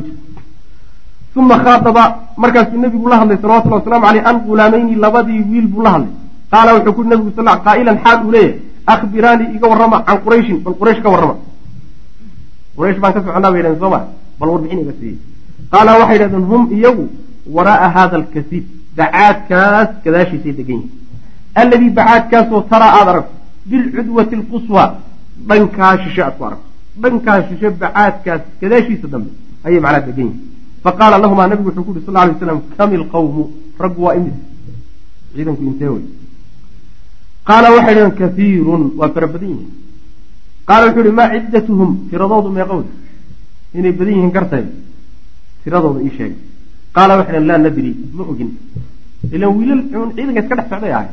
u 1.35 1.41
uma 1.41 1.57
khaataba 1.65 2.03
markaasuu 2.37 2.79
nebigu 2.79 3.09
la 3.09 3.17
hadlay 3.21 3.39
salawatullah 3.43 3.79
waslamu 3.81 4.07
aleyh 4.07 4.23
an 4.31 4.37
ghulaamayni 4.47 4.95
labadii 5.05 5.41
wiil 5.51 5.67
buu 5.73 5.83
la 5.83 5.91
hadlay. 5.95 6.13
Qaala 6.51 6.75
wuxuu 6.75 6.93
ku 6.93 7.03
nebigu 7.05 7.33
sal 7.37 7.49
qaa'ilan 7.67 7.99
xaal 8.05 8.19
uu 8.27 8.31
leeyahay 8.31 8.61
akhbiraanii 8.87 9.55
iga 9.57 9.67
warrama 9.73 10.03
can 10.07 10.19
qurayshin 10.25 10.59
bal 10.65 10.75
quraysh 10.81 11.01
ka 11.03 11.09
warrama. 11.15 11.37
Quraysh 12.77 12.99
baan 13.01 13.13
ka 13.15 13.21
soconaa 13.25 13.51
bay 13.53 13.61
yidhahdeen 13.61 13.81
sooma 13.81 14.01
bal 14.39 14.49
warbixin 14.53 14.81
iga 14.85 14.93
siiyey. 15.01 15.19
Qaala 15.73 15.99
waxay 16.01 16.17
yidhahdeen 16.17 16.45
hum 16.51 16.63
iyagu 16.77 17.05
waraa'a 17.57 17.89
hada 17.97 18.17
alkasiib 18.21 18.65
bacaadkaas 18.97 19.89
gadaashiisay 20.05 20.53
degan 20.59 20.81
yihiin 20.83 20.91
alladii 21.55 21.91
bacaadkaasoo 21.99 22.61
taraa 22.71 22.93
aada 22.99 23.11
aragto 23.13 23.33
bilcudwati 23.71 24.35
alquswa 24.41 24.85
dhankaa 25.49 25.93
shishe 26.03 26.23
aad 26.23 26.35
ku 26.39 26.45
aragto 26.49 26.67
dhankaa 27.03 27.39
shishe 27.49 27.69
bacaadkaas 27.83 28.43
gadaashiisa 28.61 29.07
dambe 29.13 29.31
ayay 29.65 29.81
macnaa 29.85 30.01
degan 30.07 30.27
yihiin 30.27 30.41
faqaala 30.85 31.17
lahumaa 31.25 31.47
nabigu 31.51 31.69
wuxuu 31.69 31.85
ku 31.87 31.91
yuri 31.93 32.05
sal 32.07 32.15
lay 32.15 32.35
slam 32.39 32.59
kam 32.77 32.91
ilqawmu 32.99 33.43
raggu 33.83 34.01
waa 34.07 34.15
imis 34.21 34.37
ciidanku 35.35 35.63
intee 35.71 35.89
wey 35.95 36.05
qaala 37.49 37.69
waxay 37.77 37.95
dhaheen 37.97 38.15
kaiirun 38.21 38.83
waa 39.01 39.09
fara 39.15 39.27
badan 39.35 39.49
yihiin 39.53 39.71
qaala 40.69 40.85
wuxuu 40.87 41.05
yihi 41.07 41.17
maa 41.21 41.29
ciddatuhum 41.35 41.91
tiradoodu 42.11 42.49
meeqowd 42.57 42.87
inay 43.79 43.93
badan 43.99 44.15
yihiin 44.17 44.33
gartay 44.37 44.65
tiradooda 45.65 46.01
ii 46.07 46.13
sheegay 46.17 46.37
qaala 46.97 47.13
waxay 47.19 47.33
dhaheen 47.35 47.47
laa 47.51 47.59
nadri 47.65 47.91
ma 48.17 48.23
ogin 48.33 48.51
ilan 49.35 49.51
wiilal 49.57 49.81
ciidanka 50.17 50.41
iska 50.43 50.55
dhex 50.59 50.69
socday 50.73 50.93
ahay 50.99 51.09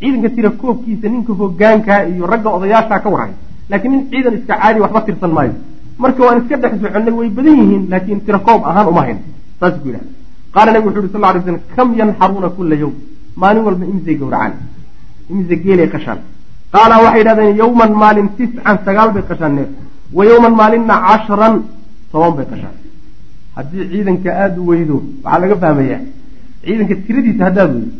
ciidanka 0.00 0.28
tira 0.36 0.50
koobkiisa 0.60 1.06
ninka 1.12 1.32
hogaankaa 1.40 2.00
iyo 2.12 2.24
ragga 2.32 2.48
odayaashaa 2.56 3.00
ka 3.04 3.08
warhay 3.14 3.34
laakiin 3.70 3.92
nin 3.92 4.02
ciidan 4.10 4.34
iska 4.38 4.54
caadi 4.62 4.78
waxba 4.84 5.00
tirsan 5.06 5.32
maayo. 5.36 5.54
Marka 6.02 6.20
waan 6.26 6.38
iska 6.42 6.56
dhex 6.62 6.72
soconnay 6.82 7.12
way 7.18 7.28
badan 7.36 7.54
yihiin 7.60 7.84
laakiin 7.92 8.20
tira 8.26 8.38
koob 8.46 8.62
ahaan 8.70 8.86
uma 8.92 9.02
hayn 9.06 9.18
saas 9.60 9.74
ku 9.82 9.88
yidhaha 9.88 10.06
qaala 10.54 10.70
nabigu 10.72 10.88
wuxu 10.90 11.00
uhi 11.06 11.12
sal 11.14 11.34
ly 11.34 11.40
slam 11.44 11.58
kam 11.76 11.88
yanxaruuna 12.00 12.48
kula 12.56 12.76
yowm 12.82 12.94
maalin 13.40 13.62
walba 13.66 13.84
imsay 13.92 14.16
gowracaan. 14.20 14.52
Imse 15.32 15.54
geelay 15.64 15.88
qashaan. 15.94 16.18
Qaala 16.74 16.94
waxay 17.04 17.20
yidhahdeen 17.22 17.56
yowman 17.62 17.92
maalin 18.02 18.28
tiscan 18.36 18.76
sagaal 18.86 19.10
bay 19.14 19.22
qashaan 19.30 19.52
neef. 19.56 19.68
Wa 20.16 20.22
yowman 20.30 20.54
maalinna 20.60 20.94
cashran 21.06 21.54
toban 22.12 22.32
bay 22.38 22.46
qashaan. 22.52 22.74
Haddii 23.56 23.84
ciidanka 23.92 24.30
aada 24.42 24.60
u 24.60 24.66
weydo 24.70 24.96
waxaa 25.24 25.40
laga 25.42 25.56
fahmayaa. 25.62 26.00
Ciidanka 26.64 26.94
tiradiisa 27.06 27.42
haddaad 27.48 27.70
weydo 27.74 27.90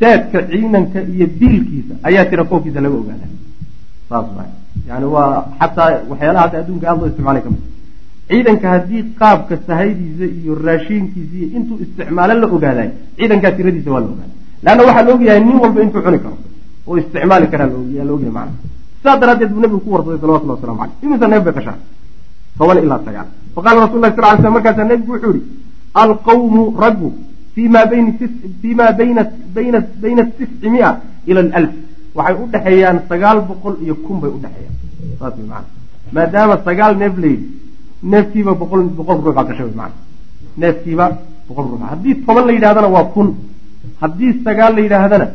saadka 0.00 0.38
ciidanka 0.50 0.98
iyo 1.14 1.26
biilkiisa 1.38 1.94
ayaa 2.08 2.24
tira 2.30 2.44
koobkiisa 2.50 2.80
laga 2.84 2.96
ogaada 3.02 3.26
saas 4.08 4.26
yani 4.88 5.06
waa 5.14 5.30
xataa 5.60 5.90
waxyaalaha 6.10 6.44
hadda 6.44 6.56
adduunka 6.62 6.84
aada 6.88 7.00
loo 7.00 7.08
isticmaalay 7.10 7.42
ka 7.46 7.50
mid 7.54 7.62
ciidanka 8.28 8.66
haddii 8.74 9.02
qaabka 9.20 9.54
sahaydiisa 9.66 10.26
iyo 10.38 10.52
raashiinkiisa 10.66 11.34
iyo 11.38 11.46
intuu 11.56 11.78
isticmaalo 11.84 12.34
la 12.42 12.46
ogaaday 12.56 12.90
ciidankaa 13.18 13.52
tiradiisa 13.58 13.90
waa 13.94 14.02
la 14.04 14.08
ogaada 14.12 14.32
leanna 14.64 14.82
waxaa 14.88 15.04
la 15.06 15.10
ogyahay 15.14 15.40
nin 15.48 15.56
walba 15.64 15.80
intuu 15.86 16.02
cuni 16.06 16.18
karo 16.24 16.36
oo 16.88 16.96
isticmaali 17.02 17.46
karaa 17.52 17.68
la 17.72 17.76
ogyahay 18.16 18.34
macana 18.38 18.52
sidaa 18.98 19.16
daraaddeed 19.22 19.50
buu 19.54 19.62
nabigu 19.64 19.80
ku 19.84 19.90
warsaday 19.94 20.18
salawatullah 20.22 20.56
waslamu 20.56 20.78
caleyh 20.80 21.04
imisa 21.04 21.26
neef 21.32 21.42
bay 21.46 21.54
qashaan 21.58 21.80
toban 22.58 22.78
ilaa 22.84 23.00
sagaal 23.06 23.28
faqala 23.54 23.78
rasul 23.84 24.00
lah 24.04 24.12
sal 24.16 24.24
ly 24.32 24.36
slam 24.42 24.52
markaasaa 24.56 24.86
nebigu 24.90 25.12
wuxuu 25.14 25.32
yihi 25.36 25.46
alqawmu 26.02 26.62
raggu 26.84 27.08
fima 27.54 27.80
bayna 27.90 28.12
tisci 30.38 30.68
mia 30.74 30.90
ila 31.30 31.40
alf 31.58 31.72
waxay 32.16 32.34
u 32.42 32.46
dhexeeyaan 32.52 32.98
sagaal 33.08 33.38
boqol 33.48 33.74
iyo 33.84 33.94
kun 34.04 34.16
bay 34.22 34.30
udhexeeyaan 34.36 34.74
saas 35.18 35.34
way 35.38 35.46
maana 35.52 35.66
maadaama 36.14 36.56
sagaal 36.66 36.92
neef 37.02 37.14
la 37.22 37.26
yidhi 37.32 37.46
neefkiiba 38.12 38.52
boqol 38.60 38.82
boqol 38.98 39.18
ruux 39.24 39.34
baa 39.38 39.44
gashay 39.48 39.66
way 39.68 39.76
maana 39.80 39.94
neefkiiba 40.62 41.06
boqol 41.48 41.66
ruux. 41.70 41.80
Haddii 41.90 42.14
toban 42.26 42.46
la 42.46 42.52
yidhahdana 42.52 42.88
waa 42.88 43.04
kun. 43.14 43.28
Haddii 44.00 44.32
sagaal 44.44 44.72
la 44.76 44.80
yidhaahdana 44.80 45.26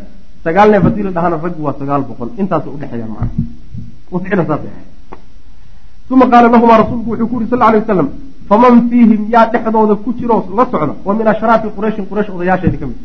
sagaal 0.43 0.67
neef 0.71 0.83
haddii 0.83 1.03
la 1.07 1.11
dhahana 1.11 1.35
raggu 1.43 1.61
waa 1.67 1.75
sagaal 1.79 2.01
boqol. 2.09 2.29
Intaasa 2.41 2.67
udhexeeyaan 2.75 3.11
macana 3.15 3.31
wasicda 4.11 4.43
saasay 4.49 4.71
ahayd. 4.73 4.87
Uma 6.11 6.25
qaala 6.31 6.47
lahumaa 6.49 6.77
rasuulku 6.81 7.09
wuxuu 7.11 7.27
ku 7.27 7.33
yuri 7.35 7.47
sal 7.49 7.61
alay 7.61 7.79
wasalam 7.81 8.09
faman 8.49 8.89
fiihim 8.89 9.21
yaa 9.33 9.45
dhexdooda 9.51 9.95
ku 10.03 10.09
jiroo 10.17 10.41
la 10.57 10.65
socda 10.71 10.93
wa 11.05 11.13
min 11.13 11.27
ashraafi 11.27 11.67
qurayshin 11.75 12.05
quraysh 12.09 12.29
odayaasheedii 12.35 12.79
ka 12.81 12.85
mid. 12.89 12.97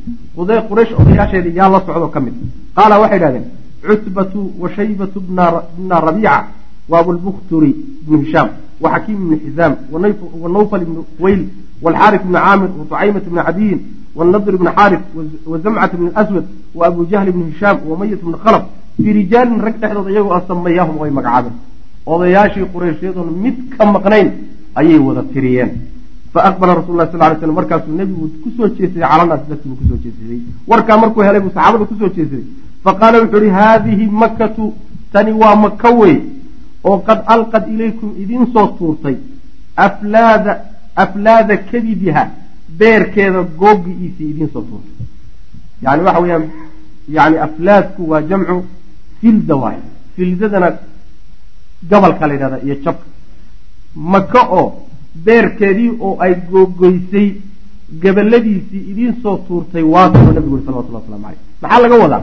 Quraysh 0.70 0.92
odayaasheedii 1.00 1.54
yaa 1.58 1.68
la 1.68 1.80
socdo 1.86 2.08
ka 2.14 2.20
mid. 2.20 2.34
Qaala 2.76 2.94
waxay 3.02 3.18
idhahdeen 3.18 3.44
cutbatu 3.86 4.52
wa 4.58 4.68
shaybatu 4.76 5.20
bna 5.20 6.00
rabiica 6.00 6.46
wa 6.88 6.98
abulbukturi 7.00 7.74
bnu 8.06 8.18
hishaam 8.24 8.48
wa 8.80 8.90
xakiim 8.94 9.18
bni 9.28 9.36
xizaam 9.44 9.74
wa 9.92 10.48
nawfal 10.48 10.84
bni 10.84 10.98
weyl 11.20 11.42
waalxaarif 11.82 12.22
bni 12.22 12.34
caamir 12.34 12.70
wa 12.78 12.84
tucaymata 12.84 13.30
bni 13.30 13.42
cadiyin 13.46 13.80
waalnadr 14.16 14.56
bni 14.60 14.70
xaarif 14.76 15.00
wa 15.46 15.58
zamcata 15.58 15.96
bni 15.96 16.10
aswad 16.14 16.44
wa 16.74 16.86
abu 16.86 17.06
jahli 17.06 17.30
bni 17.32 17.44
hishaam 17.52 17.78
wa 17.88 17.96
mayat 17.96 18.20
bni 18.22 18.36
khalaf. 18.44 18.64
Fii 18.96 19.12
rijaalin 19.12 19.60
rag 19.60 19.74
dhexdooda 19.80 20.10
iyagoo 20.10 20.32
asamayaahum 20.38 21.02
ay 21.02 21.10
magacaabeen. 21.10 21.54
Odayaashii 22.06 22.66
qureyshyaduna 22.72 23.32
mid 23.44 23.56
ka 23.76 23.84
maqnayn 23.84 24.28
ayay 24.76 24.98
wada 24.98 25.22
tiriyeen. 25.32 25.70
Faaqbala 26.32 26.74
rasul 26.74 26.96
lah 26.96 27.10
sal 27.10 27.18
lay 27.20 27.36
slm 27.40 27.54
markaasuu 27.54 27.92
nebigu 27.92 28.26
ku 28.42 28.48
soo 28.56 28.68
jeesaday 28.68 29.02
calanaas 29.02 29.42
dadkiibuu 29.48 29.76
ku 29.80 29.84
soo 29.88 29.98
jeesaday. 30.04 30.40
Warkaa 30.66 30.96
markuu 31.02 31.22
helay 31.26 31.40
buu 31.40 31.50
saxaabada 31.54 31.84
ku 31.90 31.94
soo 31.98 32.08
jeesaday 32.16 32.44
faqaala 32.84 33.20
wuxuu 33.22 33.42
ihi 33.44 33.50
haadihi 33.60 34.06
makatu 34.22 34.74
tani 35.12 35.32
waa 35.42 35.56
maka 35.64 35.90
wey 36.00 36.16
oo 36.84 36.98
qad 37.06 37.20
alqad 37.34 37.64
ilaykum 37.74 38.10
idiin 38.22 38.46
soo 38.54 38.66
tuurtay 38.78 39.16
aflaada 39.86 40.52
aflaada 41.04 41.56
kadidiha 41.70 42.24
beerkeeda 42.78 43.40
googiiisii 43.60 44.30
idiin 44.32 44.50
soo 44.54 44.62
tuurtay 44.70 45.06
yani 45.82 46.02
waxa 46.06 46.20
weeyaan 46.24 46.44
yani 47.16 47.36
aflaadku 47.46 48.10
waa 48.10 48.22
jamcu 48.30 48.56
filda 49.20 49.56
waay 49.62 49.78
fildadana 50.16 50.68
gobolka 51.90 52.26
la 52.26 52.34
yidhahda 52.34 52.58
iyo 52.66 52.74
jabka 52.84 53.06
maka 54.12 54.40
oo 54.58 54.68
beerkeedii 55.26 55.90
oo 56.00 56.16
ay 56.24 56.34
googoysay 56.50 57.28
gabaladiisii 58.02 58.82
idiin 58.90 59.14
soo 59.22 59.36
tuurtay 59.48 59.82
waasoo 59.94 60.32
nabigu 60.32 60.54
uri 60.56 60.64
salawatullah 60.66 61.02
waslamu 61.02 61.24
caleyh 61.24 61.40
maxaa 61.62 61.80
laga 61.82 61.96
wadaa 62.04 62.22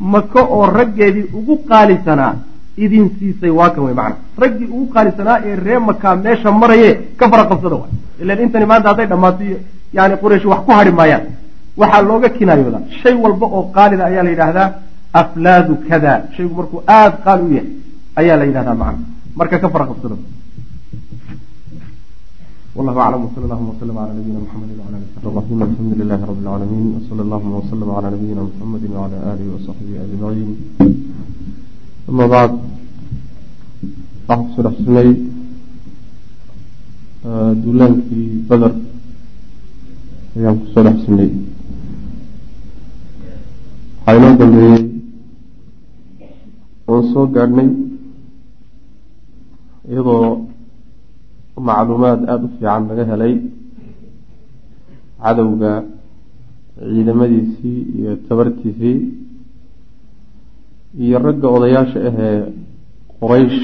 maka 0.00 0.40
oo 0.56 0.66
raggeedii 0.78 1.24
ugu 1.38 1.54
qaalisanaa 1.70 2.34
idin 2.84 3.10
siisay 3.18 3.50
waa 3.50 3.70
kan 3.70 3.84
wey 3.84 3.94
macana 3.94 4.16
raggii 4.42 4.66
ugu 4.74 4.86
qaalisanaa 4.94 5.38
ee 5.48 5.56
ree 5.66 5.78
makaa 5.78 6.16
meesha 6.16 6.52
maraye 6.52 6.90
ka 7.18 7.28
fara 7.30 7.44
qabsada 7.50 7.76
waay. 7.76 7.92
Ilan 8.22 8.38
intani 8.44 8.66
maanta 8.66 8.88
hadday 8.90 9.06
dhammaato 9.12 9.44
yani 9.92 10.14
quraysh 10.22 10.44
wax 10.52 10.60
ku 10.66 10.70
hadhi 10.78 10.92
maayaan. 11.00 11.24
Waxaa 11.80 12.02
looga 12.08 12.28
kinaayoodaa 12.28 12.82
shay 13.02 13.14
walba 13.24 13.46
oo 13.56 13.62
qaalida 13.76 14.04
ayaa 14.10 14.22
la 14.26 14.30
yidhaahdaa 14.34 14.68
aflaadu 15.20 15.74
kada 15.88 16.12
shaygu 16.36 16.54
markuu 16.58 16.80
aada 16.96 17.16
qaali 17.24 17.42
u 17.48 17.50
yahay 17.56 17.70
ayaa 18.20 18.36
la 18.40 18.44
yidhahdaa 18.48 18.74
macana 18.82 18.98
marka 19.38 19.56
ka 19.62 19.68
fara 19.74 19.84
qabsada 19.90 20.16
wallahu 22.78 22.98
aclam 23.02 23.22
wsal 23.26 23.42
allahuma 23.46 23.70
wslm 23.74 23.96
cala 23.98 24.12
nabiyina 24.14 24.38
mxamedi 24.46 24.74
wala 24.78 24.96
ali 24.98 25.06
sabi 25.14 25.34
raxim 25.34 25.58
alxamdu 25.66 25.94
lilahi 26.00 26.22
rabi 26.30 26.40
lcaalamiin 26.46 26.88
wsala 26.98 27.22
allahuma 27.26 27.56
wslm 27.62 27.88
cala 27.94 28.08
nabiyina 28.14 28.42
mxamedi 28.48 28.86
wala 28.94 29.16
alihi 29.32 29.50
wasaxbihi 29.54 29.98
ajmaciin 30.04 30.50
ama 32.08 32.24
bacd 32.32 32.54
waxaa 34.28 34.42
ku 34.44 34.50
soo 34.54 34.62
dhex 34.66 34.76
jirnay 34.84 35.10
duulaankii 37.62 38.28
bader 38.48 38.72
ayaan 40.38 40.56
ku 40.62 40.66
soo 40.72 40.82
dhex 40.86 40.96
jirnay 41.04 41.30
waxaa 44.06 44.16
inoo 44.18 44.34
dambeeyey 44.40 44.82
oon 46.88 47.02
soo 47.12 47.26
gaadhnay 47.34 47.68
iyadoo 49.90 50.47
macluumaad 51.66 52.20
aada 52.32 52.44
u 52.46 52.48
fiican 52.54 52.82
laga 52.90 53.04
helay 53.10 53.34
cadowga 55.22 55.72
ciidamadiisii 56.90 57.78
iyo 57.98 58.12
tabartiisii 58.28 58.96
iyo 61.04 61.16
ragga 61.26 61.48
odayaasha 61.56 61.98
ahee 62.10 62.36
qoraysh 63.20 63.58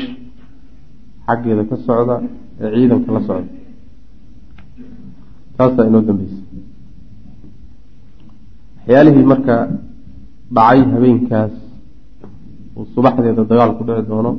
xaggeeda 1.26 1.62
ka 1.70 1.76
socda 1.86 2.16
ee 2.62 2.68
ciidanka 2.74 3.10
la 3.16 3.20
socda. 3.28 3.50
Taasaa 5.56 5.86
inoo 5.88 6.02
dambeysay. 6.08 6.42
Waxyaalihii 8.78 9.26
marka 9.32 9.54
dhacay 10.56 10.80
habeenkaas 10.94 11.54
uu 12.76 12.84
subaxdeeda 12.94 13.42
dagaal 13.50 13.70
ku 13.78 13.82
dhici 13.88 14.02
doono 14.10 14.32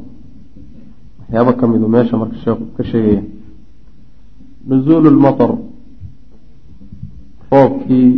waxyaabo 1.20 1.52
ka 1.60 1.66
midu 1.72 1.88
meesha 1.96 2.16
marka 2.22 2.38
sheekhu 2.44 2.64
ka 2.78 2.84
sheegaya 2.92 3.22
nuzuulu 4.68 5.10
lmatar 5.16 5.52
roobkii 7.52 8.10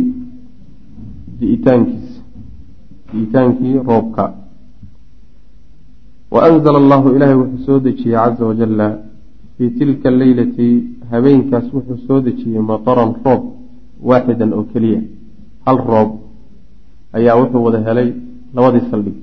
di'itaankiisa 1.40 2.20
di'itaankii 3.12 3.74
roobka. 3.88 4.24
Wa 6.30 6.40
anzala 6.48 6.78
allahu 6.82 7.08
ilaahay 7.16 7.36
wuxuu 7.42 7.64
soo 7.66 7.78
dejiyey 7.80 8.16
caza 8.16 8.44
wajalla 8.50 8.86
fii 9.56 9.70
tilka 9.78 10.08
alleylati 10.08 10.68
habeenkaas 11.10 11.66
wuxuu 11.74 11.98
soo 12.06 12.20
dejiyey 12.26 12.60
mataran 12.70 13.12
roob 13.24 13.42
waaxidan 14.08 14.52
oo 14.52 14.64
keliya. 14.72 15.00
Hal 15.66 15.78
roob 15.90 16.10
ayaa 17.12 17.36
wuxuu 17.40 17.64
wada 17.66 17.80
helay 17.88 18.08
labadii 18.54 18.90
saldhig 18.90 19.18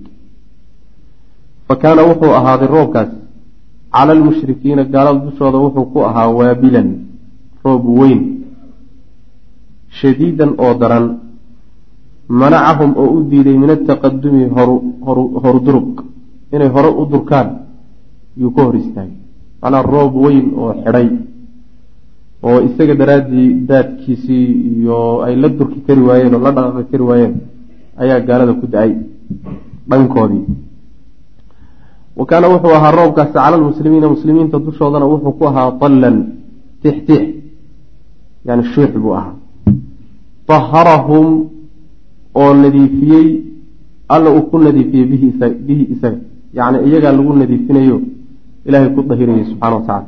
fa 1.67 1.76
kaana 1.82 2.01
wuxuu 2.09 2.34
ahaaday 2.39 2.67
roobkaas. 2.76 3.11
Cala 3.95 4.11
almushrikiina 4.17 4.84
gaalada 4.93 5.19
dushooda 5.26 5.57
wuxuu 5.65 5.86
ku 5.93 5.99
ahaa 6.09 6.30
waabilan 6.38 6.89
roob 7.66 7.84
weyn 7.99 8.22
shadiidan 9.99 10.51
oo 10.63 10.74
daran 10.82 11.05
manacahum 12.30 12.91
oo 13.01 13.09
u 13.16 13.18
diiday 13.30 13.57
min 13.57 13.70
ataqadumi 13.76 14.43
horudurug 15.43 15.89
inay 16.53 16.70
hore 16.76 16.89
u 17.01 17.03
durkaan 17.11 17.47
yuu 18.38 18.51
ka 18.55 18.61
hor 18.66 18.76
istaagay. 18.76 19.18
Macnaa 19.61 19.84
roob 19.93 20.13
weyn 20.26 20.45
oo 20.61 20.72
xidhay 20.84 21.07
oo 22.47 22.57
isaga 22.68 22.93
daraaddii 23.01 23.49
daadkiisii 23.70 24.45
iyo 24.72 24.99
ay 25.26 25.34
la 25.41 25.47
durki 25.57 25.80
kari 25.88 26.01
waayeen 26.07 26.34
oo 26.36 26.41
la 26.45 26.51
dhaqaqi 26.55 26.91
kari 26.91 27.03
waayeen 27.09 27.34
ayaa 28.01 28.20
gaalada 28.28 28.53
ku 28.61 28.66
da'ay 28.74 28.91
dhankoodii. 29.89 30.43
Wa 32.20 32.24
kaana 32.30 32.47
wuxuu 32.53 32.74
ahaa 32.78 32.91
roobkaasi 32.99 33.34
cala 33.34 33.57
lmuslimiina 33.57 34.07
muslimiinta 34.16 34.59
dushoodana 34.66 35.05
wuxuu 35.13 35.34
ku 35.39 35.43
ahaa 35.49 35.72
dallan 35.82 36.18
tixtix 36.84 37.22
yani 38.48 38.64
shuux 38.74 38.91
buu 39.04 39.14
ahaa. 39.20 39.36
Taharahum 40.48 41.28
oo 42.36 42.54
nadiifiyey 42.54 43.28
alla 44.10 44.30
uu 44.36 44.43
ku 44.50 44.58
nadiifiyey 44.60 45.06
bihi 45.68 45.84
isaga. 45.93 46.20
Yacni 46.58 46.78
iyagaa 46.88 47.12
lagu 47.18 47.34
nadiifinayo 47.34 47.98
ilaahay 48.66 48.89
ku 48.96 49.02
dahirayay 49.10 49.46
subxana 49.52 49.76
wa 49.76 49.82
tacala 49.82 50.08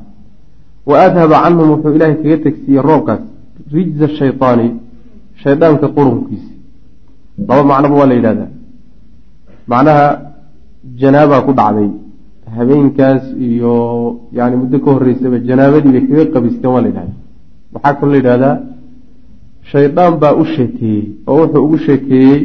wa 0.89 0.95
adhaba 1.05 1.35
canhum 1.43 1.69
wuxuu 1.73 1.95
ilaahay 1.97 2.17
kaga 2.21 2.37
tegsiiyey 2.45 2.81
roobkaas 2.89 3.21
rijza 3.73 4.07
shaytaani 4.19 4.67
shaydaanka 5.43 5.87
qurunkiisi 5.97 6.51
laba 7.47 7.63
macnoba 7.71 7.95
waa 7.99 8.09
la 8.11 8.15
yidhahdaa. 8.19 8.49
Macnaha 9.71 10.05
janaabaa 11.01 11.41
ku 11.47 11.51
dhacday. 11.59 11.89
Habeenkaas 12.55 13.23
iyo 13.47 13.73
yani 14.37 14.55
muddo 14.61 14.77
ka 14.83 14.89
horeysaba 14.95 15.37
janaabadii 15.49 15.91
bay 15.95 16.03
kaga 16.09 16.25
qabisteen 16.33 16.71
waa 16.73 16.81
la 16.81 16.87
yidhahda 16.91 17.13
waxaa 17.73 17.93
kaloo 17.99 18.11
la 18.13 18.17
yidhahdaa 18.19 18.55
shaydaan 19.71 20.13
baa 20.21 20.33
u 20.41 20.45
sheekeeyey 20.55 21.03
oo 21.27 21.37
wuxuu 21.41 21.63
ugu 21.65 21.77
sheekeeyey 21.87 22.39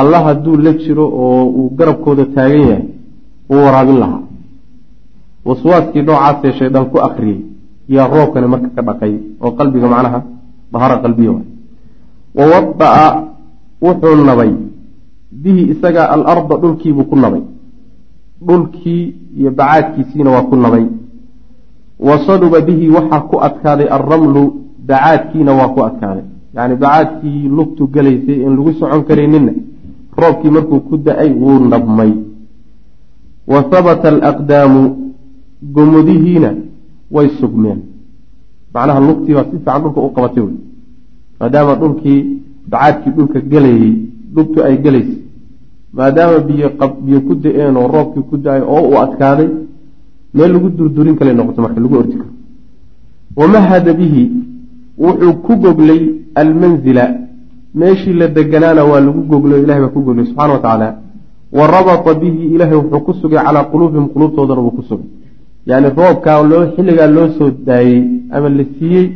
alla 0.00 0.18
hadduu 0.26 0.56
la 0.64 0.72
jiro 0.82 1.06
oo 1.24 1.44
uu 1.58 1.70
garabkooda 1.78 2.24
taagan 2.34 2.60
yahay 2.70 2.84
uu 3.52 3.60
waraabin 3.66 3.98
lahaa. 4.02 4.22
Waswaaskii 5.46 6.02
noocaasee 6.08 6.52
shaydaan 6.58 6.86
ku 6.92 6.98
akriyey 7.08 7.40
yaa 7.94 8.06
roobkani 8.14 8.46
marka 8.52 8.68
ka 8.76 8.82
dhaqay 8.88 9.14
oo 9.44 9.50
qalbiga 9.58 9.88
macnaha 9.92 10.20
dahara 10.72 10.96
qalbiya 11.04 11.30
waay. 11.34 11.46
Wawada-a 12.38 13.06
wuxuu 13.84 14.24
nabay. 14.28 14.50
Bihi 15.42 15.62
isaga 15.72 16.02
alarda 16.14 16.54
dhulkiibuu 16.62 17.04
ku 17.10 17.16
nabay. 17.16 17.42
Dhulkii 18.46 19.02
iyo 19.38 19.50
bacaadkiisiina 19.58 20.30
waa 20.34 20.42
ku 20.50 20.56
nabay 20.56 20.84
wa 22.06 22.14
saduba 22.26 22.60
bihi 22.60 22.88
waxaa 22.96 23.20
ku 23.30 23.36
adkaaday 23.48 23.88
alramlu 23.96 24.42
bacaadkiina 24.88 25.52
waa 25.58 25.68
ku 25.74 25.80
adkaaday. 25.88 26.24
Yacni 26.54 26.74
bacaadkii 26.82 27.48
lugtu 27.48 27.86
gelaysay 27.94 28.38
in 28.46 28.56
lagu 28.56 28.72
socon 28.78 29.02
karayninna 29.08 29.52
roobkii 30.20 30.50
markuu 30.50 30.80
ku 30.88 30.96
da'ay 30.96 31.30
wuu 31.42 31.58
nabmay. 31.72 32.12
Wa 33.46 33.58
habata 33.70 34.08
alaqdaamu 34.08 34.82
gomodihiina 35.74 36.50
way 37.10 37.28
sugmeen. 37.40 37.80
Macnaha 38.74 39.00
lugtii 39.00 39.34
baa 39.34 39.44
si 39.50 39.56
fiican 39.56 39.82
dhulka 39.82 40.00
u 40.00 40.10
qabatay 40.16 40.42
wey. 40.42 40.56
Maadaama 41.40 41.74
dhulkii 41.80 42.20
bacaadkii 42.70 43.10
dhulka 43.16 43.40
gelayey 43.40 43.92
lugtu 44.34 44.64
ay 44.64 44.76
gelaysay 44.84 45.22
maadaama 45.92 46.38
biyo 46.48 46.68
biyo 47.04 47.20
ku 47.20 47.34
da'een 47.34 47.76
oo 47.76 47.88
roobkii 47.94 48.24
ku 48.30 48.36
da'ay 48.44 48.62
oo 48.74 48.82
uu 48.88 48.98
adkaaday 49.04 49.48
meel 50.34 50.52
lagu 50.54 50.68
durdurin 50.78 51.16
kale 51.16 51.32
noqoto 51.34 51.60
marka 51.62 51.80
lagu 51.80 51.94
ordi 52.02 52.16
karo. 52.20 52.32
Wamahada 53.38 53.92
bihi? 54.00 54.22
Wuxuu 55.04 55.34
ku 55.44 55.52
goglay 55.62 56.02
almanzila. 56.34 57.04
Meeshii 57.74 58.12
la 58.20 58.26
deganaana 58.28 58.82
waa 58.90 59.00
lagu 59.00 59.20
goglay 59.30 59.58
o 59.58 59.62
ilahay 59.64 59.82
baa 59.84 59.94
ku 59.94 60.00
goglay 60.06 60.26
subxana 60.26 60.52
wa 60.52 60.58
tacaala 60.64 60.88
wa 61.58 61.66
rabata 61.74 62.14
bihi 62.20 62.42
ilaahay 62.54 62.76
wuxuu 62.76 63.00
ku 63.06 63.12
sugay 63.20 63.40
calaa 63.46 63.64
quluubihim 63.72 64.06
quluubtoodana 64.14 64.60
wuu 64.60 64.74
ku 64.78 64.82
sugay. 64.88 65.08
Yacni 65.66 65.88
roobkaa 65.98 66.42
loo 66.50 66.64
xilligaa 66.74 67.10
loo 67.16 67.28
soo 67.38 67.50
daayey 67.66 68.02
ama 68.34 68.48
la 68.58 68.64
siiyey 68.78 69.06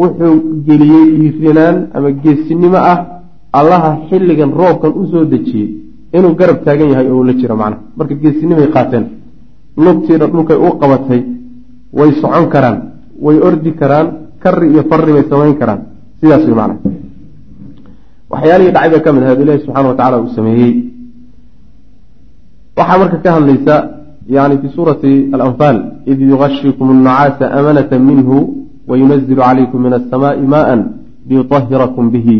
wuxuu 0.00 0.34
geliyey 0.66 1.06
dhiirinaan 1.18 1.76
ama 1.94 2.08
geesinimo 2.22 2.76
ah. 2.92 2.98
Allaha 3.60 3.90
xilligan 4.08 4.50
roobkan 4.60 4.92
u 5.00 5.06
soo 5.12 5.24
dejiyey 5.32 5.68
inuu 6.16 6.34
garab 6.40 6.58
taagan 6.64 6.88
yahay 6.92 7.06
oo 7.10 7.20
ula 7.22 7.32
jiro 7.40 7.54
macnaha 7.60 7.82
marka 7.96 8.14
geesinimay 8.22 8.68
qaateen 8.74 9.04
lugtiina 9.76 10.26
dhulkay 10.26 10.56
u 10.56 10.78
qabatay 10.80 11.20
way 11.92 12.10
socon 12.20 12.46
karaan 12.54 12.78
way 13.24 13.36
ordi 13.38 13.72
karaan 13.80 14.06
kari 14.42 14.66
iyo 14.72 14.82
fari 14.90 15.12
bay 15.12 15.24
samayn 15.30 15.56
karaan. 15.60 15.80
Sidaas 16.20 16.44
way 16.46 16.54
macna 16.54 16.76
waxyaalihii 18.30 18.72
dhacay 18.72 18.90
baa 18.90 19.04
ka 19.04 19.12
mid 19.12 19.22
ah, 19.22 19.26
ahayd 19.26 19.40
ilahi 19.44 19.58
subxana 19.64 19.88
wa 19.88 19.96
tacala 19.98 20.16
uu 20.22 20.30
sameeyey. 20.36 20.74
Waxaa 22.76 22.98
marka 22.98 23.18
ka 23.24 23.30
hadlaysa 23.36 23.74
yani 24.36 24.58
fi 24.62 24.68
suurati 24.76 25.12
alanfaal 25.34 25.78
id 26.12 26.20
yugashikum 26.20 26.90
annacaasa 26.94 27.52
amanata 27.58 27.98
minhu 27.98 28.36
wayunazilu 28.88 29.42
calaykum 29.42 29.82
min 29.86 29.92
asamaai 30.00 30.46
maaa 30.54 30.78
liyutahirakum 31.28 32.10
bihi 32.14 32.36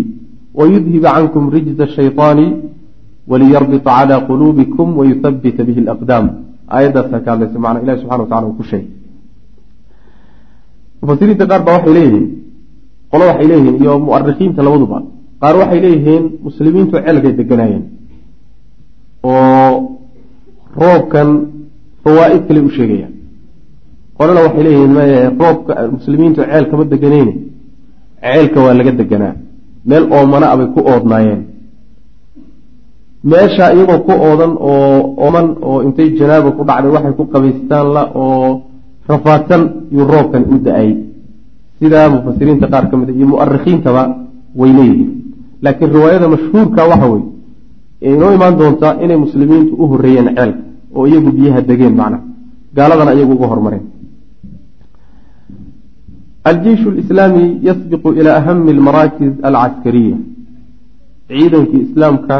wayudhiba 0.59 1.09
cankum 1.17 1.51
rijza 1.57 1.87
shayطaani 1.97 2.47
waliyarbita 3.31 3.85
calaa 3.85 4.25
quluubikum 4.29 4.97
wayuhabita 4.99 5.65
bihi 5.69 5.81
alaqdaam 5.85 6.27
aayaddaasa 6.77 7.17
ka 7.25 7.29
hadlaysa 7.33 7.59
macna 7.65 7.81
ilahi 7.85 7.99
subxana 8.01 8.23
wa 8.23 8.29
tacala 8.31 8.47
uu 8.51 8.57
ku 8.61 8.65
sheegay 8.71 8.89
mufasiriinta 11.01 11.45
qaar 11.51 11.63
baa 11.67 11.75
waxay 11.79 11.93
leeyihiin 11.97 12.27
qolo 13.13 13.25
waxay 13.31 13.47
leeyihiin 13.51 13.77
iyo 13.83 13.93
muarikiinta 14.07 14.61
labaduba. 14.67 14.99
Qaar 15.43 15.55
waxay 15.61 15.81
leeyihiin 15.85 16.25
muslimiintu 16.47 16.93
ceelkay 17.05 17.33
deganaayeen 17.41 17.85
oo 19.31 19.71
roobkan 20.81 21.29
fawaa'id 22.05 22.43
kale 22.49 22.61
u 22.69 22.71
sheegayaan. 22.77 23.13
Qolana 24.19 24.41
waxay 24.47 24.63
leeyihiin 24.67 24.93
maya 24.99 25.19
roobka 25.41 25.73
muslimiintu 25.97 26.41
ceel 26.49 26.65
kama 26.71 26.85
deganeyne 26.93 27.33
ceelka 28.25 28.59
waa 28.65 28.75
laga 28.79 28.93
deganaa 29.01 29.35
meel 29.89 30.05
oomana 30.17 30.47
abay 30.55 30.67
ku 30.75 30.81
oodnaayeen 30.93 31.41
meesha 33.31 33.67
iyagoo 33.75 34.01
ku 34.07 34.13
oodan 34.27 34.53
oo 34.71 35.15
ooman 35.25 35.47
oo 35.69 35.79
intay 35.87 36.09
janaaba 36.19 36.51
ku 36.57 36.63
dhacday 36.69 36.91
waxay 36.97 37.15
ku 37.19 37.25
qabaystaan 37.33 37.87
la 37.97 38.03
oo 38.25 38.49
rafaadsan 39.11 39.63
yuu 39.95 40.07
roobkan 40.13 40.43
u 40.53 40.57
da'ay. 40.67 40.91
Sidaa 41.79 42.09
mufasiriinta 42.15 42.67
qaar 42.73 42.85
ka 42.91 42.95
mid 43.01 43.09
a 43.11 43.13
iyo 43.19 43.27
mu'arikhiintaba 43.33 44.03
way 44.61 44.71
leeyihiin. 44.79 45.11
Laakiin 45.65 45.91
riwaayada 45.97 46.27
mashhuurka 46.35 46.83
waxa 46.91 47.07
weye 47.13 47.25
inoo 48.15 48.31
imaan 48.37 48.55
doontaa 48.61 48.93
inay 49.05 49.19
muslimiintu 49.25 49.73
u 49.83 49.85
horreeyeen 49.91 50.29
ceelka 50.37 50.61
oo 50.97 51.05
iyagu 51.11 51.31
biyaha 51.37 51.61
degeen 51.69 51.95
macnaha 52.01 52.23
gaaladana 52.77 53.13
iyagu 53.17 53.33
uga 53.37 53.47
hormareen. 53.53 53.85
Aljeishu 56.51 56.89
lislaami 56.99 57.45
yasbiqu 57.69 58.09
ilaa 58.21 58.37
ahami 58.41 58.71
almaraakiz 58.77 59.33
alcaskariya. 59.49 60.17
Ciidankii 61.29 61.83
islaamka 61.87 62.37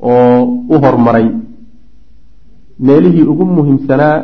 oo 0.00 0.42
u 0.74 0.76
hormaray 0.84 1.26
meelihii 2.86 3.26
ugu 3.32 3.44
muhiimsanaa 3.56 4.16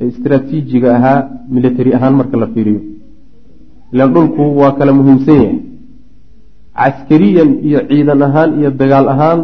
ee 0.00 0.06
istraatiijiga 0.12 0.88
ahaa 0.98 1.18
military 1.54 1.90
ahaan 1.96 2.14
marka 2.20 2.36
la 2.42 2.46
fiiriyo. 2.54 2.80
Ilaan 3.92 4.12
dhulku 4.14 4.42
waa 4.60 4.72
kala 4.78 4.92
muhiimsan 4.98 5.36
yahay. 5.42 5.56
Caskariyan 6.78 7.50
iyo 7.68 7.80
ciidan 7.90 8.22
ahaan 8.28 8.50
iyo 8.60 8.70
dagaal 8.80 9.06
ahaan 9.14 9.40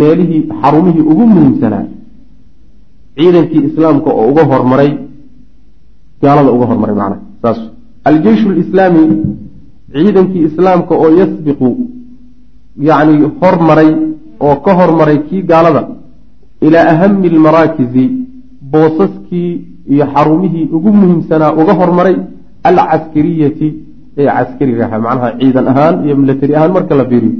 meelihii 0.00 0.42
xarumihii 0.60 1.04
ugu 1.12 1.24
muhiimsanaa 1.34 1.84
ciidankii 3.16 3.62
islaamka 3.68 4.10
oo 4.20 4.26
uga 4.32 4.44
hormaray 4.52 4.90
gaalada 6.22 6.50
uga 6.56 6.66
hormaray 6.70 6.94
macnaha 7.00 7.20
saas. 7.42 7.58
Aljeishu 8.08 8.48
lislaami 8.58 9.02
ciidankii 9.94 10.42
islaamka 10.48 10.92
oo 11.02 11.08
yasbiqu 11.20 11.68
yacni 12.88 13.14
hormaray 13.40 13.90
oo 14.46 14.56
ka 14.64 14.72
hormaray 14.80 15.18
kii 15.28 15.42
gaalada 15.50 15.82
ilaa 16.66 16.86
ahami 16.92 17.28
almaraakizi 17.34 18.04
boosaskii 18.72 19.50
iyo 19.92 20.04
xarumihii 20.14 20.64
ugu 20.76 20.90
muhiimsanaa 21.00 21.52
uga 21.60 21.74
hormaray 21.80 22.16
alcaskariyati 22.68 23.68
ee 24.20 24.26
caskariga 24.36 24.82
ahaa 24.86 25.00
macnaha 25.06 25.30
ciidan 25.40 25.66
ahaan 25.72 25.94
iyo 26.06 26.14
milatari 26.20 26.52
ahaan 26.58 26.72
marka 26.76 26.94
la 27.00 27.04
fiiriyo. 27.10 27.34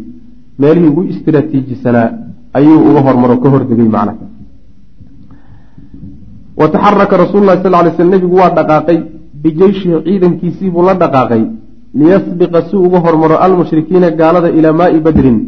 Meelihii 0.61 0.90
ugu 0.92 1.03
istraatiijisanaa 1.12 2.09
ayuu 2.59 2.78
uga 2.90 3.01
hormaro 3.07 3.36
ka 3.42 3.49
hordegay 3.55 3.88
macnaha. 3.96 4.24
Wa 6.61 6.66
taxaraka 6.74 7.14
rasuulu 7.22 7.46
lahi 7.49 7.62
sal 7.62 7.74
ly 7.86 7.90
sl 7.96 8.09
nebigu 8.14 8.36
waa 8.42 8.51
dhaqaaqay 8.59 8.99
bijeyshihi 9.42 9.96
ciidankiisiibuu 10.07 10.82
la 10.88 10.94
dhaqaaqay 11.03 11.42
liyasbiqa 12.01 12.61
si 12.68 12.76
uga 12.86 12.99
hormaro 13.07 13.36
almushrikiina 13.46 14.09
gaalada 14.20 14.49
ilaa 14.59 14.72
maai 14.80 15.01
badrin 15.07 15.38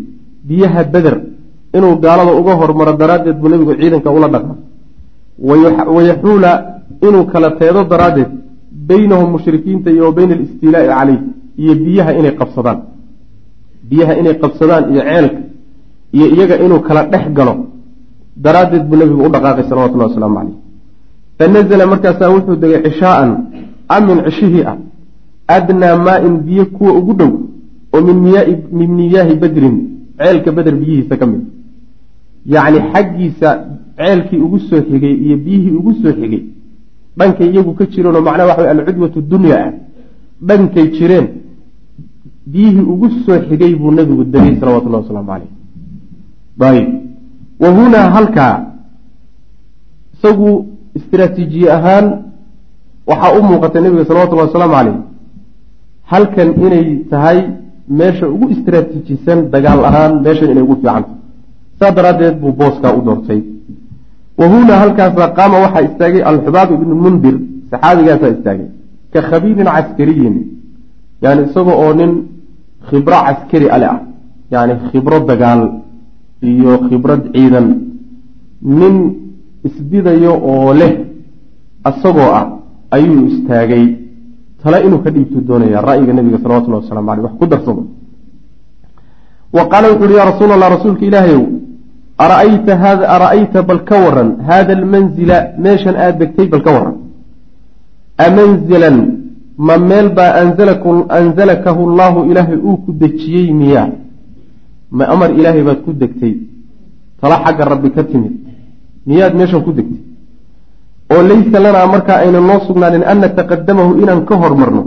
biyaha 0.48 0.84
beder 0.94 1.16
inuu 1.76 1.94
gaalada 2.04 2.32
uga 2.40 2.52
hormaro 2.60 2.92
daraaddeed 3.02 3.36
buu 3.40 3.48
nebigu 3.52 3.74
ciidanka 3.80 4.10
ula 4.16 4.28
dhaqaaqay 4.34 4.58
wayaxuula 5.96 6.50
inuu 7.06 7.24
kala 7.32 7.50
teedo 7.60 7.80
daraaddeed 7.92 8.30
beynahum 8.88 9.28
mushrikiinta 9.34 9.90
iyo 9.90 10.04
wa 10.08 10.12
beyna 10.18 10.34
alistiilaa'i 10.34 10.88
caleyh 10.88 11.20
iyo 11.62 11.74
biyaha 11.84 12.10
inay 12.18 12.34
qabsadaan. 12.40 12.78
Biyaha 13.90 14.12
inay 14.20 14.34
qabsadaan 14.42 14.84
iyo 14.92 15.02
ceelka 15.08 15.40
iyo 16.16 16.26
iyaga 16.34 16.54
inuu 16.64 16.80
kala 16.88 17.02
dhex 17.12 17.24
galo. 17.38 17.54
Daraaddeed 18.44 18.84
buu 18.88 18.96
nebigu 19.00 19.22
u 19.26 19.30
dhaqaaqay 19.34 19.64
salawatullahi 19.70 20.10
wasalaamu 20.10 20.36
caleyh 20.38 20.58
fanazla 21.40 21.86
markaasaa 21.92 22.30
wuxuu 22.34 22.56
degay 22.62 22.82
cishaaan 22.86 23.30
amin 23.96 24.18
cishihii 24.26 24.64
ah 24.70 24.76
adnaa 25.56 25.96
maa-in 26.06 26.34
biyo 26.46 26.64
kuwa 26.76 26.92
ugu 26.98 27.12
dhow 27.20 27.32
oo 27.94 28.00
min 28.78 28.90
miyaahi 28.98 29.34
badrin 29.42 29.76
ceelka 30.18 30.52
beder 30.56 30.74
biyihiisa 30.80 31.16
ka 31.20 31.26
mid 31.30 31.42
yacni 32.46 32.78
xaggiisa 32.92 33.48
ceelkii 33.96 34.40
ugu 34.46 34.58
soo 34.68 34.80
xigay 34.88 35.14
iyo 35.24 35.36
biyihii 35.44 35.76
ugu 35.80 35.92
soo 36.02 36.12
xigay 36.12 36.42
dhankay 37.18 37.48
iyagu 37.52 37.72
ka 37.74 37.84
jireenoo 37.92 38.22
macnaha 38.26 38.48
waxa 38.50 38.62
way 38.62 38.70
alcudwatu 38.70 39.20
dunya 39.32 39.56
ah 39.64 39.72
dhankay 40.48 40.86
jireen 40.96 41.26
biyihii 42.52 42.86
ugu 42.92 43.06
soo 43.24 43.38
xigay 43.48 43.72
buu 43.80 43.90
nabigu 43.98 44.24
degay 44.24 44.54
salawatullahi 44.60 45.02
wasalaamu 45.04 45.30
caleyh 45.32 45.50
ayb 46.70 46.88
wa 47.62 47.68
hunaa 47.76 48.08
halkaa 48.16 48.54
isagu 50.14 50.50
istraatiijiye 50.98 51.68
ahaan 51.76 52.06
waxaa 53.10 53.32
u 53.38 53.42
muuqatay 53.50 53.82
nebiga 53.82 54.04
salawatullahi 54.10 54.48
wasalaamu 54.48 54.74
caleyh 54.78 54.98
halkan 56.12 56.48
inay 56.66 56.86
tahay 57.12 57.38
meesha 57.98 58.26
ugu 58.34 58.46
istraatiijisan 58.54 59.38
dagaal 59.54 59.80
ahaan 59.90 60.12
meeshan 60.26 60.50
inay 60.52 60.64
ugu 60.66 60.76
fiicanta 60.80 61.19
saa 61.80 61.90
daraaddeed 61.96 62.36
buu 62.40 62.52
booskaa 62.52 62.92
u 62.98 63.00
doortay. 63.06 63.40
Wa 64.38 64.46
hunaa 64.52 64.78
halkaasa 64.82 65.28
qaama 65.38 65.56
waxaa 65.64 65.86
istaagay 65.88 66.22
alxubaab 66.30 66.68
ibnu 66.76 66.94
mundir 67.04 67.36
saxaabigaasaa 67.70 68.30
istaagay 68.36 68.68
ka 69.12 69.20
khabiirin 69.30 69.68
caskariyin. 69.76 70.36
Yani 71.22 71.40
isaga 71.48 71.72
oo 71.82 71.92
nin 72.00 72.12
khibro 72.88 73.18
caskari 73.26 73.66
ale 73.74 73.86
ah 73.94 74.00
yani 74.52 74.74
khibro 74.90 75.16
dagaal 75.30 75.62
iyo 76.42 76.72
khibrad 76.88 77.22
ciidan. 77.34 77.66
Nin 78.62 78.96
isbidayo 79.68 80.32
oo 80.50 80.72
leh 80.80 80.92
isagoo 81.90 82.30
ah 82.40 82.46
ayuu 82.96 83.26
istaagay. 83.32 83.84
Tale 84.62 84.78
inuu 84.86 85.00
ka 85.04 85.10
dhiibtuu 85.10 85.40
doonaya 85.48 85.80
ra'yiga 85.88 86.12
nabiga 86.12 86.38
salawatullahi 86.42 86.82
waslamu 86.84 87.10
aleyh 87.12 87.24
wax 87.26 87.34
ku 87.40 87.46
darsado. 87.52 87.82
Wa 89.56 89.62
qaala 89.70 89.86
wuxu 89.92 90.04
uhi 90.04 90.14
yaa 90.18 90.28
rasuul 90.32 90.50
allah 90.52 90.68
rasuulka 90.76 91.04
ilaahayow 91.08 91.44
ara'ayta 92.24 92.72
hada 92.82 93.04
ara'ayta 93.16 93.62
bal 93.68 93.80
ka 93.88 93.96
waran 94.04 94.30
hada 94.48 94.72
almanzila 94.78 95.38
meeshan 95.64 95.94
aada 95.96 96.18
degtay 96.20 96.46
bal 96.52 96.62
ka 96.66 96.70
waran 96.76 96.96
amanzilan 98.26 98.96
ma 99.66 99.74
meel 99.90 100.08
baa 100.18 100.32
anzalakahu 101.20 101.80
allahu 101.88 102.18
ilaahay 102.30 102.58
uu 102.68 102.76
ku 102.84 102.90
dejiyey 103.02 103.48
miyaa 103.60 103.88
ma 104.96 105.04
amar 105.14 105.30
ilaahay 105.38 105.62
baad 105.68 105.80
ku 105.86 105.92
degtay 106.02 106.34
tala 107.20 107.36
xagga 107.44 107.64
rabbi 107.72 107.88
ka 107.96 108.02
timid 108.10 108.34
miyaad 109.08 109.32
meeshan 109.40 109.60
ku 109.66 109.72
degtay 109.78 110.00
oo 111.12 111.22
laysa 111.30 111.58
lanaa 111.64 111.86
markaa 111.94 112.18
ayna 112.24 112.40
noo 112.40 112.60
sugnaanin 112.68 113.04
an 113.10 113.18
nataqadamahu 113.24 113.90
inaan 114.02 114.22
ka 114.28 114.34
hormarno 114.42 114.82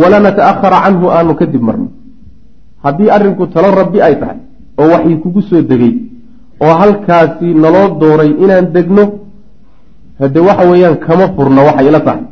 wala 0.00 0.18
nata'ahara 0.26 0.78
canhu 0.84 1.06
aanu 1.16 1.32
kadib 1.40 1.62
marno 1.68 1.88
haddii 2.84 3.10
arrinku 3.16 3.44
talo 3.54 3.68
rabbi 3.80 3.98
ay 4.06 4.14
tahay 4.20 4.38
oo 4.80 4.88
waxii 4.92 5.16
kugu 5.22 5.40
soo 5.48 5.62
degay 5.70 5.94
oo 6.60 6.74
halkaasi 6.80 7.48
naloo 7.62 7.88
dooray 8.00 8.30
inaan 8.44 8.66
degno 8.76 9.04
hade 10.20 10.40
waxa 10.48 10.64
weeyaan 10.70 10.96
kama 11.06 11.26
furna 11.36 11.60
waxay 11.68 11.86
ila 11.90 12.00
tahay. 12.06 12.22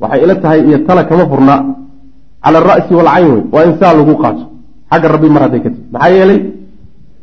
Waxay 0.00 0.20
ila 0.24 0.34
tahay 0.42 0.60
iyo 0.68 0.78
tala 0.86 1.02
kama 1.04 1.24
furna. 1.30 1.54
Cala 2.44 2.58
alra'si 2.62 2.92
waalcayn 2.98 3.28
wey 3.34 3.42
waa 3.54 3.64
in 3.68 3.72
saa 3.80 3.92
lagu 3.98 4.14
qaato. 4.22 4.44
Xagga 4.90 5.08
rabbi 5.14 5.28
mar 5.34 5.42
hadday 5.44 5.60
ka 5.64 5.70
timi 5.74 5.86
maxaa 5.92 6.10
yeelay 6.16 6.40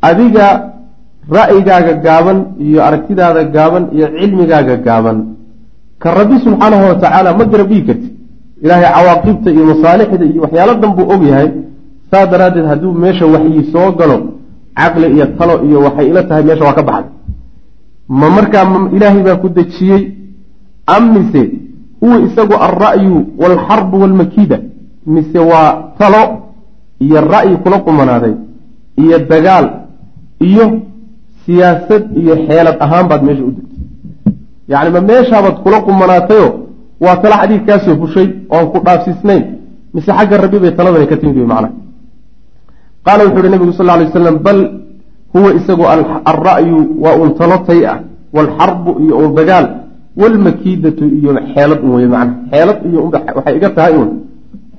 adiga 0.08 0.46
ra'yigaaga 1.36 1.92
gaaban 2.06 2.38
iyo 2.66 2.78
aragtidaada 2.88 3.42
gaaban 3.56 3.84
iyo 3.96 4.06
cilmigaaga 4.18 4.76
gaaban 4.86 5.18
ka 6.02 6.08
rabbi 6.18 6.36
subxaanahu 6.44 6.84
watacaala 6.90 7.30
ma 7.38 7.44
garab 7.52 7.68
dhigi 7.70 7.84
karti 7.88 8.08
ilaahay 8.64 8.86
cawaaqibta 8.96 9.48
iyo 9.56 9.64
masaalixda 9.72 10.24
iyo 10.30 10.40
waxyaalo 10.44 10.72
dan 10.82 10.90
buu 10.96 11.06
og 11.14 11.22
yahay. 11.30 11.48
Saa 12.10 12.26
daraaddeed 12.32 12.66
hadduu 12.70 12.92
meesha 13.02 13.26
waxyi 13.34 13.62
soo 13.72 13.90
galo 13.98 14.16
caqli 14.78 15.06
iyo 15.16 15.26
talo 15.38 15.54
iyo 15.68 15.78
waxay 15.86 16.06
ila 16.10 16.22
tahay 16.28 16.42
meesha 16.48 16.64
waa 16.68 16.74
ka 16.78 16.82
baxday. 16.88 17.10
Ma 18.20 18.26
markaa 18.36 18.64
ilaahay 18.96 19.22
baa 19.26 19.36
ku 19.42 19.48
dejiyey 19.48 20.02
am 20.94 21.04
mise 21.14 21.42
huwa 22.00 22.16
isagu 22.26 22.54
alra'yu 22.66 23.16
waalxarbu 23.42 23.96
waalmakiida 24.02 24.58
mise 25.14 25.38
waa 25.50 25.70
talo 25.98 26.22
iyo 27.04 27.18
ra'yi 27.34 27.56
kula 27.62 27.78
qumanaaday 27.86 28.34
iyo 29.02 29.18
dagaal 29.30 29.66
iyo 30.48 30.64
siyaasad 31.44 32.02
iyo 32.20 32.34
xeelad 32.46 32.76
ahaan 32.84 33.06
baad 33.10 33.22
meesha 33.26 33.44
u 33.48 33.50
degtay. 33.56 33.78
Yacni 34.72 34.90
ma 34.96 35.00
meeshaabaad 35.10 35.56
kula 35.64 35.78
qumanaatayo 35.86 36.46
waa 37.04 37.16
tala 37.22 37.36
xadiid 37.42 37.62
kaasoo 37.68 37.96
fushay 38.00 38.28
oon 38.54 38.66
ku 38.72 38.78
dhaafsiisnayn 38.86 39.42
mise 39.94 40.10
xagga 40.18 40.36
rabbi 40.44 40.58
bay 40.62 40.72
taladani 40.78 41.06
ka 41.10 41.16
timid 41.20 41.36
wey 41.40 41.46
macnaha 41.52 41.72
qaala 43.06 43.22
wuxu 43.26 43.38
uhi 43.40 43.50
nabigu 43.54 43.72
sal 43.78 43.90
alay 43.90 44.06
waslam 44.08 44.36
bal 44.46 44.60
huwa 45.34 45.54
isagu 45.58 45.84
alra'yu 46.32 46.78
waa 47.04 47.16
un 47.22 47.30
talo 47.38 47.56
tay 47.66 47.80
ah 47.92 47.98
waalxarbu 48.36 48.90
iyo 49.04 49.14
un 49.18 49.30
dagaal 49.38 49.66
waalmakiidatu 50.20 51.04
iyo 51.18 51.30
xeelad 51.54 51.80
un 51.84 51.90
wey 51.96 52.06
macnaha 52.06 52.48
xeelad 52.52 52.78
iyo 52.88 52.98
waxay 53.36 53.54
iga 53.58 53.70
tahay 53.76 53.94
un 54.02 54.08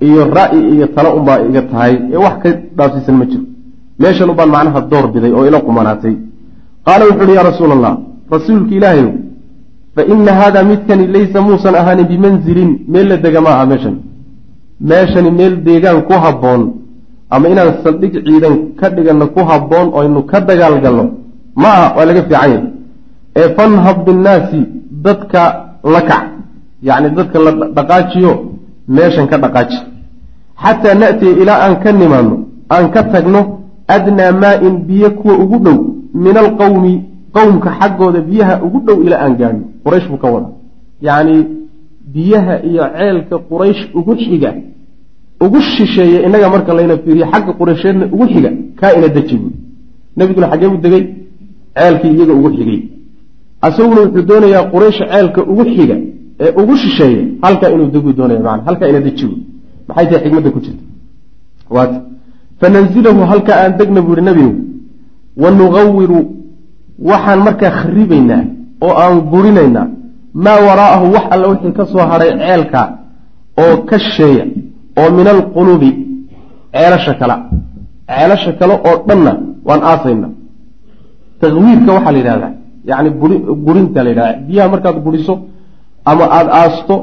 iyo 0.07 0.21
ra'yi 0.37 0.61
iyo 0.75 0.85
talo 0.95 1.09
unbaa 1.17 1.39
iga 1.49 1.61
tahay 1.71 1.93
ee 2.13 2.19
wax 2.25 2.35
ka 2.43 2.49
dhaafsiisan 2.77 3.15
ma 3.19 3.25
jiro. 3.31 3.43
Meeshan 3.99 4.29
ubaan 4.33 4.49
macnaha 4.55 4.81
door 4.91 5.05
biday 5.13 5.31
oo 5.37 5.45
ila 5.47 5.59
qumanaatay. 5.67 6.15
Qaala 6.85 7.03
wuxu 7.09 7.23
uhi 7.25 7.33
yaa 7.37 7.47
rasuula 7.51 7.73
allah 7.77 7.93
rasuulka 8.31 8.73
ilaahayow 8.77 9.11
fa 9.95 10.01
ina 10.13 10.31
haada 10.39 10.63
midkani 10.63 11.07
laysa 11.15 11.41
muusan 11.41 11.75
ahaanin 11.81 12.07
bimanzilin 12.11 12.71
meel 12.93 13.07
la 13.11 13.17
dega 13.17 13.39
ma 13.45 13.49
aha 13.55 13.65
meeshani 13.71 13.99
meeshani 14.89 15.31
meel 15.39 15.53
deegaan 15.67 15.99
ku 16.07 16.13
habboon 16.23 16.61
ama 17.35 17.45
inaan 17.53 17.71
saldhig 17.83 18.13
ciidan 18.25 18.55
ka 18.79 18.87
dhiganno 18.95 19.25
ku 19.35 19.41
habboon 19.49 19.87
oynu 19.99 20.19
ka 20.31 20.37
dagaal 20.49 20.75
galno 20.83 21.05
ma 21.61 21.69
aha 21.77 21.87
waa 21.97 22.05
laga 22.09 22.21
fiican 22.27 22.51
yahay. 22.51 22.63
Ee 23.39 23.47
fanhab 23.57 23.97
binnaasi 24.05 24.59
dadka 25.05 25.41
la 25.93 26.01
kac 26.09 26.23
yacni 26.87 27.09
dadka 27.17 27.37
la 27.45 27.51
dhaqaajiyo 27.77 28.31
meeshan 28.95 29.27
ka 29.31 29.37
dhaqaaji. 29.43 29.77
Xataa 30.63 30.95
na'tiya 31.01 31.31
ilaa 31.41 31.59
aan 31.65 31.75
ka 31.83 31.91
nimaano 31.91 32.35
aan 32.75 32.85
ka 32.93 33.01
tagno 33.13 33.41
adnaa 33.95 34.31
maa-in 34.43 34.75
biyo 34.87 35.09
kuwa 35.19 35.33
ugu 35.43 35.57
dhow 35.65 35.77
min 36.23 36.35
alqowmi 36.43 36.93
qowmka 37.35 37.69
xaggooda 37.79 38.19
biyaha 38.29 38.53
ugu 38.65 38.79
dhow 38.87 38.97
ilaa 39.05 39.21
aan 39.25 39.35
gaadhno 39.39 39.63
quraysh 39.83 40.07
buu 40.09 40.17
ka 40.23 40.27
wada 40.33 40.49
yacni 41.07 41.37
biyaha 42.13 42.53
iyo 42.69 42.83
ceelka 42.97 43.35
quraysh 43.49 43.81
ugu 43.99 44.13
xiga 44.23 44.51
ugu 45.45 45.59
shisheeya 45.61 46.19
innaga 46.25 46.47
marka 46.55 46.71
layna 46.77 46.95
fiiriyo 47.03 47.25
xagga 47.31 47.51
quraysheedna 47.59 48.05
ugu 48.13 48.25
xiga 48.33 48.49
kaa 48.79 48.91
ina 48.97 49.07
deji 49.15 49.37
nebiguna 50.17 50.47
xaggee 50.51 50.69
u 50.75 50.77
degay 50.85 51.03
ceelkii 51.77 52.11
iyaga 52.17 52.33
ugu 52.39 52.49
xigay. 52.57 52.79
Asaguna 53.67 54.01
wuxuu 54.05 54.25
doonayaa 54.29 54.63
quraysh 54.73 54.99
ceelka 55.11 55.41
ugu 55.51 55.63
xiga 55.75 55.95
ee 56.43 56.51
ugu 56.61 56.73
shisheeya 56.83 57.23
halkaa 57.45 57.69
inuu 57.75 57.89
deguu 57.95 58.13
doonaya 58.19 58.41
maana 58.47 58.63
halkaa 58.67 58.87
ina 58.91 58.99
deji 59.07 59.25
maxay 59.87 60.05
tahay 60.09 60.21
xikmadda 60.23 60.49
ku 60.55 60.59
jirta? 60.65 60.83
Waata 61.75 61.97
fananzilahu 62.59 63.21
halkaa 63.31 63.57
aan 63.63 63.73
degna 63.79 64.01
buu 64.05 64.15
yihi 64.15 64.25
nebigu 64.29 64.53
wa 65.41 65.49
nugawiru 65.59 66.19
waxaan 67.09 67.39
markaa 67.47 67.71
kharibaynaa 67.79 68.43
oo 68.85 68.93
aan 69.03 69.21
burinaynaa 69.31 69.87
maa 70.45 70.59
waraa'ahu 70.67 71.05
wax 71.15 71.25
alla 71.33 71.47
wixii 71.51 71.73
ka 71.77 71.85
soo 71.91 72.05
hadhay 72.11 72.31
ceelka 72.41 72.81
oo 73.63 73.75
ka 73.89 73.99
shisheeya 73.99 74.45
oo 75.01 75.09
min 75.17 75.27
alqulubi 75.35 75.89
ceelasha 76.75 77.13
kale. 77.19 77.35
Ceelasha 78.09 78.51
kale 78.59 78.73
oo 78.89 78.95
dhanna 79.07 79.31
waan 79.67 79.81
aasayna. 79.91 80.27
Takwiirka 81.41 81.89
waxaa 81.97 82.11
la 82.15 82.19
yidhahdaa 82.21 82.51
yani 82.91 83.09
burinta 83.65 83.99
la 84.05 84.09
yidhahda 84.11 84.39
biyaha 84.47 84.67
markaad 84.73 84.97
buriso 85.05 85.33
ama 86.11 86.25
aada 86.37 86.51
aasto 86.61 86.95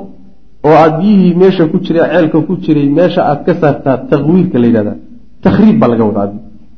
oo 0.67 0.75
aada 0.83 0.97
biyihii 0.99 1.35
meesha 1.43 1.65
ku 1.73 1.77
jiray 1.85 2.05
ceelka 2.13 2.39
ku 2.49 2.53
jiray 2.65 2.87
meesha 2.99 3.21
aad 3.31 3.41
ka 3.47 3.53
saartaa 3.61 3.97
takwiirka 4.11 4.57
la 4.63 4.67
yidhahda 4.71 4.93
takhriib 5.45 5.77
baa 5.81 5.91
laga 5.93 6.05
wadaa. 6.11 6.29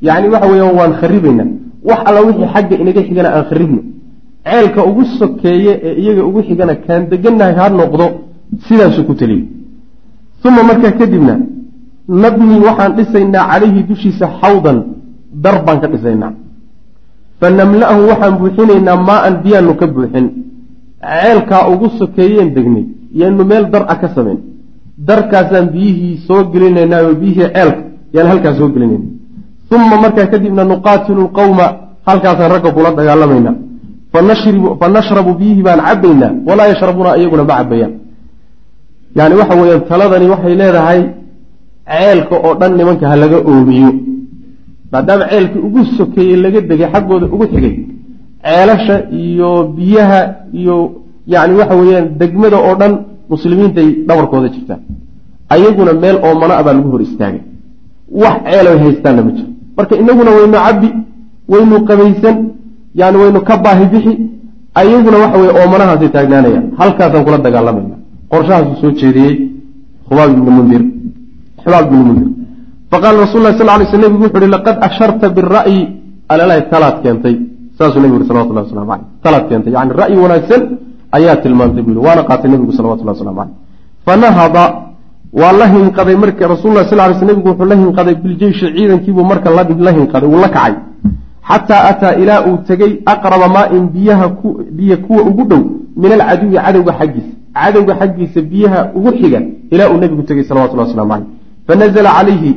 Yani 0.07 0.27
waxa 0.35 0.47
weeyaan 0.53 0.75
waan 0.81 0.93
kharibaynaa 1.01 1.49
wax 1.89 2.01
alla 2.09 2.21
wixii 2.29 2.49
xagga 2.55 2.75
inaga 2.83 3.03
xigana 3.09 3.29
aan 3.37 3.45
kharibno 3.51 3.81
ceelka 4.49 4.81
ugu 4.91 5.03
sokeeye 5.19 5.73
ee 5.89 5.95
iyaga 6.03 6.23
ugu 6.29 6.41
xigana 6.49 6.75
kaan 6.87 7.03
degannahay 7.13 7.55
ha 7.59 7.65
noqdo 7.81 8.07
sidaasuu 8.67 9.05
ku 9.09 9.15
teliyey 9.21 9.43
uma 10.49 10.63
markaa 10.63 10.93
kadibna 11.01 11.35
nabni 12.09 12.57
waxaan 12.67 12.93
dhisaynaa 12.97 13.45
calayhi 13.51 13.83
dushiisa 13.89 14.27
xawdan 14.41 14.79
dar 15.45 15.57
baan 15.67 15.81
ka 15.83 15.89
dhisaynaa. 15.93 16.33
Fa 17.41 17.51
namla'ahu 17.51 18.01
waxaan 18.11 18.35
buuxinaynaa 18.41 18.97
maa-an 19.09 19.35
biyaanu 19.45 19.73
ka 19.81 19.87
buuxin. 19.87 20.27
Ceelkaa 21.05 21.69
ugu 21.73 21.89
sokeeyeen 21.99 22.55
degnay 22.57 22.85
yaanu 23.21 23.45
meel 23.45 23.65
dar 23.73 23.85
a 23.89 23.97
ka 23.97 24.09
samayn 24.15 24.39
darkaasaan 25.09 25.69
biyihii 25.75 26.17
soo 26.27 26.45
gelinaynaa 26.53 27.03
oo 27.07 27.15
biyihii 27.15 27.49
ceelka 27.55 27.83
yaan 28.15 28.29
halkaa 28.29 28.55
soo 28.59 28.69
gelinayna 28.75 29.07
uma 29.75 29.97
markaa 30.05 30.27
kadibna 30.33 30.65
nuqaatilu 30.65 31.23
lqowma 31.29 31.67
halkaasaan 32.07 32.51
ragga 32.55 32.71
kula 32.77 32.91
dagaalamaynaa 32.99 33.55
fa 34.81 34.89
nashrabu 34.97 35.35
biyihii 35.41 35.63
baan 35.63 35.81
cabbaynaa 35.89 36.33
walaa 36.49 36.67
yashrabuuna 36.73 37.17
iyaguna 37.19 37.45
ma 37.45 37.55
cabbayaan 37.59 37.93
yani 39.19 39.35
waxa 39.41 39.55
weeyaan 39.61 39.83
taladani 39.91 40.27
waxay 40.33 40.55
leedahay 40.63 41.01
ceelka 41.91 42.37
oo 42.47 42.53
dhan 42.61 42.73
nimanka 42.79 43.05
ha 43.11 43.17
laga 43.23 43.39
oomiyo 43.51 43.91
maadaama 44.93 45.25
ceelkii 45.33 45.63
ugu 45.69 45.81
sokeeyey 45.99 46.37
laga 46.45 46.61
degay 46.71 46.89
xaggooda 46.95 47.27
ugu 47.35 47.47
xigay 47.53 47.75
ceelasha 48.45 48.97
iyo 49.23 49.51
biyaha 49.77 50.21
iyo 50.61 50.77
yani 51.33 51.53
waxa 51.61 51.75
weeyaan 51.81 52.07
degmada 52.21 52.57
oo 52.69 52.75
dhan 52.81 52.93
muslimiintay 53.33 53.89
dhabarkooda 54.09 54.49
jirtaan 54.55 54.81
ayaguna 55.55 55.93
meel 56.03 56.17
oo 56.27 56.35
mana 56.41 56.55
a 56.61 56.63
baa 56.67 56.75
lagu 56.79 56.89
hor 56.95 57.03
istaagay. 57.09 57.43
Wax 58.23 58.37
ceelay 58.51 58.77
haystaanna 58.85 59.23
ma 59.27 59.31
jiro. 59.37 59.49
Marka 59.77 59.95
inaguna 60.03 60.31
waynu 60.37 60.57
cabbi 60.67 60.89
waynu 61.53 61.77
qabaysan 61.89 62.37
yani 63.01 63.17
waynu 63.23 63.41
ka 63.49 63.55
baahi 63.65 63.85
bixi 63.93 64.13
ayaguna 64.81 65.17
waxa 65.23 65.37
weye 65.43 65.53
oomanahaasay 65.61 66.11
taagnaanayaan. 66.17 66.65
Halkaasaan 66.81 67.25
kula 67.27 67.39
dagaalamayna 67.47 67.97
qorshahaasuu 68.35 68.77
soo 68.83 68.93
jeediyey 69.01 69.35
xubaab 70.09 70.31
ibni 70.37 70.51
mundir 70.59 70.83
xubaab 71.65 71.85
ibni 71.87 72.05
mundir 72.09 72.29
faqaala 72.91 73.19
rasul 73.25 73.43
sal 73.59 73.67
lay 73.67 73.87
sl 73.91 73.99
nebigu 74.05 74.25
wuxu 74.27 74.39
uhi 74.39 74.49
laqad 74.57 74.77
asharta 74.89 75.27
bira'yi 75.37 75.81
alalahi 76.33 76.63
talaad 76.73 76.97
keentay. 77.03 77.35
Saasuu 77.79 78.01
nebigu 78.01 78.17
yuri 78.23 78.29
salawatullah 78.31 78.65
waslamu 78.67 78.87
caleyh 78.91 79.07
talaad 79.25 79.45
keentay. 79.51 79.73
Yani 79.77 79.93
ra'yi 80.03 80.17
wanaagsan 80.25 80.63
ayaa 81.19 81.37
tilmaantay 81.43 81.83
buu 81.83 81.95
yihi 81.95 82.07
waana 82.07 82.23
qaatay 82.29 82.49
nebigu 82.55 82.73
salawatullah 82.79 83.15
waslamu 83.17 83.39
caleyh 83.41 83.57
fanahada 84.07 84.65
waa 85.41 85.53
la 85.61 85.67
hinqaday 85.75 86.17
marka 86.25 86.45
rasulla 86.55 86.81
sal 86.89 86.99
lay 86.99 87.15
sl 87.19 87.27
nebigu 87.31 87.49
wuxuu 87.53 87.69
la 87.73 87.77
hinqaday 87.83 88.15
biljeyshi 88.23 88.67
ciidankiibuu 88.77 89.25
marka 89.33 89.51
la 89.51 89.93
hinqaday 89.99 90.29
uu 90.29 90.41
la 90.45 90.49
kacay. 90.55 90.75
Xataa 91.49 91.83
ataa 91.91 92.15
ilaa 92.23 92.41
uu 92.49 92.57
tegey 92.69 92.93
aqraba 93.13 93.49
maa-in 93.57 93.85
biyaha 93.95 94.27
biyo 94.77 94.97
kuwa 95.07 95.23
ugu 95.31 95.45
dhow 95.51 95.63
min 96.03 96.11
alcaduwi 96.17 96.57
cadowga 96.57 96.93
xaggiisa 96.99 97.35
cadowga 97.55 97.95
xaggiisa 98.01 98.41
biyaha 98.51 98.81
ugu 98.99 99.11
xiga 99.21 99.41
ilaa 99.73 99.89
uu 99.93 99.99
nebigu 100.03 100.23
tegey 100.29 100.45
salawatullah 100.45 100.87
waslamu 100.87 101.11
caleyh 101.13 101.27
fanazla 101.67 102.11
calayhi 102.19 102.53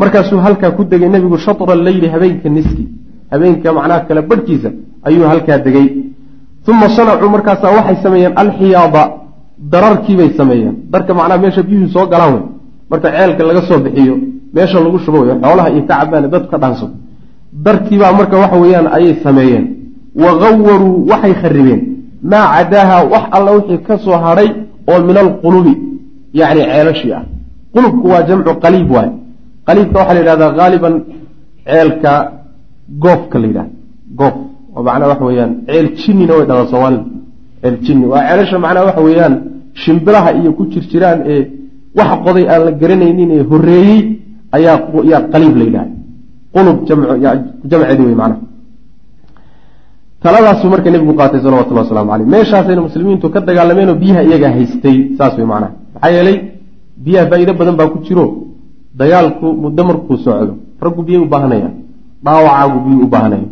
markaasuu 0.00 0.38
halkaa 0.46 0.70
ku 0.76 0.84
degay 0.84 1.08
nebigu 1.08 1.38
shatra 1.38 1.74
leyli 1.74 2.08
habeenka 2.08 2.48
niski. 2.48 2.84
Habeenka 3.30 3.72
macnaha 3.72 4.00
kale 4.08 4.22
barhkiisa 4.22 4.70
ayuu 5.06 5.26
halkaa 5.32 5.58
degay. 5.58 5.88
Uma 6.68 6.88
sanacuu 6.96 7.28
markaasaa 7.36 7.70
waxay 7.76 7.96
sameeyeen 8.02 8.32
alxiyaada 8.42 9.02
dararkiibay 9.72 10.30
sameeyeen. 10.36 10.74
Darka 10.92 11.14
macnaha 11.14 11.38
meesha 11.44 11.62
biyuhu 11.62 11.88
soo 11.94 12.06
galaan 12.06 12.32
wey 12.34 12.42
marka 12.90 13.08
ceelka 13.10 13.42
laga 13.48 13.62
soo 13.68 13.78
bixiyo 13.84 14.14
meesha 14.54 14.80
lagu 14.80 14.98
shubo 15.04 15.18
wey 15.20 15.36
xoolaha 15.42 15.68
iyo 15.70 15.82
ka 15.88 15.94
cabaan 16.00 16.30
dadku 16.30 16.48
ka 16.50 16.58
dhaanso. 16.58 16.86
Darkiibaa 17.52 18.12
marka 18.12 18.36
waxa 18.42 18.56
weeyaan 18.62 18.86
ayay 18.96 19.14
sameeyeen. 19.24 19.64
Wa 20.14 20.30
gawaruu 20.42 21.06
waxay 21.10 21.34
kharibeen 21.40 21.97
maa 22.22 22.46
cadaaha 22.54 22.96
wax 23.12 23.24
alla 23.36 23.50
wixii 23.56 23.78
ka 23.86 23.98
soo 23.98 24.18
hadhay 24.24 24.48
oo 24.90 25.00
min 25.08 25.16
alqulubi 25.16 25.74
yacni 26.34 26.62
ceelashii 26.70 27.12
ah. 27.12 27.24
Qulubku 27.74 28.06
waa 28.12 28.22
jamcu 28.28 28.52
qaliib 28.64 28.90
waay 28.90 29.10
qaliibka 29.66 29.98
waxaa 29.98 30.14
la 30.14 30.20
yidhahdaa 30.20 30.52
haaliban 30.58 30.94
ceelka 31.66 32.12
goofka 33.02 33.38
la 33.38 33.46
yidhahda 33.46 33.72
goof 34.18 34.34
oo 34.76 34.82
macnaha 34.82 35.08
waxa 35.12 35.24
weeyaan 35.28 35.52
ceel 35.66 35.86
jinnina 36.00 36.32
way 36.36 36.46
dhahdaa 36.48 36.70
soomaalida 36.72 37.04
ceel 37.62 37.76
jinni 37.84 38.06
waa 38.12 38.22
ceelasha 38.28 38.58
macnaha 38.64 38.86
waxa 38.88 39.02
weeyaan 39.08 39.34
shimbiraha 39.82 40.30
iyo 40.38 40.50
ku 40.56 40.62
jir 40.72 40.84
jiraan 40.90 41.20
ee 41.32 41.42
wax 41.98 42.10
qoday 42.24 42.44
aan 42.52 42.62
la 42.66 42.72
garanaynin 42.82 43.30
ee 43.36 43.42
horreeyey 43.50 44.00
ayaa 44.56 44.78
yaa 45.12 45.22
qaliib 45.32 45.54
la 45.60 45.64
yidhahda 45.68 45.92
qulub 46.54 46.76
jamceedi 47.70 48.02
wey 48.08 48.16
macnaha 48.22 48.47
taladaasuu 50.22 50.70
marka 50.70 50.90
nebigu 50.90 51.14
qaatay 51.20 51.40
salawatullah 51.40 51.84
waslamu 51.86 52.10
caleyh 52.10 52.28
meeshaasayna 52.34 52.82
muslimiintu 52.88 53.30
ka 53.34 53.40
dagaalameen 53.40 53.88
oo 53.92 53.98
biyaha 54.02 54.22
iyagaa 54.28 54.52
haystay 54.58 54.96
saas 55.18 55.34
wey 55.38 55.46
macnaha. 55.46 55.72
Maxaa 55.94 56.10
yeelay 56.16 56.36
biyaha 57.04 57.26
faa'iido 57.30 57.52
badan 57.60 57.76
baa 57.80 57.88
ku 57.92 57.98
jiro. 58.06 58.26
Dagaalku 59.00 59.46
muddo 59.62 59.82
markuu 59.88 60.16
socdo 60.24 60.54
raggu 60.84 61.02
biyay 61.06 61.20
u 61.22 61.28
baahanayaan 61.32 61.74
dhaawacaagu 62.24 62.78
biyuu 62.86 63.02
u 63.06 63.08
baahanaya 63.14 63.48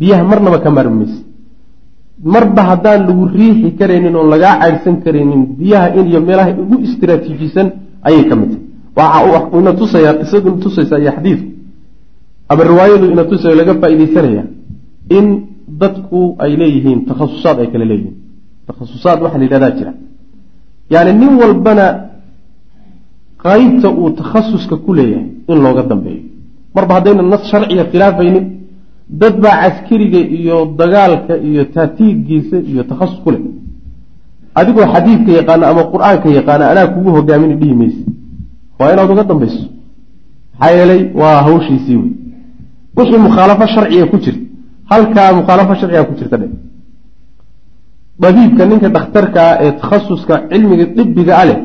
biyaha 0.00 0.22
marnaba 0.30 0.58
ka 0.64 0.70
maarmi 0.70 0.96
mayse 1.00 1.20
marba 2.34 2.62
haddaan 2.70 3.06
lagu 3.08 3.24
riixi 3.38 3.70
karaynin 3.78 4.14
oon 4.16 4.28
lagaa 4.34 4.54
caydhsan 4.62 4.96
karaynin 5.04 5.42
biyaha 5.60 5.94
in 5.98 6.06
iyo 6.10 6.20
meelaha 6.20 6.50
ugu 6.62 6.76
istiraatiijisan 6.86 7.66
ayay 8.02 8.24
ka 8.28 8.34
mid 8.36 8.50
tahay. 8.50 8.66
Waxa 8.98 9.58
ina 9.58 9.72
tusaya 9.80 10.10
qisadu 10.20 10.48
ina 10.50 10.60
tusaysa 10.64 10.98
iyo 10.98 11.12
xadiidku. 11.16 11.48
Ama 12.50 12.62
riwaayadu 12.70 13.06
ina 13.14 13.24
tusaya 13.30 13.54
laga 13.60 13.74
faa'iidaysanaya 13.82 14.42
in 15.16 15.26
dadku 15.82 16.36
ay 16.38 16.56
leeyihiin 16.56 17.04
takhasusaad 17.10 17.58
ay 17.60 17.68
kale 17.72 17.84
leeyihiin. 17.90 18.16
Takhasusaad 18.68 19.18
waxaa 19.22 19.38
la 19.38 19.44
yidhahdaa 19.44 19.70
jira. 19.78 19.92
Yani 20.90 21.12
nin 21.20 21.32
walbana 21.40 21.86
qaybta 23.44 23.88
uu 23.90 24.10
takhasuska 24.20 24.76
ku 24.84 24.90
leeyahay 24.94 25.26
in 25.48 25.58
looga 25.64 25.82
dambeeyo. 25.82 26.22
Marba 26.74 26.94
haddayna 26.94 27.22
nas 27.22 27.42
sharciga 27.50 27.84
khilaafaynin 27.92 28.46
dad 29.20 29.34
baa 29.42 29.56
caskariga 29.62 30.20
iyo 30.38 30.56
dagaalka 30.80 31.34
iyo 31.48 31.64
taatiiggiisa 31.74 32.56
iyo 32.70 32.82
takhasus 32.90 33.18
ku 33.24 33.30
leh. 33.30 33.42
Adigoo 34.54 34.86
xadiidka 34.94 35.30
yaqaana 35.38 35.64
ama 35.70 35.82
qur'aanka 35.94 36.28
yaqaana 36.38 36.64
anaa 36.72 36.86
kugu 36.94 37.10
hogaamin 37.16 37.52
dhihi 37.60 37.74
mayse 37.80 38.02
waa 38.78 38.92
inaad 38.92 39.10
uga 39.10 39.24
dambayso. 39.30 39.62
Maxaa 40.58 40.76
yeelay 40.76 41.02
waa 41.20 41.42
hawshiisii 41.46 41.96
wey 42.02 42.12
wixii 42.96 43.20
mukhaalafo 43.26 43.66
sharciga 43.74 44.06
ku 44.12 44.16
jirta 44.24 44.39
halkaa 44.90 45.28
mukhaalafo 45.38 45.74
sharciga 45.80 46.04
ku 46.08 46.12
jirta 46.18 46.36
dhe 46.42 46.48
dabiibka 48.22 48.62
ninka 48.70 48.88
dhakhtarkaa 48.96 49.50
ee 49.64 49.70
takhasuska 49.80 50.34
cilmiga 50.50 50.84
dibiga 50.96 51.34
a 51.42 51.44
leh 51.48 51.58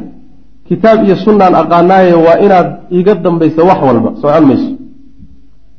kitaab 0.67 0.99
iyo 1.07 1.15
sunnaan 1.25 1.53
aqaanaaye 1.61 2.13
waa 2.25 2.37
inaad 2.45 2.67
iga 2.99 3.13
dambayso 3.25 3.61
wax 3.69 3.79
walba 3.87 4.09
socon 4.21 4.43
mayso. 4.49 4.69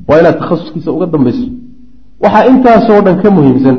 Waa 0.09 0.18
inaad 0.20 0.36
takhasuskiisa 0.42 0.90
uga 0.97 1.07
dambayso. 1.14 1.47
Waxaa 2.22 2.44
intaasoo 2.53 3.01
dhan 3.07 3.16
ka 3.22 3.28
muhiimsan 3.36 3.76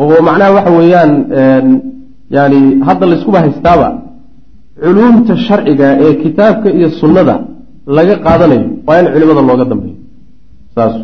oo 0.00 0.16
macnaha 0.28 0.50
waxa 0.56 0.70
weeyaan 0.78 1.12
yani 2.36 2.58
hadda 2.88 3.04
layskuba 3.10 3.38
haystaaba 3.44 3.88
culuumta 4.84 5.34
sharciga 5.46 5.86
ee 6.04 6.12
kitaabka 6.22 6.68
iyo 6.78 6.88
sunnada 7.00 7.34
laga 7.96 8.14
qaadanayo 8.26 8.66
waa 8.86 8.98
in 9.00 9.06
culimada 9.14 9.42
looga 9.48 9.64
dambeeyo. 9.72 9.96
Saas 10.74 10.94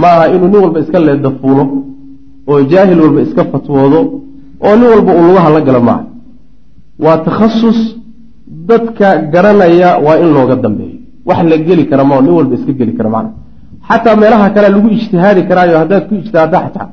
ma 0.00 0.06
aha 0.14 0.24
inuu 0.34 0.48
nin 0.52 0.60
walba 0.64 0.80
iska 0.80 0.98
leedafuulo 1.06 1.64
oo 2.50 2.60
jaahil 2.70 3.00
walba 3.04 3.20
iska 3.26 3.44
fatwoodo 3.52 4.00
oo 4.66 4.74
nin 4.78 4.88
walba 4.94 5.10
uu 5.18 5.26
lugaha 5.28 5.50
la 5.50 5.60
galo 5.60 5.80
maaha. 5.88 6.04
Waa 7.04 7.16
takhasus 7.26 7.78
dadka 8.68 9.08
garanaya 9.32 9.98
waa 10.04 10.16
in 10.22 10.30
looga 10.36 10.56
dambeeyo. 10.56 10.98
Wax 11.26 11.42
la 11.50 11.56
geli 11.58 11.84
kara 11.90 12.04
ma 12.04 12.20
nin 12.20 12.30
walba 12.38 12.54
iska 12.54 12.72
geli 12.72 12.92
kara 12.98 13.10
macna. 13.10 13.30
Xataa 13.88 14.16
meelaha 14.16 14.50
kale 14.50 14.68
lagu 14.74 14.88
ijtihaadi 14.88 15.42
karaayo 15.48 15.78
haddaad 15.78 16.08
ku 16.08 16.14
ijtihaadda 16.14 16.58
xataa 16.64 16.88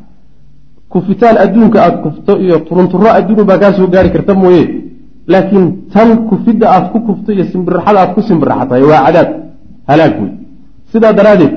kufitaan 0.91 1.37
adduunka 1.43 1.77
aada 1.83 1.97
kufto 1.97 2.31
iyo 2.39 2.59
turunturo 2.67 3.07
adduun 3.19 3.45
baa 3.49 3.57
kaa 3.57 3.73
soo 3.77 3.87
gaari 3.87 4.09
karta 4.11 4.33
mooye. 4.33 4.63
Laakiin 5.27 5.65
tan 5.93 6.09
kufidda 6.29 6.65
aad 6.75 6.85
ku 6.91 6.99
kufto 7.07 7.31
iyo 7.31 7.45
simbiraxada 7.51 7.99
aad 8.01 8.13
ku 8.15 8.21
simbiraxatahay 8.21 8.83
waa 8.83 9.01
cadaab 9.05 9.29
halaag 9.87 10.13
wey 10.21 10.31
sidaa 10.91 11.13
daraaddeed 11.13 11.53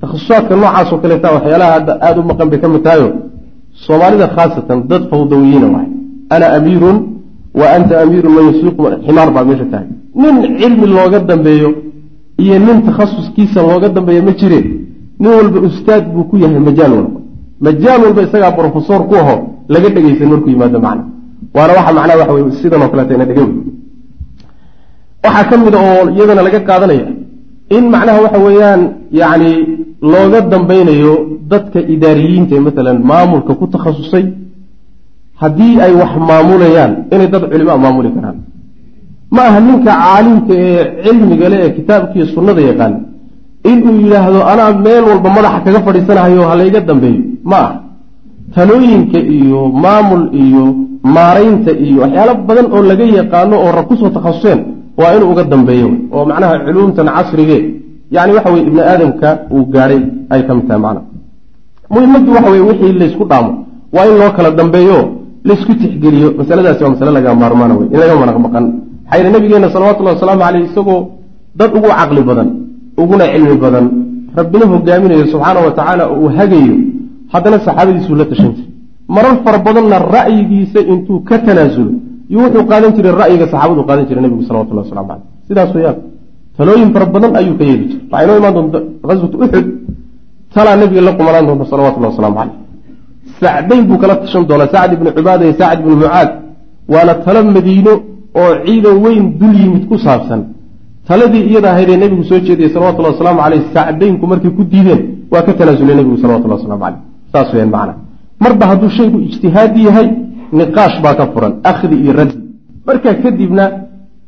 takhasusaadka 0.00 0.54
noocaas 0.62 0.88
oo 0.92 0.98
kaleeta 1.02 1.28
waxyaalaha 1.36 1.72
hadda 1.76 1.92
aada 2.06 2.18
u 2.20 2.24
maqan 2.30 2.46
bay 2.50 2.58
ka 2.62 2.68
mid 2.74 2.82
tahayo 2.86 3.08
soomaalida 3.84 4.26
khaasatan 4.36 4.78
dad 4.90 5.02
fawdawiyiina 5.10 5.66
waay. 5.74 5.88
Ana 6.34 6.46
amiirun 6.58 6.96
wa 7.60 7.66
anta 7.76 7.94
amiirun 8.04 8.32
man 8.36 8.44
yusuuqu 8.50 8.82
ximaar 9.06 9.28
baa 9.36 9.44
meesha 9.48 9.66
tahay. 9.72 9.88
Nin 10.22 10.34
cilmi 10.60 10.86
looga 10.96 11.18
dambeeyo 11.30 11.70
iyo 12.44 12.56
nin 12.66 12.78
takhasuskiisa 12.86 13.60
looga 13.70 13.88
dambeeyo 13.96 14.22
ma 14.28 14.32
jire 14.40 14.60
nin 15.20 15.30
walba 15.38 15.58
ustaad 15.68 16.04
buu 16.12 16.24
ku 16.30 16.34
yahay 16.42 16.60
majaal 16.68 16.92
walba. 16.98 17.18
Majaal 17.66 18.00
walba 18.04 18.20
isagaa 18.26 18.52
brofesor 18.56 19.00
ku 19.08 19.14
aho 19.22 19.34
laga 19.72 19.88
dhegeysan 19.94 20.28
markuu 20.32 20.50
yimaado 20.54 20.78
macna 20.86 21.04
waana 21.56 21.72
waxa 21.78 21.92
macnaha 21.98 22.18
waxa 22.20 22.32
wey 22.36 22.44
sidan 22.62 22.80
oo 22.84 22.88
kaleeta 22.92 23.14
ina 23.16 23.24
dhege 23.30 23.42
waxaa 25.24 25.44
ka 25.50 25.56
mid 25.64 25.74
a 25.74 25.80
oo 25.90 26.02
iyadana 26.14 26.42
laga 26.46 26.60
qaadanaya 26.68 27.06
in 27.76 27.84
macnaha 27.94 28.18
waxa 28.24 28.38
weeyaan 28.46 28.80
yacni 29.20 29.50
looga 30.02 30.40
dambeynayo 30.52 31.14
dadka 31.52 31.78
idaariyiinta 31.94 32.52
ee 32.56 32.60
matalan 32.66 32.98
maamulka 33.10 33.52
ku 33.60 33.66
takhasusay 33.74 34.24
haddii 35.42 35.74
ay 35.84 35.92
wax 36.00 36.12
maamulayaan 36.28 36.92
inay 37.14 37.28
dad 37.32 37.44
culimaa 37.52 37.78
maamuli 37.84 38.10
karaan. 38.16 38.38
Ma 39.34 39.42
aha 39.48 39.60
ninka 39.60 39.92
caalimka 40.02 40.54
ee 40.66 40.82
cilmiga 41.04 41.48
le 41.52 41.56
ee 41.64 41.70
kitaabkiiyo 41.76 42.26
sunnada 42.34 42.60
yaqaan 42.70 42.94
inuu 43.72 43.94
yidhaahdo 44.04 44.40
anaa 44.52 44.72
meel 44.84 45.04
walba 45.10 45.28
madaxa 45.36 45.60
kaga 45.64 45.80
fadhiisanahayo 45.86 46.42
halayga 46.50 46.80
dambeeyo. 46.88 47.22
Ma 47.50 47.56
ah 47.66 47.72
talooyinka 48.54 49.18
iyo 49.36 49.60
maamul 49.84 50.24
iyo 50.44 50.64
maaraynta 51.14 51.72
iyo 51.86 51.98
waxyaalo 52.02 52.32
badan 52.48 52.66
oo 52.74 52.82
laga 52.90 53.04
yaqaano 53.18 53.54
oo 53.64 53.70
rag 53.76 53.86
ku 53.88 53.94
soo 54.00 54.10
takhasuseen 54.16 54.60
waa 55.00 55.12
inuu 55.16 55.30
uga 55.32 55.44
dambeeyo. 55.52 55.88
Oo 56.14 56.24
macnaha 56.30 56.54
culuumtan 56.66 57.08
casrige 57.16 57.58
yani 58.10 58.32
waxa 58.36 58.50
weye 58.52 58.64
ibni 58.68 58.80
aadamka 58.80 59.28
uu 59.54 59.64
gaadhay 59.74 60.02
ay 60.30 60.40
ka 60.46 60.54
mid 60.54 60.66
tahay 60.68 60.80
macna. 60.84 61.02
Muhimaddu 61.94 62.30
waxa 62.36 62.50
weye 62.50 62.64
wixii 62.70 62.92
laysku 63.02 63.24
dhaamo 63.30 63.52
waa 63.94 64.06
in 64.10 64.14
loo 64.20 64.30
kala 64.36 64.50
dambeeyo 64.50 64.98
laysku 65.48 65.72
tixgeliyo. 65.80 66.28
Masaladaasi 66.38 66.84
waa 66.84 66.90
masale 66.94 67.10
laga 67.10 67.34
maarmaana 67.34 67.74
wey 67.78 67.88
in 67.94 67.98
laga 68.02 68.14
manaqmaqan 68.22 68.64
yidhi 69.12 69.30
nabigeena 69.34 69.68
salawatullahi 69.74 70.16
wasalaamu 70.16 70.42
caleyh 70.44 70.62
isagoo 70.70 71.00
dad 71.58 71.70
ugu 71.78 71.88
caqli 71.98 72.22
badan 72.28 72.48
uguna 73.02 73.24
cilmi 73.32 73.56
badan. 73.64 73.86
Rabbina 74.38 74.64
hogaaminayo 74.72 75.26
subxaana 75.32 75.60
wa 75.66 75.72
tacaala 75.78 76.04
uu 76.18 76.28
hagayo. 76.38 76.76
Haddana 77.32 77.58
saxaabadiisuu 77.66 78.14
la 78.20 78.24
tashan 78.30 78.52
jiray. 78.56 78.70
Marar 79.08 79.34
fara 79.44 79.58
badanna 79.58 79.98
ra'yigiisa 80.16 80.80
intuu 80.92 81.20
ka 81.28 81.38
tanaasulo 81.46 81.92
iyo 82.30 82.38
wuxuu 82.44 82.64
qaadan 82.70 82.90
jiray 82.96 83.12
ra'yiga 83.22 83.46
saxaabadu 83.52 83.82
qaadan 83.88 84.04
jiray 84.08 84.22
nebigu 84.22 84.42
salawatullahi 84.48 84.86
waslamu 84.86 85.08
caleyh 85.10 85.26
sidaas 85.48 85.70
weyaan 85.74 85.96
talooyin 86.56 86.90
fara 86.94 87.06
badan 87.14 87.32
ayuu 87.40 87.54
ka 87.60 87.64
yeeli 87.70 87.84
jiray 87.90 88.02
waxaa 88.10 88.24
inoo 88.24 88.36
imaan 88.40 88.54
doonta 88.56 88.78
qaswat 89.08 89.32
uxud 89.44 89.66
talaa 90.54 90.76
nebiga 90.80 91.02
la 91.08 91.12
qumanaan 91.18 91.46
doonta 91.48 91.64
salawatullahi 91.72 92.12
waslamu 92.12 92.36
caleyh 92.40 92.56
sacdayn 93.40 93.82
buu 93.88 93.98
kala 94.02 94.14
tashan 94.22 94.42
doonaa. 94.50 94.72
Sacd 94.74 94.92
ibnu 94.96 95.10
cubaada 95.16 95.42
iyo 95.46 95.54
sacd 95.60 95.78
ibnu 95.82 95.96
mucaad. 96.02 96.30
Waana 96.92 97.14
talo 97.24 97.40
madiino 97.56 97.92
oo 98.40 98.52
ciidan 98.66 98.96
weyn 99.04 99.24
dul 99.40 99.54
yimid 99.62 99.84
ku 99.90 99.96
saabsan. 100.06 100.40
Taladii 101.08 101.44
iyada 101.50 101.68
ahaydee 101.72 101.96
nebigu 102.02 102.24
soo 102.30 102.40
jeediyey 102.46 102.70
salawatullahi 102.74 103.14
wasalaamu 103.14 103.40
caleyh 103.44 103.62
sacdaynku 103.74 104.24
markay 104.30 104.50
ku 104.58 104.62
diideen 104.72 105.00
waa 105.32 105.42
ka 105.46 105.52
tanaasulay 105.58 105.94
nebigu 106.00 106.16
salawatullahi 106.22 106.60
waslamu 106.60 106.82
caleyh 106.84 107.00
saas 107.32 107.48
weyaan 107.54 107.70
macna. 107.76 107.94
Marba 108.42 108.64
hadduu 108.70 108.90
shaygu 108.98 109.18
ijtihaadi 109.28 109.80
yahay 109.88 110.08
niqaash 110.58 110.96
baa 111.04 111.14
ka 111.18 111.24
furan 111.32 111.52
akhdi 111.70 111.96
iyo 112.02 112.12
raddi 112.18 112.36
markaa 112.86 113.14
kadibna 113.22 113.64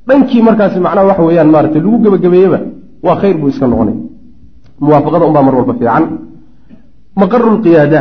dhankii 0.09 0.43
markaasi 0.49 0.79
macnaha 0.87 1.07
waxa 1.11 1.23
weeyaan 1.29 1.51
maaragtay 1.55 1.81
lagu 1.85 1.99
gebagabeeyeba 2.05 2.59
waa 3.07 3.17
khayr 3.21 3.37
buu 3.41 3.49
iska 3.53 3.67
noqonay. 3.73 3.97
Muwaafaqada 4.83 5.25
unbaa 5.29 5.43
mar 5.47 5.55
walba 5.59 5.75
fiican. 5.81 6.05
Maqarulqiyaada 7.21 8.01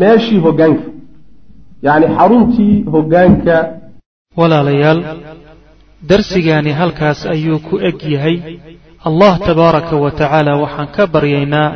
meeshii 0.00 0.40
hogaanka 0.46 0.84
yacni 1.86 2.06
xaruntii 2.18 2.74
hogaanka 2.94 3.54
walaalayaal 4.38 5.00
darsigaani 6.10 6.72
halkaas 6.80 7.20
ayuu 7.34 7.58
ku 7.66 7.74
eg 7.88 7.98
yahay. 8.14 8.36
Allah 9.08 9.32
tabaaraka 9.46 9.94
wa 10.04 10.10
tacaala 10.18 10.52
waxaan 10.62 10.88
ka 10.96 11.02
baryaynaa 11.14 11.68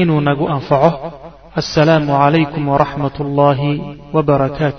inuu 0.00 0.20
nagu 0.28 0.44
anfaco. 0.54 0.90
Assalaamu 1.60 2.12
calaykum 2.22 2.64
waraxmat 2.72 3.14
ullaahi 3.24 3.72
wbarakaatu 4.16 4.72